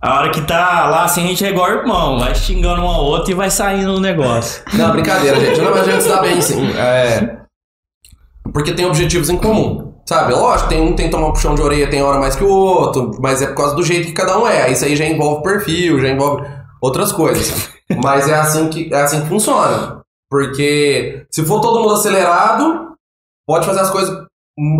[0.00, 3.04] A hora que tá lá, assim, a gente é igual irmão, vai xingando um ao
[3.04, 4.62] outro e vai saindo o negócio.
[4.72, 5.60] Não, brincadeira, gente.
[5.60, 6.66] Não, mas a gente se dá bem, sim.
[6.72, 7.40] É...
[8.50, 9.89] Porque tem objetivos em comum.
[10.06, 12.42] Sabe, lógico, tem um tem que tomar um puxão de orelha, tem hora mais que
[12.42, 14.70] o outro, mas é por causa do jeito que cada um é.
[14.70, 16.44] Isso aí já envolve perfil, já envolve
[16.80, 17.70] outras coisas.
[18.02, 20.00] mas é assim que, é assim que funciona.
[20.28, 22.94] Porque se for todo mundo acelerado,
[23.46, 24.26] pode fazer as coisas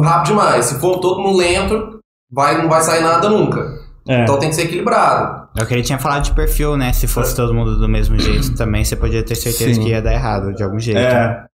[0.03, 0.67] rápido demais.
[0.67, 3.81] Se for todo mundo lento, vai, não vai sair nada nunca.
[4.09, 4.23] É.
[4.23, 5.49] Então tem que ser equilibrado.
[5.57, 6.93] É o que ele tinha falado de perfil, né?
[6.93, 9.83] Se fosse todo mundo do mesmo jeito também, você podia ter certeza Sim.
[9.83, 10.99] que ia dar errado de algum jeito.
[10.99, 11.47] É.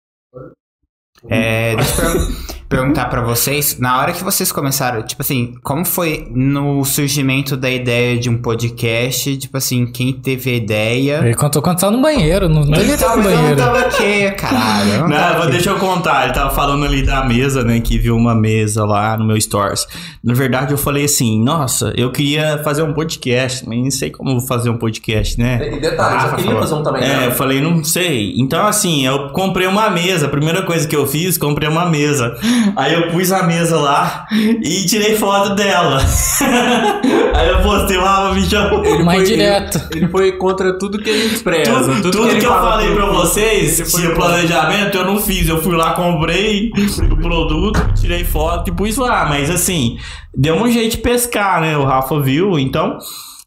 [1.29, 6.27] É, deixa eu perguntar para vocês, na hora que vocês começaram, tipo assim, como foi
[6.29, 9.37] no surgimento da ideia de um podcast?
[9.37, 11.21] Tipo assim, quem teve a ideia?
[11.23, 13.43] Ele contou quando tava no banheiro, não devia estar no banheiro.
[13.51, 15.01] Eu não tava aqui, caralho.
[15.01, 15.51] Não, não aqui.
[15.51, 19.17] deixa eu contar, ele tava falando ali da mesa, né, que viu uma mesa lá
[19.17, 19.87] no meu stories.
[20.23, 24.41] Na verdade, eu falei assim, nossa, eu queria fazer um podcast, mas não sei como
[24.41, 25.73] fazer um podcast, né?
[25.73, 27.03] E detalhe, ah, eu queria fazer um também.
[27.03, 27.27] É, né?
[27.27, 28.33] eu falei, não sei.
[28.37, 32.35] Então, assim, eu comprei uma mesa, a primeira coisa que eu fiz, comprei uma mesa.
[32.75, 35.99] Aí eu pus a mesa lá e tirei foto dela.
[37.35, 38.83] Aí eu postei uma me chamou.
[38.83, 39.77] Ele Mais foi, direto.
[39.91, 41.71] Ele, ele, foi contra tudo que ele expressa.
[41.71, 45.47] Tudo, tudo, tudo que, que eu falei pra vocês, tinha planejamento, eu não fiz.
[45.47, 46.71] Eu fui lá, comprei
[47.11, 49.25] o produto, tirei foto e pus lá.
[49.25, 49.97] Mas assim,
[50.35, 51.77] deu um jeito de pescar, né?
[51.77, 52.97] O Rafa viu, então.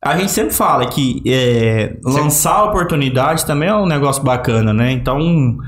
[0.03, 4.93] A gente sempre fala que é, lançar oportunidade também é um negócio bacana, né?
[4.93, 5.59] Então,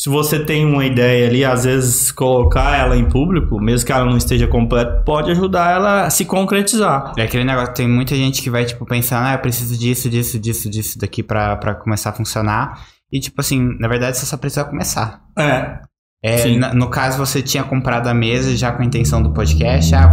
[0.00, 4.06] se você tem uma ideia ali, às vezes colocar ela em público, mesmo que ela
[4.06, 7.12] não esteja completa, pode ajudar ela a se concretizar.
[7.18, 10.38] É aquele negócio, tem muita gente que vai, tipo, pensando, ah, eu preciso disso, disso,
[10.38, 12.80] disso, disso daqui pra, pra começar a funcionar.
[13.12, 15.20] E, tipo assim, na verdade, você só precisa começar.
[15.38, 15.80] É.
[16.22, 19.94] é na, no caso, você tinha comprado a mesa já com a intenção do podcast,
[19.94, 20.10] ah,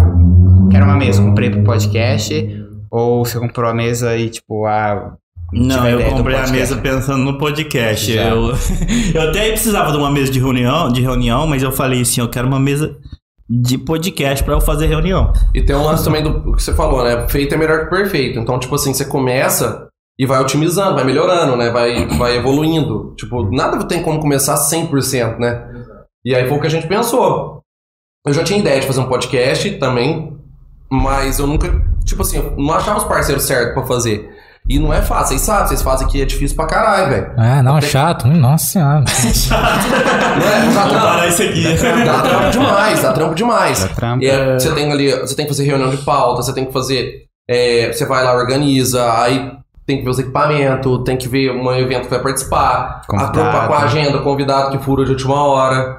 [0.70, 2.34] quero uma mesa, comprei pro podcast,
[2.92, 5.16] ou você comprou a mesa e, tipo, ah,
[5.54, 8.12] não, eu comprei a mesa pensando no podcast.
[8.12, 8.52] Eu,
[9.16, 12.30] eu até precisava de uma mesa de reunião, de reunião, mas eu falei assim, eu
[12.30, 12.98] quero uma mesa
[13.50, 15.32] de podcast para eu fazer reunião.
[15.56, 17.28] E tem um lance também do que você falou, né?
[17.30, 18.38] Feito é melhor que perfeito.
[18.40, 19.88] Então, tipo assim, você começa
[20.20, 21.70] e vai otimizando, vai melhorando, né?
[21.70, 23.14] Vai, vai evoluindo.
[23.16, 25.66] Tipo, nada tem como começar 100%, né?
[26.26, 27.62] E aí foi o que a gente pensou.
[28.26, 30.36] Eu já tinha ideia de fazer um podcast também,
[30.92, 31.70] mas eu nunca,
[32.04, 34.30] tipo assim, não achava os parceiros certos para fazer.
[34.70, 37.32] E não é fácil, vocês sabem, vocês fazem aqui é difícil pra caralho, velho.
[37.38, 39.06] É, não, é chato, nossa senhora.
[39.08, 39.88] chato.
[39.88, 41.06] Não é, dá trampo.
[41.06, 41.64] parar isso aqui.
[42.06, 43.84] Dá trampo demais, dá trampo demais.
[43.84, 44.26] Dá trampo.
[44.26, 47.24] É, você tem ali, você tem que fazer reunião de pauta, você tem que fazer,
[47.50, 49.54] é, você vai lá, organiza, aí
[49.86, 53.40] tem que ver os equipamentos, tem que ver um evento que vai participar, convidado.
[53.40, 55.98] a tropa com a agenda, convidado que fura de última hora,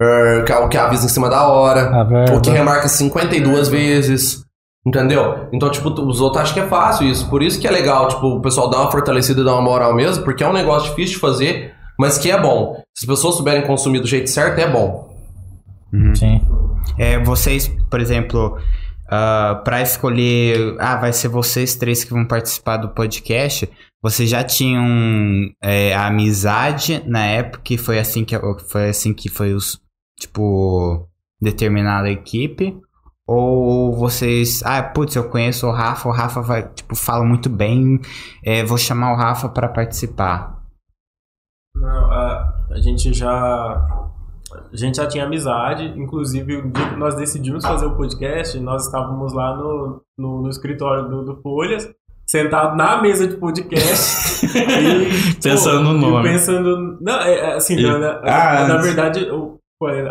[0.00, 1.90] é, o que avisa em cima da hora,
[2.32, 4.43] o que remarca 52 vezes.
[4.86, 5.48] Entendeu?
[5.50, 7.28] Então, tipo, os outros acham que é fácil isso.
[7.30, 9.94] Por isso que é legal, tipo, o pessoal dar uma fortalecida e dar uma moral
[9.94, 12.74] mesmo, porque é um negócio difícil de fazer, mas que é bom.
[12.94, 15.10] Se as pessoas souberem consumir do jeito certo, é bom.
[15.92, 16.14] Uhum.
[16.14, 16.40] Sim.
[16.98, 18.60] É, vocês, por exemplo, uh,
[19.08, 23.68] ah, para escolher, ah, vai ser vocês três que vão participar do podcast,
[24.02, 24.84] vocês já tinham
[25.62, 28.36] é, a amizade na época que foi assim que
[28.68, 29.80] foi assim que foi os
[30.20, 31.08] tipo
[31.40, 32.76] determinada equipe
[33.26, 38.00] ou vocês, ah, putz, eu conheço o Rafa, o Rafa vai, tipo, fala muito bem,
[38.44, 40.62] é, vou chamar o Rafa para participar.
[41.74, 44.04] Não, a, a gente já
[44.72, 48.86] a gente já tinha amizade, inclusive o dia que nós decidimos fazer o podcast, nós
[48.86, 51.90] estávamos lá no, no, no escritório do, do Folhas,
[52.26, 56.28] sentado na mesa de podcast e, pensando pô, no nome.
[56.28, 59.58] Pensando, não, é, é assim, e, na, na, ah, na verdade, o,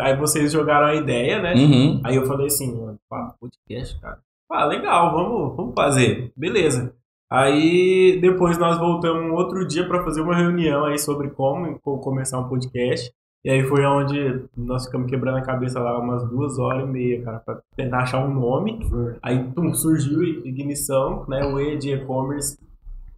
[0.00, 1.54] Aí vocês jogaram a ideia, né?
[1.54, 2.00] Uhum.
[2.04, 4.18] Aí eu falei assim, pá, podcast, cara.
[4.50, 6.32] Ah, legal, vamos, vamos fazer.
[6.36, 6.94] Beleza.
[7.30, 12.38] Aí depois nós voltamos um outro dia para fazer uma reunião aí sobre como começar
[12.38, 13.10] um podcast.
[13.44, 17.22] E aí foi onde nós ficamos quebrando a cabeça lá umas duas horas e meia,
[17.22, 18.78] cara, pra tentar achar um nome.
[19.22, 21.44] Aí tum, surgiu Ignição, né?
[21.44, 22.58] O E de e-commerce,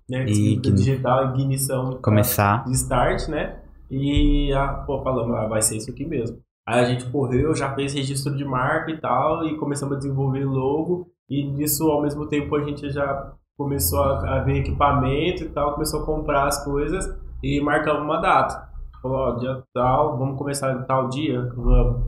[0.08, 0.24] né?
[0.26, 1.90] E digital, Ignição.
[1.90, 2.64] pra- Começar.
[2.64, 3.60] de start, né?
[3.90, 6.38] E a, pô, falamos, ah, vai ser isso aqui mesmo.
[6.66, 10.44] Aí a gente correu, já fez registro de marca e tal, e começamos a desenvolver
[10.44, 11.08] logo.
[11.28, 15.74] E nisso, ao mesmo tempo, a gente já começou a, a ver equipamento e tal,
[15.74, 17.08] começou a comprar as coisas
[17.42, 18.68] e marcamos uma data.
[19.00, 21.40] Falou, ó, dia tal, vamos começar tal dia?
[21.54, 22.04] Vamos.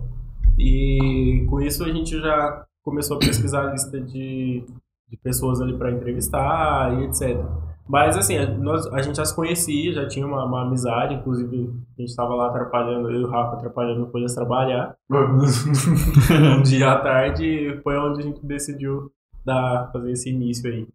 [0.59, 4.65] E com isso a gente já começou a pesquisar a lista de,
[5.09, 7.39] de pessoas ali para entrevistar e etc.
[7.89, 11.71] Mas assim, a, nós, a gente já se conhecia, já tinha uma, uma amizade, inclusive
[11.97, 14.95] a gente estava lá atrapalhando, eu e o Rafa atrapalhando o Folhas trabalhar.
[15.11, 19.11] um dia à tarde foi onde a gente decidiu
[19.45, 20.87] dar, fazer esse início aí.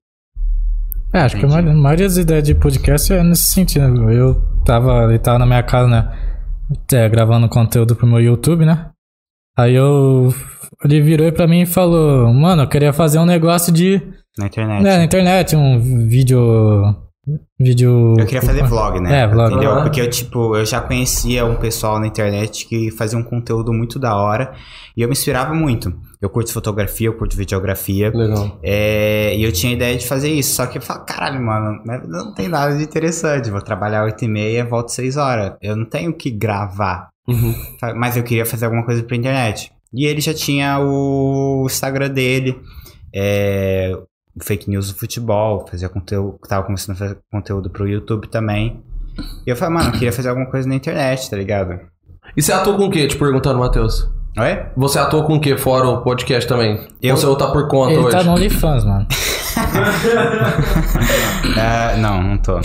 [1.14, 4.10] É, acho que a maioria, a maioria das ideias de podcast é nesse sentido.
[4.10, 6.34] Eu tava, ele tava na minha casa, né?
[6.92, 8.90] é, gravando conteúdo pro meu YouTube, né?
[9.58, 10.34] Aí eu.
[10.84, 14.02] Ele virou pra mim e falou: Mano, eu queria fazer um negócio de.
[14.38, 14.84] Na internet.
[14.84, 16.96] né, na internet, um vídeo.
[17.58, 18.16] Vídeo.
[18.20, 19.22] Eu queria fazer vlog, né?
[19.22, 19.54] É, vlog.
[19.54, 19.82] Entendeu?
[19.82, 23.98] Porque eu, tipo, eu já conhecia um pessoal na internet que fazia um conteúdo muito
[23.98, 24.54] da hora
[24.98, 25.94] e eu me inspirava muito.
[26.22, 28.12] Eu curto fotografia, eu curto videografia.
[28.14, 28.60] Legal.
[28.62, 31.82] É, e eu tinha a ideia de fazer isso, só que eu falo, caralho, mano,
[32.08, 33.50] não tem nada de interessante.
[33.50, 35.54] Vou trabalhar 8 e meia, volto 6 horas.
[35.62, 37.08] Eu não tenho que gravar.
[37.26, 37.56] Uhum.
[37.96, 39.72] Mas eu queria fazer alguma coisa pra internet.
[39.94, 42.60] E ele já tinha o Instagram dele,
[43.16, 43.96] é,
[44.42, 48.82] fake news do futebol, fazia conteúdo, tava começando a fazer conteúdo pro YouTube também.
[49.46, 51.80] E eu falei, mano, eu queria fazer alguma coisa na internet, tá ligado?
[52.36, 53.06] E você atua com o quê?
[53.08, 54.10] Te perguntando, Matheus.
[54.36, 54.66] Oi?
[54.76, 56.88] Você atua com o quê fora o podcast também?
[57.02, 58.18] Eu- Ou você tá por conta Ele hoje?
[58.18, 59.06] tá no OnlyFans, mano.
[61.58, 62.58] Ah, não, não tô.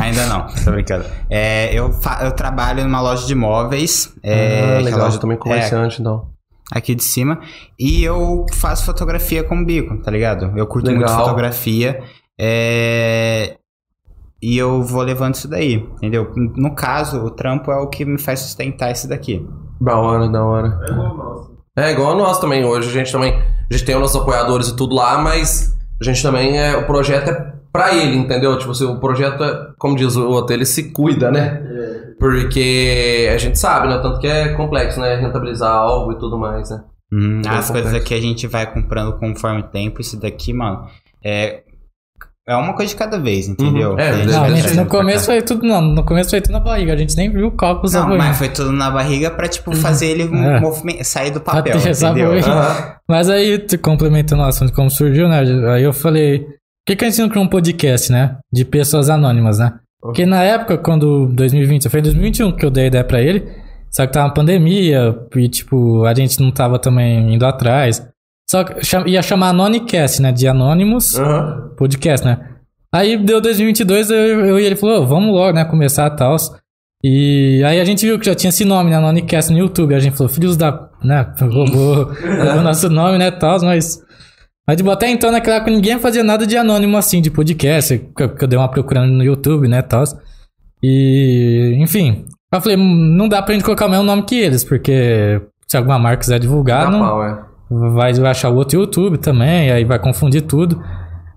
[0.00, 1.04] Ainda não, tô brincando.
[1.30, 1.90] É, eu,
[2.22, 4.12] eu trabalho numa loja de móveis.
[4.22, 4.32] É,
[4.76, 5.00] ah, é legal.
[5.00, 6.28] loja- Você também é comerciante, então.
[6.72, 7.40] Aqui de cima.
[7.78, 10.52] E eu faço fotografia com bico, tá ligado?
[10.58, 11.24] Eu curto muito Legal.
[11.24, 12.02] fotografia.
[12.38, 13.56] é,
[14.42, 16.32] E eu vou levando isso daí, entendeu?
[16.36, 19.46] No caso, o trampo é o que me faz sustentar isso daqui.
[19.80, 20.78] Da hora, da hora.
[20.86, 21.56] É igual nosso.
[21.78, 22.64] É igual a nós também.
[22.64, 23.32] Hoje a gente também.
[23.34, 26.76] A gente tem os nossos apoiadores e tudo lá, mas a gente também é.
[26.76, 28.58] O projeto é pra ele, entendeu?
[28.58, 31.62] Tipo assim, o projeto é, como diz o outro, ele se cuida, né?
[32.18, 33.98] Porque a gente sabe, né?
[33.98, 35.16] Tanto que é complexo, né?
[35.16, 36.82] Rentabilizar algo e tudo mais, né?
[37.12, 37.96] Hum, Bem as coisas complexo.
[37.96, 40.00] aqui a gente vai comprando conforme o tempo.
[40.00, 40.86] Isso daqui, mano,
[41.24, 41.62] é.
[42.48, 43.90] É uma coisa de cada vez, entendeu?
[43.94, 43.98] Uhum.
[43.98, 45.66] É, A Não, a gente, no começo foi tudo.
[45.66, 46.92] Não, no começo foi tudo na barriga.
[46.92, 50.06] A gente nem viu o cálculo Não, mas foi tudo na barriga pra, tipo, fazer
[50.10, 50.60] ele É.
[50.60, 52.32] movime- sair do papel, entendeu?
[52.38, 52.94] Aham.
[53.08, 55.40] Mas aí, te- complementando o assunto como surgiu, né?
[55.74, 56.46] Aí eu falei,
[56.86, 58.36] que, que a gente não criou um podcast, né?
[58.52, 59.74] De pessoas anônimas, né?
[60.00, 63.44] Porque na época, quando 2020, foi em 2021 que eu dei a ideia pra ele,
[63.90, 68.06] só que tava uma pandemia e, tipo, a gente não tava também indo atrás.
[68.48, 68.74] Só que
[69.10, 70.30] ia chamar Anonicast, né?
[70.30, 71.72] De Anônimos Aham.
[71.76, 72.38] podcast, né?
[72.94, 76.36] Aí deu 2022, eu, eu e ele falou, "Ô, vamos logo, né, começar e tal.
[77.02, 79.94] E aí a gente viu que já tinha esse nome, né, Nonicast no YouTube.
[79.94, 84.05] A gente falou, filhos da, né, roubou, roubou nosso nome, né, tal, mas...
[84.66, 88.22] Mas tipo, até então, naquela época, ninguém fazia nada de anônimo assim, de podcast, que
[88.22, 90.02] eu, que eu dei uma procurando no YouTube, né, tal.
[90.82, 95.40] E, enfim, eu falei, não dá pra gente colocar o mesmo nome que eles, porque
[95.68, 97.38] se alguma marca quiser divulgar, não, pau, é.
[97.70, 100.82] vai achar o outro YouTube também, aí vai confundir tudo.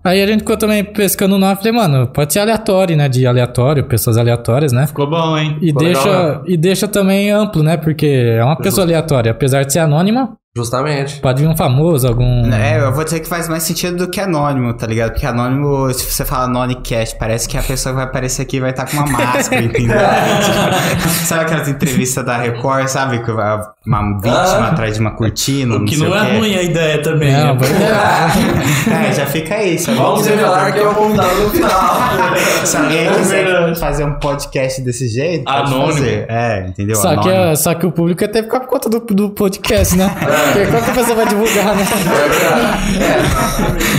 [0.02, 3.06] Aí a gente ficou também pescando o nome, falei, mano, pode ser aleatório, né?
[3.06, 4.86] De aleatório, pessoas aleatórias, né?
[4.86, 5.58] Ficou bom, hein?
[5.60, 7.76] E Ficou deixa, legal, e deixa também amplo, né?
[7.76, 9.30] Porque é uma pessoa aleatória.
[9.30, 11.20] Apesar de ser anônima, Justamente.
[11.20, 12.52] pode vir um famoso, algum.
[12.52, 15.12] É, eu vou dizer que faz mais sentido do que anônimo, tá ligado?
[15.12, 18.70] Porque anônimo, se você fala Nonicast, parece que a pessoa vai aparecer aqui e vai
[18.70, 19.96] estar com uma máscara, entendeu?
[21.24, 23.22] sabe aquelas entrevistas da Record, sabe?
[23.22, 24.34] Que vai uma vítima
[24.66, 24.70] Ah.
[24.72, 26.38] atrás de uma cortina, O não que sei não o é quê.
[26.38, 27.32] ruim a ideia também.
[27.32, 27.68] Não, vai-
[29.08, 29.78] É, já fica aí.
[29.78, 31.70] Alguém Vamos quiser revelar fazer- que é o convidado no final.
[32.66, 35.92] Se alguém É quiser fazer um podcast desse jeito, pode Anônimo.
[35.92, 36.26] fazer.
[36.28, 36.96] É, entendeu?
[36.96, 37.50] Só que, Anônimo.
[37.52, 40.10] a- só que o público até ficar por conta do, do podcast, né?
[40.44, 41.84] Porque qual que a pessoa vai divulgar, né?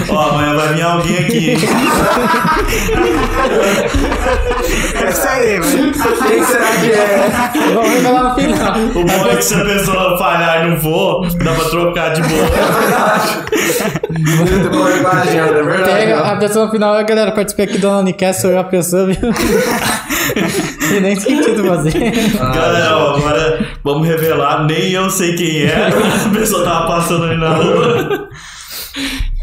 [0.09, 1.57] Ó, amanhã vai vir alguém aqui.
[4.95, 5.93] É isso aí, mano.
[6.27, 7.29] Quem será que é?
[7.73, 8.73] Vamos revelar no final.
[8.95, 12.21] O bom é que se a pessoa falhar e não for, dá pra trocar de
[12.23, 12.47] boa.
[15.01, 15.91] Com a agenda, é verdade.
[15.91, 19.17] Pega a pessoa no final, galera, participei aqui do Anonicast, sou eu a pessoa, viu?
[20.95, 22.11] E nem sentido fazer.
[22.37, 24.65] Galera, ó, agora vamos revelar.
[24.65, 25.87] Nem eu sei quem é.
[26.25, 28.29] A pessoa tava passando ali na rua.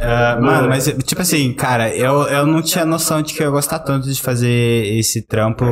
[0.01, 3.51] Ah, mano, mas tipo assim, cara, eu, eu não tinha noção de que eu ia
[3.51, 4.49] gostar tanto de fazer
[4.97, 5.65] esse trampo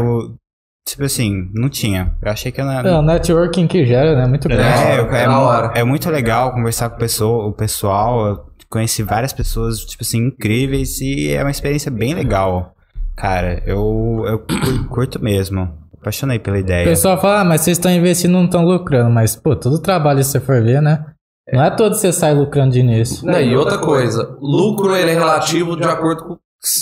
[0.87, 2.15] tipo assim, não tinha.
[2.23, 2.89] Eu achei que era.
[2.89, 4.27] É, o networking que gera, né?
[4.27, 4.62] Muito grande.
[4.62, 5.73] É, É, é, hora.
[5.74, 8.27] é muito legal conversar com o pessoal, o pessoal.
[8.27, 12.73] Eu conheci várias pessoas, tipo assim, incríveis e é uma experiência bem legal.
[13.16, 15.72] Cara, eu, eu cur- curto mesmo.
[16.01, 16.84] Apaixonei pela O ideia.
[16.84, 19.10] pessoal fala, ah, mas vocês estão investindo e não estão lucrando.
[19.10, 21.05] Mas, pô, todo trabalho, se você for ver, né?
[21.52, 23.24] Não é todo você sai lucrando de início.
[23.26, 26.36] Não, e outra coisa, lucro ele é relativo de acordo com,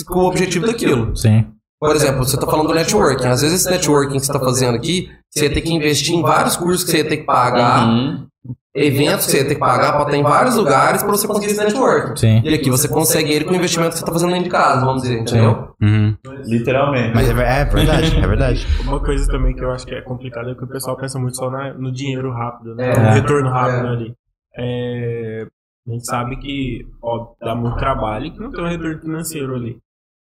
[0.07, 1.15] com o objetivo daquilo.
[1.17, 1.47] Sim.
[1.79, 3.27] Por exemplo, você está falando do networking.
[3.27, 6.23] Às vezes esse networking que você está fazendo aqui, você ia ter que investir em
[6.23, 8.27] vários cursos que você ia ter que pagar, Uhum.
[8.75, 11.47] Eventos que você ia ter que pagar para estar em vários lugares para você conseguir
[11.47, 12.17] esse networking.
[12.17, 12.43] Sim.
[12.45, 14.85] E aqui você consegue ele com o investimento que você está fazendo dentro de casa,
[14.85, 15.69] vamos dizer, entendeu?
[15.81, 16.17] Uhum.
[16.45, 17.15] Literalmente.
[17.15, 18.67] Mas é, é verdade, é verdade.
[18.83, 21.37] Uma coisa também que eu acho que é complicada é que o pessoal pensa muito
[21.37, 22.91] só na- no dinheiro rápido, né?
[22.93, 22.99] É.
[22.99, 23.91] no retorno rápido É.
[23.91, 24.15] ali.
[24.57, 25.47] É,
[25.87, 29.55] a gente sabe que ó, dá muito trabalho e que não tem um retorno financeiro
[29.55, 29.77] ali.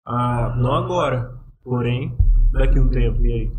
[0.06, 1.30] Ah, não agora,
[1.64, 2.16] porém,
[2.52, 3.24] daqui a um tempo.
[3.26, 3.52] E aí?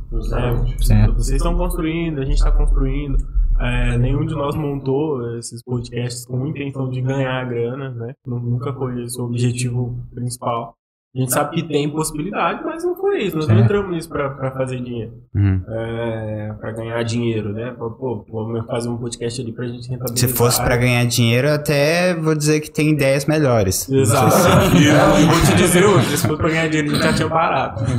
[0.92, 3.16] É, vocês estão construindo, a gente está construindo.
[3.60, 8.14] É, nenhum de nós montou esses podcasts com intenção de ganhar grana, né?
[8.26, 10.74] Nu- Nunca foi esse o objetivo principal.
[11.14, 13.36] A gente sabe que tem possibilidade, mas não foi isso.
[13.36, 15.12] Nós não entramos nisso pra fazer dinheiro.
[15.34, 15.62] Uhum.
[15.68, 17.74] É, pra ganhar dinheiro, né?
[17.78, 20.30] Pô, Pô, vamos fazer um podcast ali pra gente rentabilizar.
[20.30, 23.86] Se fosse pra ganhar dinheiro, até vou dizer que tem ideias melhores.
[23.90, 24.34] Exato.
[25.20, 27.82] Eu vou te dizer hoje, se fosse pra ganhar dinheiro, a gente já tinha parado.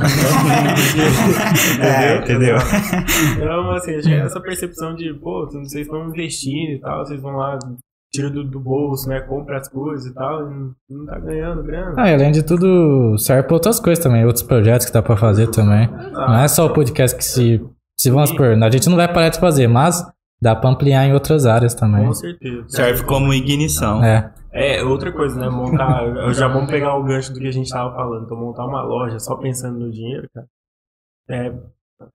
[1.80, 2.56] É, entendeu?
[3.36, 7.58] Então, assim, que essa percepção de, pô, vocês estão investindo e tal, vocês vão lá,
[8.14, 9.20] tira do, do bolso, né?
[9.20, 11.94] Compra as coisas e tal, e não, não tá ganhando grana.
[11.96, 15.16] Ah, e além de tudo, serve pra outras coisas também, outros projetos que dá pra
[15.16, 15.88] fazer também.
[16.12, 17.60] Não é só o podcast que se.
[17.96, 20.04] Se vamos supor, a gente não vai parar de fazer, mas
[20.42, 22.04] dá pra ampliar em outras áreas também.
[22.06, 22.64] Com certeza.
[22.68, 24.02] Serve como ignição.
[24.04, 24.32] É.
[24.52, 25.48] É, outra coisa, né?
[25.48, 26.04] Montar.
[26.04, 28.24] eu já vamos pegar o gancho do que a gente tava falando.
[28.24, 30.46] Então, montar uma loja só pensando no dinheiro, cara.
[31.28, 31.52] É,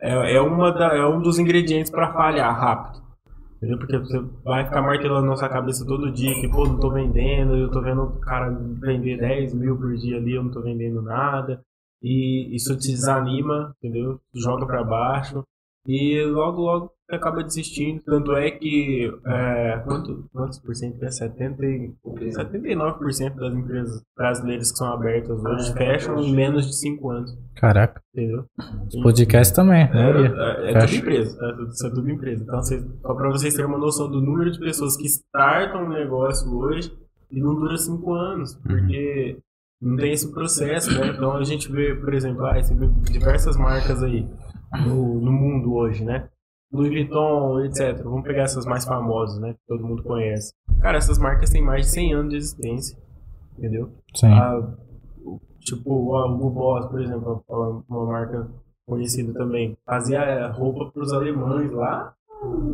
[0.02, 3.02] é, é, uma da, é um dos ingredientes pra falhar rápido.
[3.60, 3.78] Entendeu?
[3.78, 7.58] Porque você vai ficar martelando na sua cabeça todo dia que, pô, não tô vendendo,
[7.58, 11.02] eu tô vendo o cara vender 10 mil por dia ali, eu não tô vendendo
[11.02, 11.62] nada.
[12.02, 14.22] E isso te desanima, entendeu?
[14.34, 15.44] Joga pra baixo.
[15.92, 18.00] E logo, logo acaba desistindo.
[18.06, 19.12] Tanto é que.
[19.26, 21.04] É, quanto, quantos por cento?
[21.04, 21.92] É 70, e-
[22.32, 27.36] 79% das empresas brasileiras que são abertas hoje fecham em menos de 5 anos.
[27.56, 28.00] Caraca.
[28.14, 28.46] Entendeu?
[29.02, 30.36] Podcast também, É, maioria.
[30.38, 31.58] é, é tudo empresa, tá?
[31.72, 32.44] Isso é tudo empresa.
[32.44, 35.90] Então, vocês, só pra vocês terem uma noção do número de pessoas que startam um
[35.90, 36.94] negócio hoje
[37.32, 39.38] e não dura cinco anos, porque
[39.82, 41.08] não tem esse processo, né?
[41.16, 44.28] Então a gente vê, por exemplo, ah, você vê diversas marcas aí
[44.86, 46.28] no, no mundo hoje, né?
[46.72, 48.04] Louis Vuitton, etc.
[48.04, 49.54] Vamos pegar essas mais famosas, né?
[49.54, 50.54] Que todo mundo conhece.
[50.82, 52.98] Cara, essas marcas têm mais de 100 anos de existência,
[53.58, 53.90] entendeu?
[54.16, 54.28] Sim.
[54.32, 54.60] Ah,
[55.26, 58.48] o- tipo, a Hugo Boss, por exemplo, uma, uma marca
[58.88, 62.14] conhecida também, fazia é, roupa para os alemães lá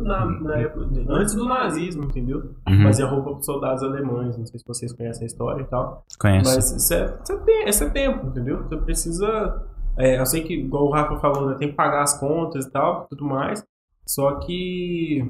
[0.02, 2.54] na, na época, antes do nazismo, entendeu?
[2.68, 2.82] Uhum.
[2.84, 6.04] Fazia roupa para soldados alemães, não sei se vocês conhecem a história e tal.
[6.20, 6.54] Conheço.
[6.54, 8.62] Mas isso é, isso é, isso é tempo, entendeu?
[8.62, 9.66] Você precisa.
[9.98, 12.70] É, eu sei que, igual o Rafa falou, né, tem que pagar as contas e
[12.70, 13.64] tal, tudo mais.
[14.06, 15.24] Só que.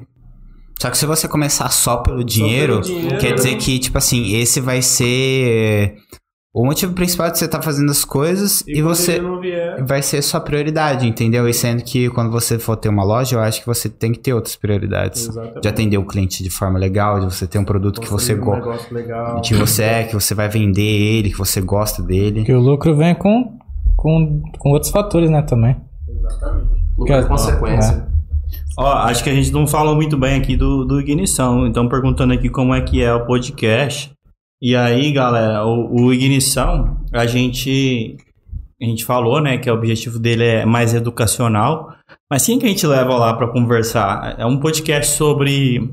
[0.79, 3.57] Só que se você começar só pelo dinheiro, dinheiro, quer dizer né?
[3.57, 5.97] que, tipo assim, esse vai ser
[6.53, 9.83] o motivo principal de você estar fazendo as coisas e, quando você ele não vier.
[9.85, 11.47] vai ser sua prioridade, entendeu?
[11.47, 14.17] E sendo que quando você for ter uma loja, eu acho que você tem que
[14.17, 15.27] ter outras prioridades.
[15.27, 15.61] Exatamente.
[15.61, 18.39] De atender o cliente de forma legal, de você ter um produto que você um
[18.39, 19.41] gosta.
[19.43, 22.43] Que você é, que você vai vender ele, que você gosta dele.
[22.43, 23.55] Que o lucro vem com,
[23.97, 25.75] com, com outros fatores, né, também.
[26.07, 26.69] Exatamente.
[26.97, 28.07] Lucro é consequência.
[28.77, 31.65] Ó, acho que a gente não falou muito bem aqui do, do Ignição.
[31.65, 34.11] Então, perguntando aqui como é que é o podcast.
[34.61, 38.15] E aí, galera, o, o Ignição, a gente,
[38.81, 41.91] a gente falou, né, que o objetivo dele é mais educacional.
[42.29, 44.35] Mas quem que a gente leva lá para conversar?
[44.37, 45.91] É um podcast sobre...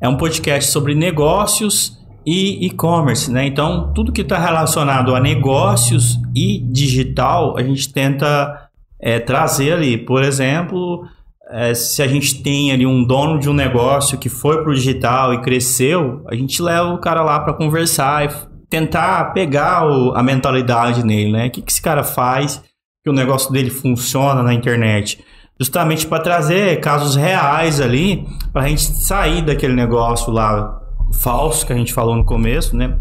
[0.00, 3.46] É um podcast sobre negócios e e-commerce, né?
[3.46, 8.68] Então, tudo que está relacionado a negócios e digital, a gente tenta
[9.00, 9.98] é, trazer ali.
[9.98, 11.06] Por exemplo,
[11.50, 15.34] é, se a gente tem ali um dono de um negócio que foi pro digital
[15.34, 20.22] e cresceu, a gente leva o cara lá para conversar e tentar pegar o- a
[20.22, 21.46] mentalidade nele, né?
[21.46, 22.62] O que, que esse cara faz
[23.04, 25.22] que o negócio dele funciona na internet?
[25.60, 30.80] Justamente para trazer casos reais ali, para a gente sair daquele negócio lá
[31.20, 32.98] falso que a gente falou no começo, né?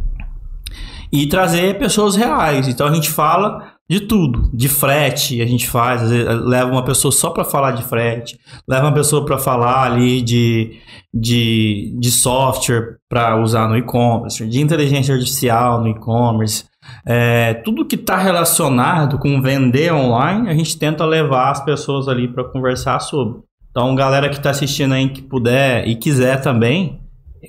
[1.11, 2.68] E trazer pessoas reais.
[2.68, 6.84] Então a gente fala de tudo, de frete, a gente faz, às vezes, leva uma
[6.84, 10.80] pessoa só para falar de frete, leva uma pessoa para falar ali de,
[11.14, 16.65] de, de software para usar no e-commerce, de inteligência artificial no e-commerce.
[17.06, 22.27] É, tudo que está relacionado com vender online, a gente tenta levar as pessoas ali
[22.27, 23.41] para conversar sobre.
[23.69, 27.02] Então, galera que está assistindo aí, que puder e quiser também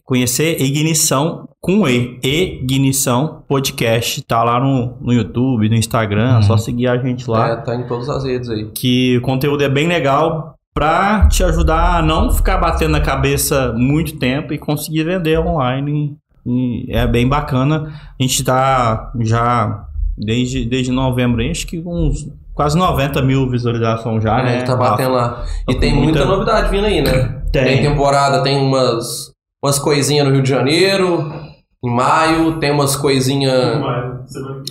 [0.04, 2.18] conhecer Ignição com E.
[2.22, 4.22] Ignição Podcast.
[4.22, 7.50] Tá lá no, no YouTube, no Instagram, é só seguir a gente lá.
[7.50, 8.70] É, tá em todas as redes aí.
[8.74, 13.72] Que o conteúdo é bem legal para te ajudar a não ficar batendo na cabeça
[13.76, 16.16] muito tempo e conseguir vender online.
[16.46, 17.92] E é bem bacana.
[18.18, 19.86] A gente tá já
[20.18, 24.62] desde, desde novembro, acho que uns quase 90 mil visualizações já, É, né?
[24.62, 25.44] tá batendo lá.
[25.68, 27.40] E Tá tem muita muita- novidade vindo aí, né?
[27.50, 27.64] Tem.
[27.64, 29.32] Tem temporada, tem umas,
[29.65, 31.32] umas coisinhas no Rio de Janeiro.
[31.82, 33.78] Em maio, tem umas coisinhas.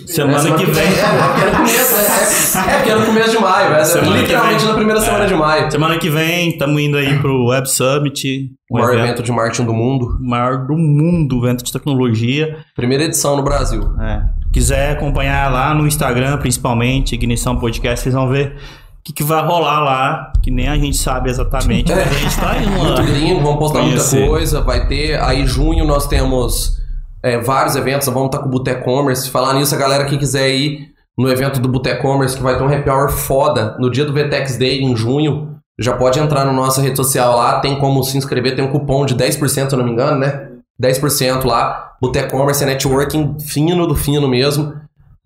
[0.06, 0.84] Semana que vem.
[0.84, 3.74] É, porque é no começo, é, é, é porque é no começo de maio.
[3.74, 5.26] É, Semana que literalmente na primeira semana É.
[5.28, 5.70] de maio.
[5.70, 9.64] Semana que vem estamos indo aí pro Web Summit, O maior evento evento de marketing
[9.64, 10.18] do mundo.
[10.20, 12.56] maior do mundo, evento de tecnologia.
[12.74, 13.82] Primeira edição no Brasil.
[14.00, 14.22] É.
[14.52, 18.56] Quiser acompanhar lá no Instagram, principalmente, Ignição Podcast, vocês vão ver
[19.04, 22.56] que, que vai rolar lá, que nem a gente sabe exatamente, mas a gente tá
[22.56, 22.84] indo lá.
[22.84, 24.16] Muito gringo, vamos postar Conhecer.
[24.16, 24.60] muita coisa.
[24.62, 25.20] Vai ter.
[25.22, 26.78] Aí, em junho, nós temos
[27.22, 28.08] é, vários eventos.
[28.08, 29.30] Vamos estar com o Boteco Commerce.
[29.30, 32.64] Falar nisso, a galera que quiser ir no evento do Boteco Commerce, que vai ter
[32.64, 35.54] um happy hour foda no dia do VTEX Day, em junho.
[35.78, 37.60] Já pode entrar na nossa rede social lá.
[37.60, 38.56] Tem como se inscrever.
[38.56, 40.48] Tem um cupom de 10%, se eu não me engano, né?
[40.82, 41.92] 10% lá.
[42.00, 44.72] Boteco Commerce é networking fino do fino mesmo.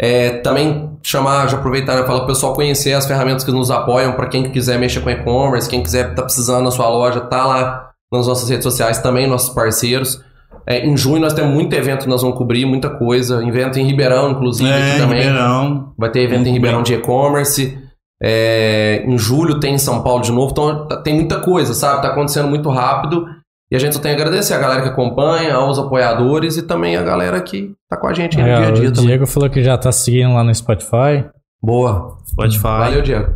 [0.00, 4.12] É, também chamar, já aproveitar e falar pro pessoal conhecer as ferramentas que nos apoiam,
[4.12, 7.90] para quem quiser mexer com e-commerce, quem quiser tá precisando na sua loja, tá lá
[8.12, 10.22] nas nossas redes sociais também, nossos parceiros.
[10.66, 13.42] É, em junho nós temos muito evento que nós vamos cobrir, muita coisa.
[13.46, 15.18] Evento em Ribeirão, inclusive, aqui É, também.
[15.22, 15.92] Ribeirão.
[15.96, 17.78] Vai ter evento em Ribeirão de e-commerce.
[18.22, 20.50] É, em julho tem em São Paulo de novo.
[20.52, 22.02] Então tá- tem muita coisa, sabe?
[22.02, 23.24] Tá acontecendo muito rápido.
[23.70, 26.96] E a gente só tem a agradecer a galera que acompanha, aos apoiadores e também
[26.96, 29.06] a galera que tá com a gente aí no ó, dia a dia o também.
[29.08, 31.26] Diego falou que já tá seguindo lá no Spotify.
[31.62, 32.16] Boa.
[32.26, 32.62] Spotify.
[32.62, 33.34] Valeu, Diego.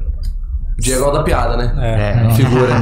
[0.79, 1.75] Diego é o da piada, né?
[1.79, 2.27] É.
[2.27, 2.31] É.
[2.31, 2.75] Figura.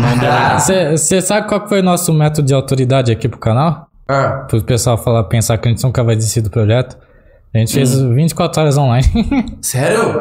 [0.96, 3.88] Você sabe qual foi o nosso método de autoridade aqui pro canal?
[4.08, 6.96] Ah, Pro pessoal falar, pensar que a gente nunca vai desistir do projeto.
[7.54, 8.14] A gente fez Hum.
[8.14, 9.04] 24 horas online.
[9.60, 10.20] sério?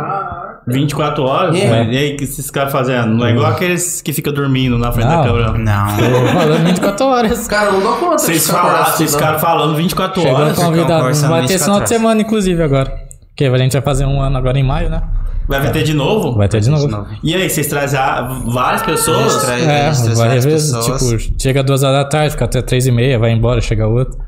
[0.73, 1.55] 24 horas?
[1.55, 1.83] É.
[1.85, 3.07] E aí, o que esses caras fazendo?
[3.15, 5.23] Não é igual aqueles que ficam dormindo na frente da Não.
[5.23, 5.51] câmera.
[5.57, 5.89] Não.
[6.33, 7.47] Falando 24 horas.
[7.47, 10.57] Cara, não dou conta Vocês falaram, vocês ficaram falando 24 Chegou horas.
[10.57, 11.03] convidado.
[11.03, 12.91] Vai ter esse 24 final de semana, inclusive, agora.
[13.29, 15.01] Porque a gente vai fazer um ano agora em maio, né?
[15.47, 16.35] Vai ter de novo?
[16.35, 16.85] Vai ter de novo.
[16.85, 17.07] De novo.
[17.23, 17.99] E aí, vocês trazem
[18.45, 19.35] várias pessoas?
[19.43, 21.23] traz- É, a várias revezar, pessoas.
[21.23, 24.19] tipo, chega duas horas da tarde, fica até três e meia, vai embora, chega outro.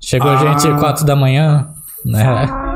[0.00, 0.36] Chegou Ah.
[0.36, 1.66] gente quatro da manhã,
[2.04, 2.67] né?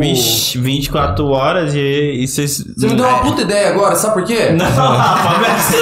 [0.00, 1.78] Vixe, 24 horas e,
[2.22, 2.58] e vocês.
[2.76, 4.50] Você me deu uma puta ideia agora, sabe por quê?
[4.50, 5.76] Não, Rafa, não é isso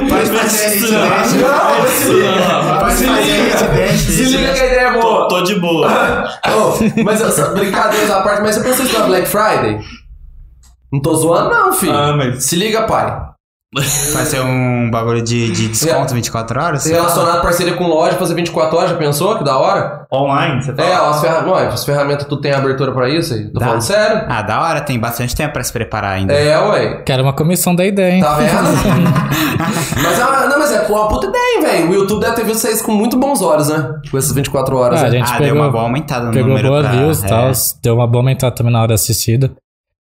[0.00, 0.08] não.
[0.08, 1.00] Pode fazer isso, não.
[1.00, 2.90] Não é isso não.
[2.90, 3.96] Se fazer isso, deixa.
[4.12, 5.28] Se liga que a ideia é boa.
[5.28, 5.88] tô de boa.
[7.04, 9.80] Mas essa brincadeiras à parte, mas você pensou isso na Black Friday?
[10.92, 11.92] Não tô zoando, não, filho.
[11.94, 13.10] Ah, mas- Se liga, pai.
[14.12, 16.82] Fazer um bagulho de, de desconto 24 horas?
[16.82, 19.38] Se relacionar parceria com loja, fazer 24 horas, já pensou?
[19.38, 20.04] Que da hora?
[20.12, 20.88] Online, você fala?
[20.90, 21.40] É, ó, as, ferra...
[21.40, 23.50] não, as ferramentas, tu tem abertura pra isso aí?
[23.50, 23.64] Tô Dá.
[23.64, 24.26] falando sério?
[24.28, 26.34] Ah, da hora, tem bastante tempo pra se preparar ainda.
[26.34, 27.02] É, ué.
[27.06, 28.20] Quero uma comissão da ideia, hein?
[28.20, 28.52] Tá vendo?
[30.04, 31.90] mas, é uma- não, mas é uma puta ideia, hein, velho.
[31.92, 33.94] O YouTube deve ter visto vocês com muito bons olhos, né?
[34.10, 34.98] Com essas 24 horas.
[35.00, 35.08] Ah, né?
[35.08, 37.24] a gente ah, deu pegou, uma boa aumentada no pegou número boas pra- views e
[37.24, 37.28] é.
[37.28, 39.50] tal, deu uma boa aumentada também na hora assistida.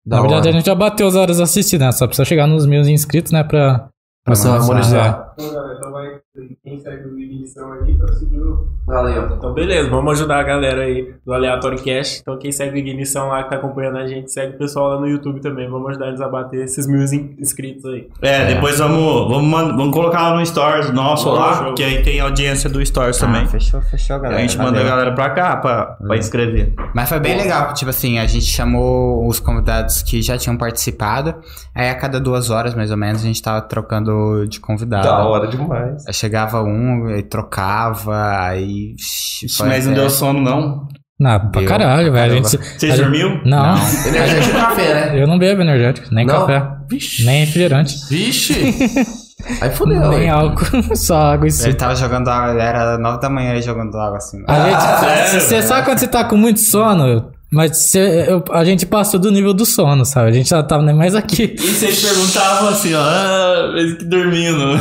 [0.04, 0.50] Da na verdade, hora.
[0.50, 1.92] a gente já bateu as horas assistidas, né?
[1.92, 3.44] Só precisa chegar nos mil inscritos, né?
[3.44, 3.88] Pra,
[4.24, 5.34] Começar a monetizar.
[5.38, 6.19] Então, galera, então vai.
[6.62, 8.68] Quem segue o Ignição aí pra seguir o.
[8.86, 9.34] Valeu.
[9.36, 12.20] Então, beleza, vamos ajudar a galera aí do Aleatório Cash.
[12.20, 15.00] Então, quem segue o Ignição lá, que tá acompanhando a gente, segue o pessoal lá
[15.00, 15.68] no YouTube também.
[15.68, 18.08] Vamos ajudar eles a bater esses mil in- inscritos aí.
[18.22, 21.74] É, depois vamos, vamos, vamos colocar lá no Stories nosso Show, lá, show.
[21.74, 23.46] que aí tem audiência do Stories Ah, também.
[23.48, 24.40] fechou, fechou, a galera.
[24.40, 24.88] gente manda a Valeu.
[24.88, 26.74] galera pra cá pra, pra inscrever.
[26.94, 31.34] Mas foi bem legal, tipo assim, a gente chamou os convidados que já tinham participado.
[31.74, 35.06] Aí a cada duas horas, mais ou menos, a gente tava trocando de convidado.
[35.08, 36.06] Da hora demais.
[36.06, 38.94] Aí chegava um, aí trocava, aí.
[38.96, 40.86] Ixi, Mas não deu sono, não?
[41.18, 42.32] não, pra Deu, caralho, velho.
[42.32, 43.40] A gente, Você a gente- dormiu?
[43.44, 43.74] Não,
[44.06, 45.22] Energético e café, né?
[45.22, 46.46] eu não bebo energético, nem Não?
[46.46, 47.24] café, Vixe.
[47.26, 48.54] nem refrigerante, Vixe.
[49.62, 50.30] Aí fudeu, nem hein?
[50.30, 51.74] álcool, só água e Ele suco.
[51.74, 54.42] tava jogando água, era nove da manhã ele jogando água assim.
[54.46, 55.40] A gente, sério?
[55.40, 59.52] você sabe quando você tá com muito sono, mas eu- a gente passou do nível
[59.52, 60.28] do sono, sabe?
[60.28, 61.54] A gente já tava nem mais aqui.
[61.56, 64.74] E vocês perguntavam assim, ó, ah, que dormindo.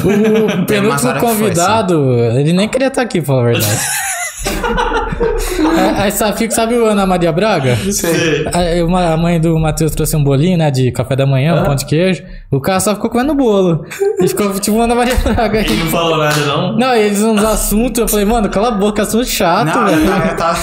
[0.62, 3.80] O penúltimo que foi, convidado, ele nem queria estar aqui, pra falar a verdade.
[5.98, 7.76] Aí sabe, fica- sabe o Ana Maria Braga?
[7.92, 8.46] Sei.
[8.54, 11.66] Aí uma- A mãe do Matheus trouxe um bolinho, né, de café da manhã, um
[11.66, 12.24] pão de queijo.
[12.52, 13.86] O cara só ficou comendo bolo.
[14.20, 16.76] E ficou tipo Ana Maria Braga Ele não falou nada, não?
[16.78, 20.04] Não, e eles uns assuntos, eu falei, mano, cala a boca, assunto chato, Não, velho.
[20.06, 20.58] não, eu tava,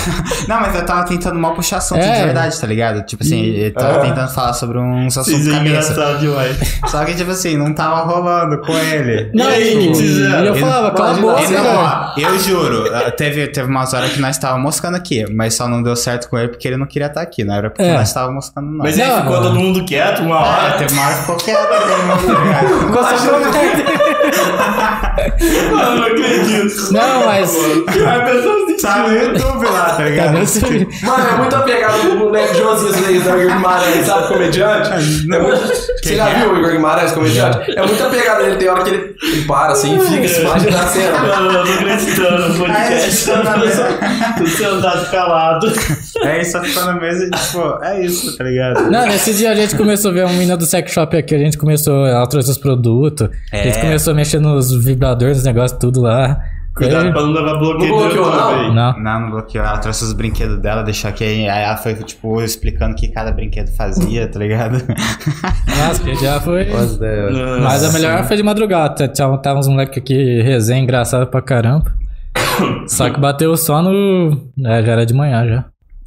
[0.49, 2.19] não, mas eu tava tentando mal puxar assunto É.
[2.19, 3.03] de verdade, tá ligado?
[3.07, 5.93] Tipo assim, eu tava tentando falar sobre uns assuntos Vocês é cabeça.
[5.93, 6.57] engraçado demais.
[6.87, 9.31] Só que, tipo assim, não tava rolando com ele.
[9.33, 10.45] Não, E aí, o que que vocês fizeram?
[10.45, 13.95] e eu falava, cala a boca, Ele não, ó, eu juro, ah, teve, teve umas
[13.95, 16.77] horas que nós estávamos moscando aqui, mas só não deu certo com ele porque ele
[16.77, 17.95] não queria estar aqui, não era porque É.
[17.97, 18.79] nós estávamos moscando não.
[18.79, 19.23] Mas aí Não.
[19.23, 20.73] ficou todo mundo quieto uma Ah, hora.
[20.79, 21.76] teve uma hora que ficou quieto,
[22.81, 23.57] Ficou só comendo.
[25.71, 26.93] Eu não acredito.
[26.93, 27.57] Não, mas.
[27.57, 30.39] A pessoa se Tá no YouTube lá, tá ligado?
[30.39, 30.89] esse vídeo?
[31.03, 34.91] Mano, é muita pegada do moleque Josias aí, da Igor Guimarães, sabe, comediante?
[35.33, 35.67] É muito...
[36.03, 37.71] Você já viu o Igor Guimarães, comediante?
[37.77, 40.77] É muita pegada dele, tem hora que ele, ele para assim e fica se imaginando
[40.77, 41.17] a cena.
[41.19, 43.31] Eu não tô acreditando no podcast.
[43.31, 43.87] Ah, é, tá na mesa.
[44.39, 45.73] Tô sentado calado.
[46.23, 48.91] É isso, só ficou na mesa e, tipo, é isso, tá ligado?
[48.91, 51.39] Não, nesse dia a gente começou a ver uma menina do sex shop aqui, a
[51.39, 53.81] gente começou, ela trouxe os produtos, a gente É.
[53.81, 56.39] começou a mexer nos vibradores, nos negócios, tudo lá.
[56.77, 58.75] Cuidado pra não levar bloqueio Não bloqueou, não?
[58.75, 58.99] Não.
[59.01, 59.65] Não, não bloqueou.
[59.65, 61.25] Ela trouxe os brinquedos dela, deixou aqui.
[61.25, 64.77] Aí ela foi, tipo, explicando o que cada brinquedo fazia, tá ligado?
[65.67, 66.67] Nossa, que já foi.
[66.67, 66.99] Nossa.
[67.63, 69.09] Mas a melhor foi de madrugada.
[69.09, 71.91] Tava, tava uns moleques aqui, resenha engraçada pra caramba.
[72.87, 74.51] Só que bateu só no.
[74.65, 75.65] É, já era de manhã já.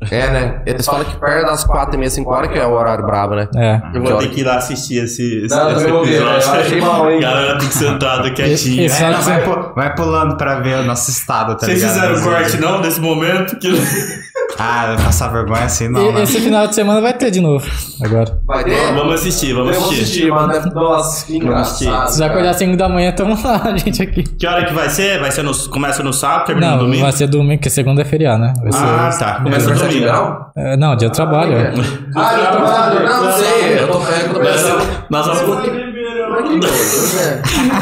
[0.10, 0.62] É, né?
[0.66, 3.36] Eles falam que perto das 4 e meia, 5 horas que é o horário brabo,
[3.36, 3.50] né?
[3.56, 3.82] É.
[3.94, 6.48] Eu vou ter que ir lá assistir esse, esse, Não, esse vou ver, episódio.
[6.48, 7.20] eu achei mal, hein?
[7.20, 8.86] Galera tem que sentar quietinho.
[8.86, 11.94] Esse- É, vai, pu- vai pulando pra ver o nosso estado, tá Vocês ligado?
[11.96, 13.58] fizeram Às corte não desse momento?
[13.58, 13.68] Que...
[14.58, 16.10] Ah, vai passar vergonha assim, não.
[16.10, 16.24] E- né?
[16.24, 17.66] esse final de semana vai ter de novo.
[18.04, 18.40] Agora.
[18.46, 18.94] Vai ter?
[18.94, 20.32] Vamos assistir, vamos Eu vou assistir.
[20.32, 20.54] assistir, mano.
[20.74, 22.08] Nossa, que engraçado.
[22.10, 24.24] Se acordar às 5 da manhã, tamo lá, a gente aqui.
[24.24, 25.20] Que hora que vai ser?
[25.20, 27.04] Vai ser no, começa no sábado, termina no Não, domingo?
[27.04, 28.54] vai ser domingo, porque segunda é feriado, né?
[28.62, 29.34] Vai ser- Ah, tá.
[29.44, 30.46] Começa no Aniversário de domingo.
[30.58, 31.54] É, não, dia de trabalho.
[31.54, 31.74] é.
[32.18, 33.08] Ah, eu trabalho.
[33.08, 33.80] Não, não sei.
[33.80, 34.84] Eu tô, é eu pensando.
[35.10, 35.80] Nós vamos, É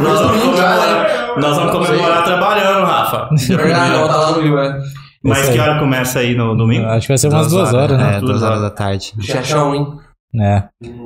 [0.01, 3.29] nós vamos comemorar, nós vamos comemorar trabalhando, Rafa.
[3.31, 4.77] verdade, não, tá lá no Rio, é.
[5.27, 6.85] Mas que hora começa aí no domingo?
[6.87, 8.17] Acho que vai ser umas duas horas, né?
[8.17, 9.13] É, duas horas da tarde.
[9.21, 9.87] Chechão, hein?
[10.39, 10.63] É.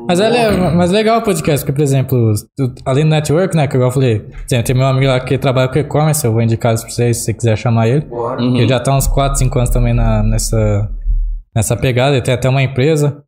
[0.08, 3.76] Mas é mas legal o podcast, porque, por exemplo, tu- além do network, né, que
[3.76, 6.74] igual eu falei, tem, tem meu amigo lá que trabalha com e-commerce, eu vou indicar
[6.74, 8.02] isso pra vocês se você quiser chamar ele.
[8.02, 10.90] Que ele já tá uns 4, 5 anos também na, nessa,
[11.56, 13.24] nessa pegada, ele tem até uma empresa.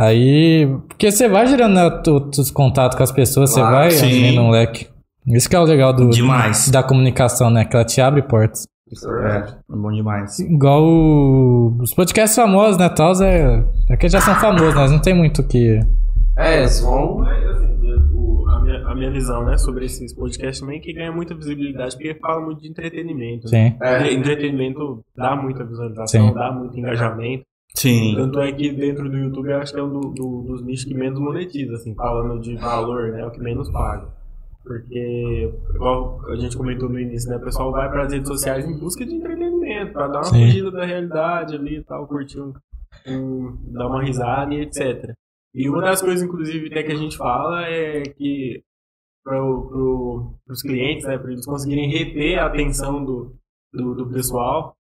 [0.00, 3.90] Aí, porque você vai gerando né, tu- os contatos com as pessoas, você Claro, vai
[3.90, 4.06] sim.
[4.06, 4.88] abrindo um leque.
[5.26, 6.70] Isso que é o legal do, Demais.
[6.70, 7.64] da comunicação, né?
[7.64, 8.66] Que ela te abre portas.
[8.90, 9.56] Isso é verdade.
[9.70, 10.38] É bom demais.
[10.38, 12.88] Igual o- os podcasts famosos, né?
[12.88, 14.88] Tals é, é que já são famosos, né?
[14.88, 15.80] Não tem muito o que.
[16.36, 17.18] É, eles vão.
[17.18, 17.78] Mas, assim,
[18.14, 21.34] o- a, minha, a minha visão, né, sobre esses podcasts também é que ganha muita
[21.34, 23.50] visibilidade porque fala muito de entretenimento.
[23.50, 23.70] né?
[23.70, 23.76] Sim.
[23.82, 24.12] É.
[24.12, 26.34] Entretenimento dá muita visualização, Sim.
[26.34, 27.44] dá muito engajamento.
[27.74, 28.14] Sim.
[28.16, 30.84] Tanto é que dentro do YouTube eu acho que é um do- do- dos nichos
[30.84, 33.20] que menos monetiza, assim, falando de valor, né?
[33.20, 34.06] É o que menos paga.
[34.68, 37.36] Porque, igual a gente comentou no início, né?
[37.36, 40.44] O pessoal vai para as redes sociais em busca de entretenimento, para dar uma Sim.
[40.44, 42.52] fugida da realidade ali e tal, curtir um,
[43.06, 45.12] um- dar uma risada e etc.
[45.54, 48.62] E uma das coisas, inclusive, até que a gente fala é que
[49.24, 53.34] para pro, os clientes, né, para eles conseguirem reter a atenção do,
[53.72, 54.74] do, do pessoal,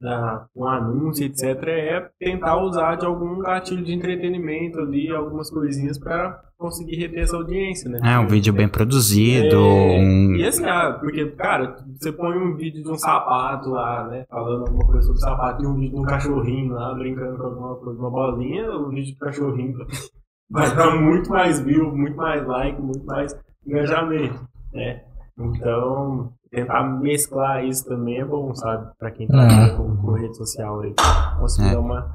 [0.00, 5.98] da, um anúncio, etc., é tentar usar de algum gatilho de entretenimento ali, algumas coisinhas
[5.98, 8.00] para conseguir reter essa audiência, né?
[8.02, 10.36] É, um vídeo bem produzido, É, um...
[10.36, 14.24] E assim, ah, porque, cara, você põe um vídeo de um sapato lá, né?
[14.28, 17.76] Falando alguma coisa sobre sapato, e um vídeo de um cachorrinho lá, brincando com alguma
[17.76, 19.78] coisa, uma bolinha, o vídeo do cachorrinho
[20.50, 23.36] vai dar muito mais view, muito mais like, muito mais
[23.66, 25.02] engajamento, né?
[25.38, 28.86] Então, tentar mesclar isso também é bom, sabe?
[28.98, 30.94] Pra quem trabalha com, com rede social aí.
[31.38, 31.72] Conseguir É.
[31.72, 32.06] dar uma.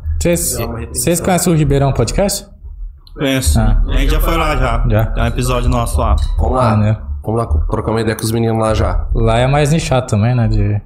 [0.93, 2.47] Vocês conhecem o Ribeirão Podcast?
[3.13, 3.59] Conheço.
[3.59, 3.81] Ah.
[3.87, 4.83] A gente já foi lá já.
[4.89, 5.05] Já.
[5.07, 6.15] Tem um episódio nosso lá.
[6.37, 6.71] Vamos lá.
[6.73, 6.97] Ah, né?
[7.23, 9.05] Vamos lá trocar uma ideia com os meninos lá já.
[9.13, 10.47] Lá é mais nichado também, né?
[10.47, 10.81] De,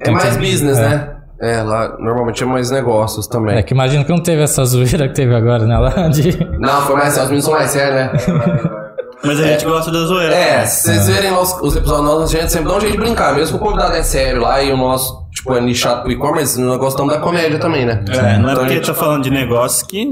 [0.00, 1.16] É mais business, né?
[1.40, 3.56] É, lá normalmente é mais negócios também.
[3.56, 5.76] É que imagino que não teve essa zoeira que teve agora, né?
[5.78, 6.38] Lá de.
[6.58, 7.16] Não, foi mais.
[7.16, 8.72] Os meninos são mais sérios, né?
[9.24, 10.34] Mas a gente gosta da zoeira.
[10.34, 12.92] É, se vocês verem lá os, os episódios nossos, a gente sempre dá um jeito
[12.92, 13.34] de brincar.
[13.34, 16.60] Mesmo que o convidado é sério lá e o nosso, tipo, é nichado pro e-commerce,
[16.60, 18.04] nós gostamos da comédia também, né?
[18.08, 20.02] É, não é Então porque gente- tá falando de negócio que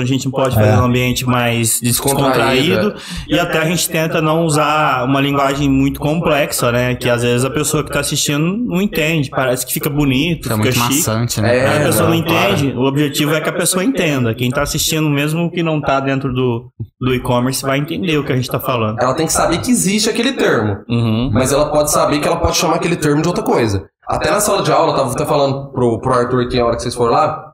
[0.00, 0.76] a gente não pode fazer É.
[0.78, 2.94] um ambiente mais Descontraído, descontraído.
[3.28, 6.94] E até a gente tenta não usar uma linguagem muito complexa, né?
[6.94, 9.30] Que às vezes a pessoa que tá assistindo não entende.
[9.30, 10.94] Parece que fica bonito, É fica muito chique.
[10.94, 11.58] maçante, né?
[11.58, 12.52] É, a pessoa não não, claro.
[12.54, 12.76] entende.
[12.76, 14.34] O objetivo é que a pessoa entenda.
[14.34, 18.32] Quem tá assistindo, mesmo que não tá dentro do, do e-commerce, vai entender o que
[18.32, 18.98] a gente tá falando.
[19.00, 20.76] Ela tem que saber que existe aquele termo.
[20.88, 21.30] Uhum.
[21.32, 23.86] Mas ela pode saber que ela pode chamar aquele termo de outra coisa.
[24.08, 26.76] Até na sala de aula, eu tava até falando pro, pro Arthur aqui na hora
[26.76, 27.52] que vocês foram lá,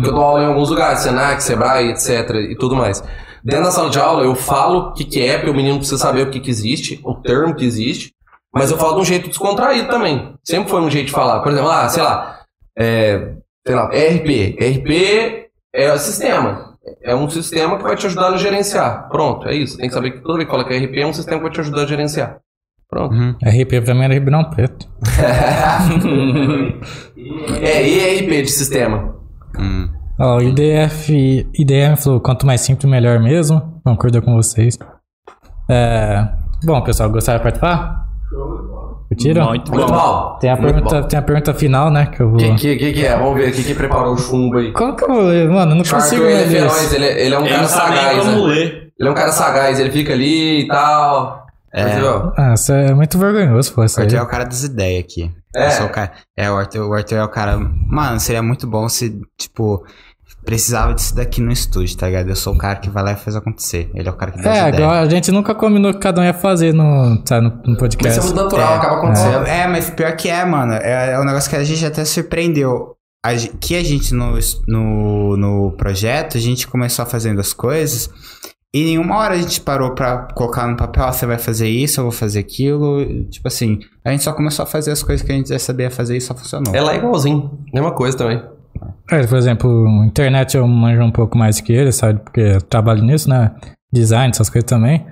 [0.00, 2.30] que eu dou aula em alguns lugares, Senac, Sebrae, etc.
[2.50, 3.04] e tudo mais.
[3.44, 5.98] Dentro da sala de aula, eu falo o que, que é, porque o menino precisa
[5.98, 8.14] saber o que, que existe, o termo que existe,
[8.54, 10.34] mas eu falo de um jeito descontraído também.
[10.42, 11.40] Sempre foi um jeito de falar.
[11.40, 12.40] Por exemplo, ah, sei lá,
[12.78, 13.34] é,
[13.66, 14.56] sei lá, ERP.
[14.58, 16.76] ERP é sistema.
[17.02, 19.08] É um sistema que vai te ajudar a gerenciar.
[19.08, 19.76] Pronto, é isso.
[19.76, 21.60] Tem que saber que toda vez que coloca ERP é um sistema que vai te
[21.60, 22.38] ajudar a gerenciar.
[22.92, 23.14] Pronto.
[23.14, 23.34] Uhum.
[23.42, 24.86] RP pra mim era Ribeirão Preto.
[27.62, 27.88] É
[28.18, 29.14] ERP de sistema.
[29.58, 29.88] Hum.
[30.20, 33.80] Ó, o IDF, IDM falou, quanto mais simples, melhor mesmo.
[33.84, 34.78] Concordo com vocês.
[35.70, 36.28] É,
[36.64, 38.06] bom, pessoal, gostaram de participar?
[39.08, 39.46] Curtiram?
[39.48, 40.36] Muito Muito bom.
[40.40, 41.08] Tem a, Muito pergunta, bom.
[41.08, 42.06] tem a pergunta final, né?
[42.06, 42.40] Que eu vou.
[42.40, 43.16] O que, que, que é?
[43.16, 44.72] Vamos ver o que, que preparou o chumbo aí.
[44.72, 45.48] Qual que eu vou ler?
[45.48, 47.54] Mano, eu não Charter, consigo ele é ler feroz, ele, é- ele é um Eu
[47.54, 48.54] cara sagaz, como né?
[48.54, 48.92] ler.
[48.98, 51.41] Ele é um cara sagaz, ele fica ali e tal.
[51.74, 51.84] É.
[52.36, 53.80] Ah, isso é muito vergonhoso, pô.
[53.80, 53.84] O.
[53.84, 55.30] Arthur é o cara das ideias aqui.
[55.56, 55.66] É.
[55.68, 56.12] Eu sou o cara.
[56.36, 57.58] É, o Arthur, o Arthur é o cara.
[57.58, 59.82] Mano, seria muito bom se, tipo,
[60.44, 62.28] precisava disso daqui no estúdio, tá ligado?
[62.28, 63.90] Eu sou o cara que vai lá e faz acontecer.
[63.94, 64.82] Ele é o cara que dá É, as ideias.
[64.84, 67.62] agora a gente nunca combinou o que cada um ia fazer no, sabe, no, no
[67.68, 68.18] Mas podcast.
[68.18, 68.76] isso é muito natural, É.
[68.76, 69.46] acaba acontecendo.
[69.46, 70.74] É, mas pior que é, mano.
[70.74, 72.96] É, é um negócio que a gente até surpreendeu.
[73.24, 74.36] A que a gente no,
[74.66, 78.10] no, no projeto, a gente começou fazendo as coisas
[78.74, 82.00] e nenhuma hora a gente parou pra colocar no papel, ó, você vai fazer isso,
[82.00, 83.04] eu vou fazer aquilo.
[83.24, 85.90] Tipo assim, a gente só começou a fazer as coisas que a gente já sabia
[85.90, 86.74] fazer e só funcionou.
[86.74, 87.58] Ela é igualzinho.
[87.72, 88.42] Mesma coisa também.
[89.10, 92.20] É, por exemplo, internet eu manjo um pouco mais que ele, sabe?
[92.20, 93.54] Porque eu trabalho nisso, né?
[93.92, 95.04] Design, essas coisas também.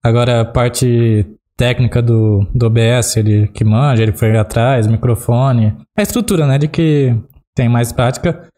[0.00, 1.26] Agora, a parte
[1.56, 5.76] técnica do, do OBS, ele que manja, ele foi atrás, microfone.
[5.96, 6.56] A estrutura, né?
[6.56, 7.16] De que
[7.52, 8.48] tem mais prática.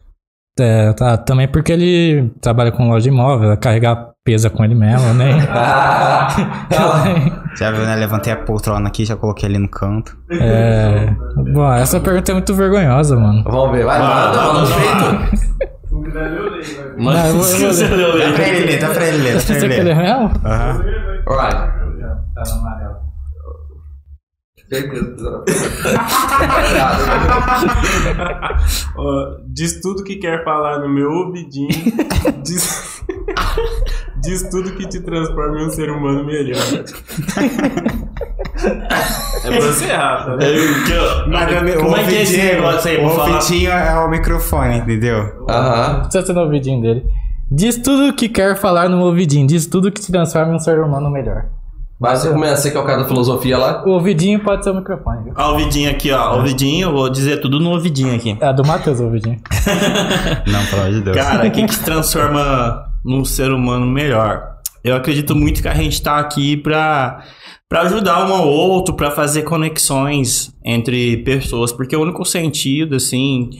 [0.59, 5.13] É, tá, também porque ele trabalha com loja de imóvel, carregar pesa com ele mesmo,
[5.15, 5.31] né?
[7.57, 7.95] Já viu, né?
[7.95, 10.15] Levantei a poltrona aqui, já coloquei ali no canto.
[10.31, 11.07] É,
[11.53, 13.43] bom, essa pergunta é muito vergonhosa, mano.
[13.43, 15.51] Vamos ver, vai, manda, manda, feito.
[16.97, 18.29] Não, eu vou- eu vou ler.
[18.29, 19.95] Dá pra ele ler, dá pra ele ler, Você ele quer ler.
[19.95, 20.31] mesmo?
[20.45, 20.81] Aham.
[21.27, 21.71] Alright.
[28.95, 31.69] Ó, diz tudo que quer falar no meu ouvidinho.
[32.43, 33.03] diz,
[34.21, 36.57] diz tudo que te transforma em um ser humano melhor.
[39.43, 40.35] é pra você, Rafa.
[40.37, 40.45] né?
[41.79, 43.29] Como é que é esse negócio aí O falar?
[43.35, 45.45] ouvidinho é o microfone, entendeu?
[45.49, 46.01] Aham.
[46.03, 47.05] Precisa ser no ouvidinho dele.
[47.49, 49.45] Diz tudo o que quer falar no ouvidinho.
[49.45, 51.45] Diz tudo que te transforma em um ser humano melhor.
[52.01, 53.83] Vai, você começa, você que é o cara da filosofia lá.
[53.85, 55.33] O ouvidinho pode ser o microfone, viu?
[55.37, 56.37] Ó, o ouvidinho aqui, ó.
[56.37, 58.35] Ouvidinho, eu vou dizer tudo no ouvidinho aqui.
[58.41, 59.39] É do Matheus o ouvidinho.
[60.47, 61.15] Não, pelo amor de Deus.
[61.15, 64.55] Cara, o que, que te transforma num ser humano melhor?
[64.83, 67.23] Eu acredito muito que a gente tá aqui pra,
[67.69, 73.51] pra ajudar um ao outro, pra fazer conexões entre pessoas, porque o único sentido, assim,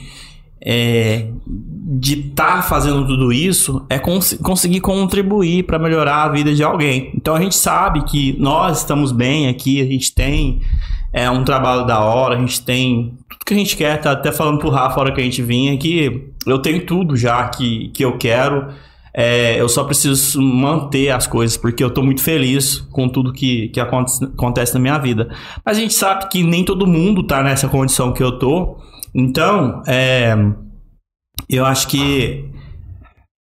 [0.64, 6.62] é, de estar fazendo tudo isso é cons- conseguir contribuir para melhorar a vida de
[6.62, 7.10] alguém.
[7.14, 10.60] Então a gente sabe que nós estamos bem aqui, a gente tem
[11.12, 14.00] é, um trabalho da hora, a gente tem tudo que a gente quer.
[14.00, 17.16] Tá até falando pro Rafa a hora que a gente vinha que eu tenho tudo
[17.16, 18.68] já que, que eu quero.
[19.14, 23.68] É, eu só preciso manter as coisas, porque eu tô muito feliz com tudo que,
[23.68, 25.28] que aconte- acontece na minha vida.
[25.66, 28.78] Mas a gente sabe que nem todo mundo tá nessa condição que eu tô.
[29.14, 30.34] Então, é,
[31.48, 32.50] eu acho que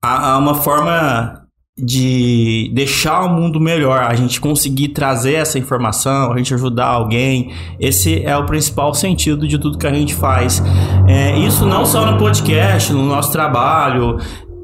[0.02, 1.40] há, há uma forma
[1.82, 7.52] de deixar o mundo melhor, a gente conseguir trazer essa informação, a gente ajudar alguém.
[7.78, 10.62] Esse é o principal sentido de tudo que a gente faz.
[11.06, 14.18] É, isso não só no podcast, no nosso trabalho,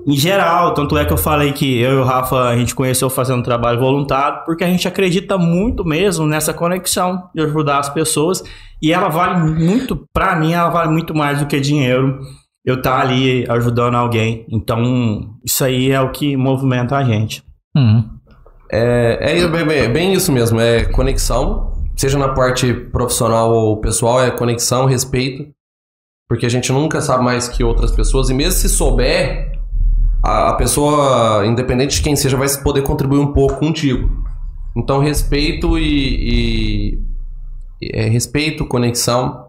[0.07, 0.73] em geral.
[0.75, 3.81] Tanto é que eu falei que eu e o Rafa a gente conheceu fazendo trabalho
[3.81, 8.43] voluntário, porque a gente acredita muito mesmo nessa conexão de ajudar as pessoas.
[8.81, 12.21] E ela vale muito, pra mim, ela vale muito mais do que dinheiro
[12.65, 14.45] eu estar ali ajudando alguém.
[14.51, 17.43] Então, isso aí é o que movimenta a gente.
[17.77, 18.05] Uhum.
[18.71, 24.21] É, é bem, bem- bem isso mesmo, é conexão, seja na parte profissional ou pessoal,
[24.23, 25.47] é conexão, respeito,
[26.29, 29.56] porque a gente nunca sabe mais que outras pessoas, e mesmo se souber,
[30.23, 34.09] a, a pessoa, independente de quem seja, vai poder contribuir um pouco contigo.
[34.77, 37.01] Então, respeito e.
[37.83, 39.47] e- é, respeito, conexão,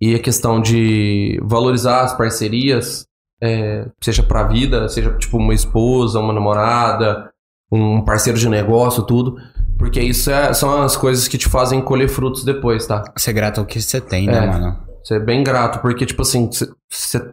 [0.00, 3.04] e a questão de valorizar as parcerias,
[3.42, 7.30] é, seja pra vida, seja tipo uma esposa, uma namorada,
[7.70, 9.36] um parceiro de negócio, tudo.
[9.78, 13.04] Porque isso é- são as coisas que te fazem colher frutos depois, tá?
[13.16, 14.46] Ser grato ao que você tem, né, É.
[14.46, 14.78] mano?
[15.04, 17.30] Você é bem grato, porque, tipo assim, você-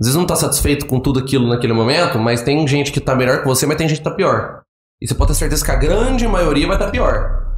[0.00, 3.16] às vezes não tá satisfeito com tudo aquilo naquele momento, mas tem gente que tá
[3.16, 4.62] melhor que você, mas tem gente que tá pior.
[5.00, 7.48] E você pode ter certeza que a grande maioria vai estar tá pior.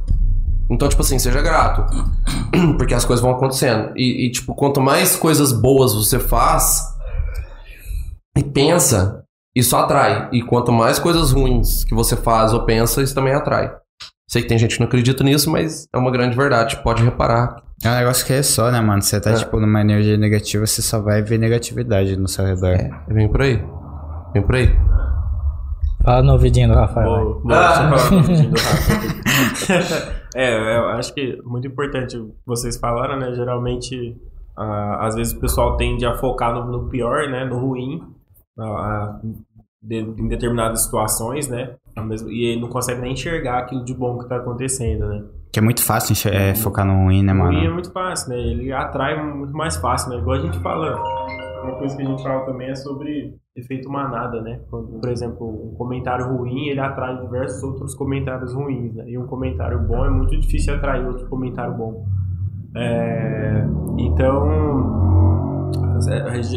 [0.69, 1.85] Então, tipo assim, seja grato.
[2.77, 3.91] Porque as coisas vão acontecendo.
[3.95, 6.81] E, e, tipo, quanto mais coisas boas você faz
[8.37, 9.23] e pensa,
[9.55, 10.29] isso atrai.
[10.31, 13.71] E quanto mais coisas ruins que você faz ou pensa, isso também atrai.
[14.27, 16.81] Sei que tem gente que não acredita nisso, mas é uma grande verdade.
[16.81, 17.61] Pode reparar.
[17.83, 19.01] É um negócio que é só, né, mano?
[19.01, 19.33] Você tá, É.
[19.35, 22.73] tipo, numa energia negativa, você só vai ver negatividade no seu redor.
[22.75, 23.63] É, vem por aí.
[24.33, 24.67] Vem por aí.
[26.03, 27.13] Fala no ouvidinho do Rafael.
[27.15, 27.23] aí.
[27.23, 30.13] Vou, vou só falar no vídeo do Rafa.
[30.35, 33.33] é, eu acho que é muito importante, vocês falaram, né?
[33.33, 34.15] Geralmente,
[34.57, 37.45] ah, às vezes o pessoal tende a focar no, no pior, né?
[37.45, 38.01] No ruim,
[38.59, 39.19] ah, ah,
[39.81, 41.75] de- em determinadas situações, né?
[42.05, 45.23] mesmo- E ele não consegue nem enxergar aquilo de bom que tá acontecendo, né?
[45.51, 47.73] Que é muito fácil é, focar no ruim, né, O ruim é mano?
[47.73, 48.39] muito fácil, né?
[48.39, 50.17] Ele atrai muito mais fácil, né?
[50.17, 50.95] Igual a gente fala,
[51.63, 54.61] uma coisa que a gente fala também é sobre efeito manada, né?
[54.69, 59.03] Quando, por exemplo, um comentário ruim, ele atrai diversos outros comentários ruins, né?
[59.07, 62.05] E um comentário bom é muito difícil atrair outro comentário bom.
[62.75, 63.65] É,
[63.97, 64.47] então,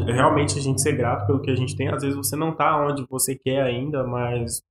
[0.07, 1.89] realmente a gente ser grato pelo que a gente tem.
[1.89, 4.63] Às vezes você não tá onde você quer ainda, mas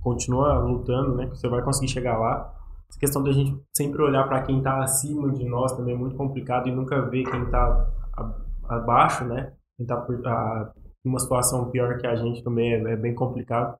[0.00, 1.26] continua lutando, né?
[1.26, 2.52] Que você vai conseguir chegar lá.
[2.98, 6.68] Questão da gente sempre olhar para quem tá acima de nós também é muito complicado
[6.68, 8.34] e nunca ver quem tá a-
[8.76, 9.52] abaixo, né?
[9.76, 10.72] Quem tá por, a,
[11.04, 13.76] numa situação pior que a gente também é, é bem complicado.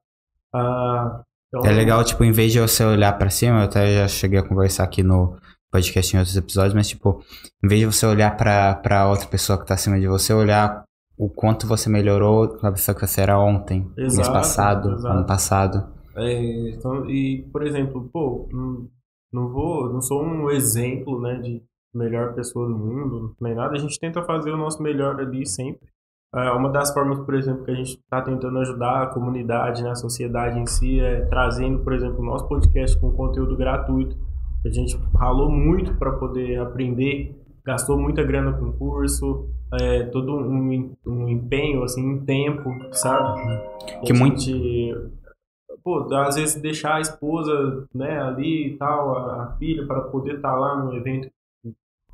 [0.53, 4.07] Ah, então, É legal, tipo, em vez de você olhar pra cima, eu até já
[4.07, 5.37] cheguei a conversar aqui no
[5.71, 7.21] podcast em outros episódios, mas, tipo,
[7.63, 10.83] em vez de você olhar pra outra pessoa que tá acima de você, olhar
[11.17, 15.07] o quanto você melhorou da pessoa que você era ontem, mês Exato, passado, exato.
[15.17, 15.93] ano passado.
[16.15, 18.47] É, então, e, por exemplo, pô,
[19.31, 21.61] não, vou, não sou um exemplo, né, de
[21.93, 23.73] melhor pessoa do mundo, nem nada.
[23.75, 25.87] A gente tenta fazer o nosso melhor ali sempre.
[26.35, 29.89] É, uma das formas, por exemplo, que a gente está tentando ajudar a comunidade, né,
[29.89, 34.15] a sociedade em si, é trazendo, por exemplo, o nosso podcast com conteúdo gratuito.
[34.63, 37.35] A gente ralou muito para poder aprender,
[37.65, 39.47] gastou muita grana com curso,
[39.81, 43.39] é, todo um, um empenho, assim, em tempo, sabe?
[44.05, 44.95] Que A muito- gente,
[45.83, 50.35] pô, às vezes deixar a esposa, né, ali e tal, a, a filha, para poder
[50.35, 51.29] estar lá no evento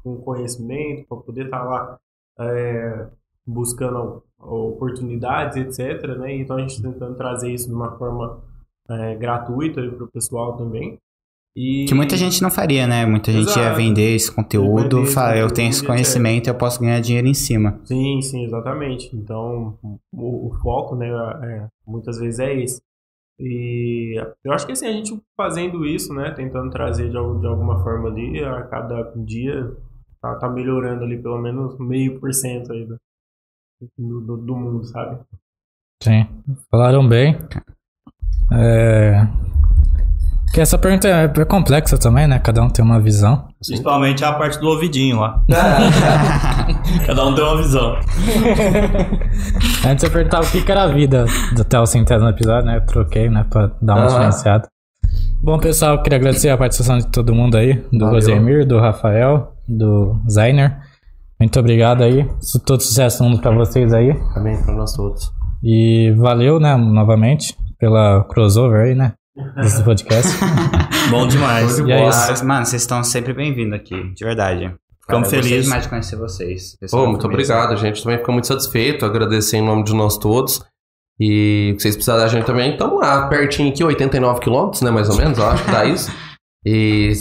[0.03, 1.97] com conhecimento, para poder estar lá
[2.39, 3.07] é,
[3.45, 6.35] buscando oportunidades, etc, né?
[6.35, 8.43] Então a gente tá tentando trazer isso de uma forma
[8.89, 10.99] é, gratuita para o pessoal também.
[11.55, 13.05] E Que muita gente não faria, né?
[13.05, 13.77] Muita gente ia Exato.
[13.77, 15.89] vender esse conteúdo, Vender fala, eu tenho esse etc.
[15.89, 17.79] conhecimento, eu posso ganhar dinheiro em cima.
[17.85, 19.09] Sim, sim, exatamente.
[19.15, 19.77] Então,
[20.11, 22.81] o, o foco, né, é, muitas vezes é esse.
[23.39, 27.83] E eu acho que assim, a gente fazendo isso, né, tentando trazer de, de alguma
[27.83, 29.75] forma ali, a cada dia
[30.21, 32.97] tá, tá melhorando ali pelo menos meio por cento aí do,
[33.97, 35.19] do, do mundo, sabe?
[36.01, 36.27] Sim.
[36.71, 37.37] Falaram bem.
[38.53, 39.21] É...
[40.55, 42.39] Que essa pergunta é é complexa também, né?
[42.39, 43.45] Cada um tem uma visão.
[43.59, 45.43] Principalmente a parte do ouvidinho lá.
[47.05, 47.97] Cada um tem uma visão.
[49.85, 51.25] Antes eu perguntava o que que era a vida
[51.59, 52.77] até o centésimo episódio, né?
[52.77, 53.45] Eu troquei, né?
[53.49, 54.69] Pra dar uma diferenciada.
[55.43, 57.83] Bom, pessoal, eu queria agradecer a participação de todo mundo aí.
[57.91, 58.05] Do.
[58.05, 60.79] Rosemir, do Rafael, do Zainer.
[61.37, 62.25] Muito obrigado aí.
[62.65, 64.13] Todo sucesso no mundo pra vocês aí.
[64.33, 65.29] Também para nós todos.
[65.61, 69.15] E valeu, né, novamente, pela crossover aí, né?
[69.35, 70.31] Desse podcast.
[71.11, 71.77] Bom demais.
[71.79, 72.45] E é isso.
[72.45, 74.73] Mano, vocês estão sempre bem-vindos aqui, de verdade.
[75.01, 75.65] Ficamos felizes.
[75.65, 76.71] demais de conhecer vocês.
[76.71, 77.33] Pô, pessoal, muito mesmo.
[77.33, 80.63] obrigado, a gente também fica muito satisfeito, agradecer em nome de nós todos.
[81.19, 85.09] E se vocês precisarem da gente também, estamos lá, pertinho aqui, 89 quilômetros, né, mais
[85.09, 86.09] ou menos, eu acho que dá isso.
[86.65, 87.11] E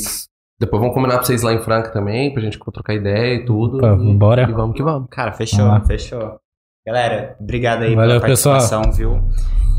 [0.61, 3.79] depois vamos combinar pra vocês lá em Franca também, pra gente trocar ideia e tudo.
[3.79, 4.43] Opa, e, bora.
[4.49, 5.09] E vamos que vamos.
[5.11, 6.39] Cara, fechou, Vamos fechou.
[6.87, 9.21] Galera, obrigado aí Valeu, pela participação, viu?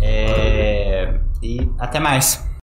[0.02, 0.95] É,
[1.46, 2.44] E até mais.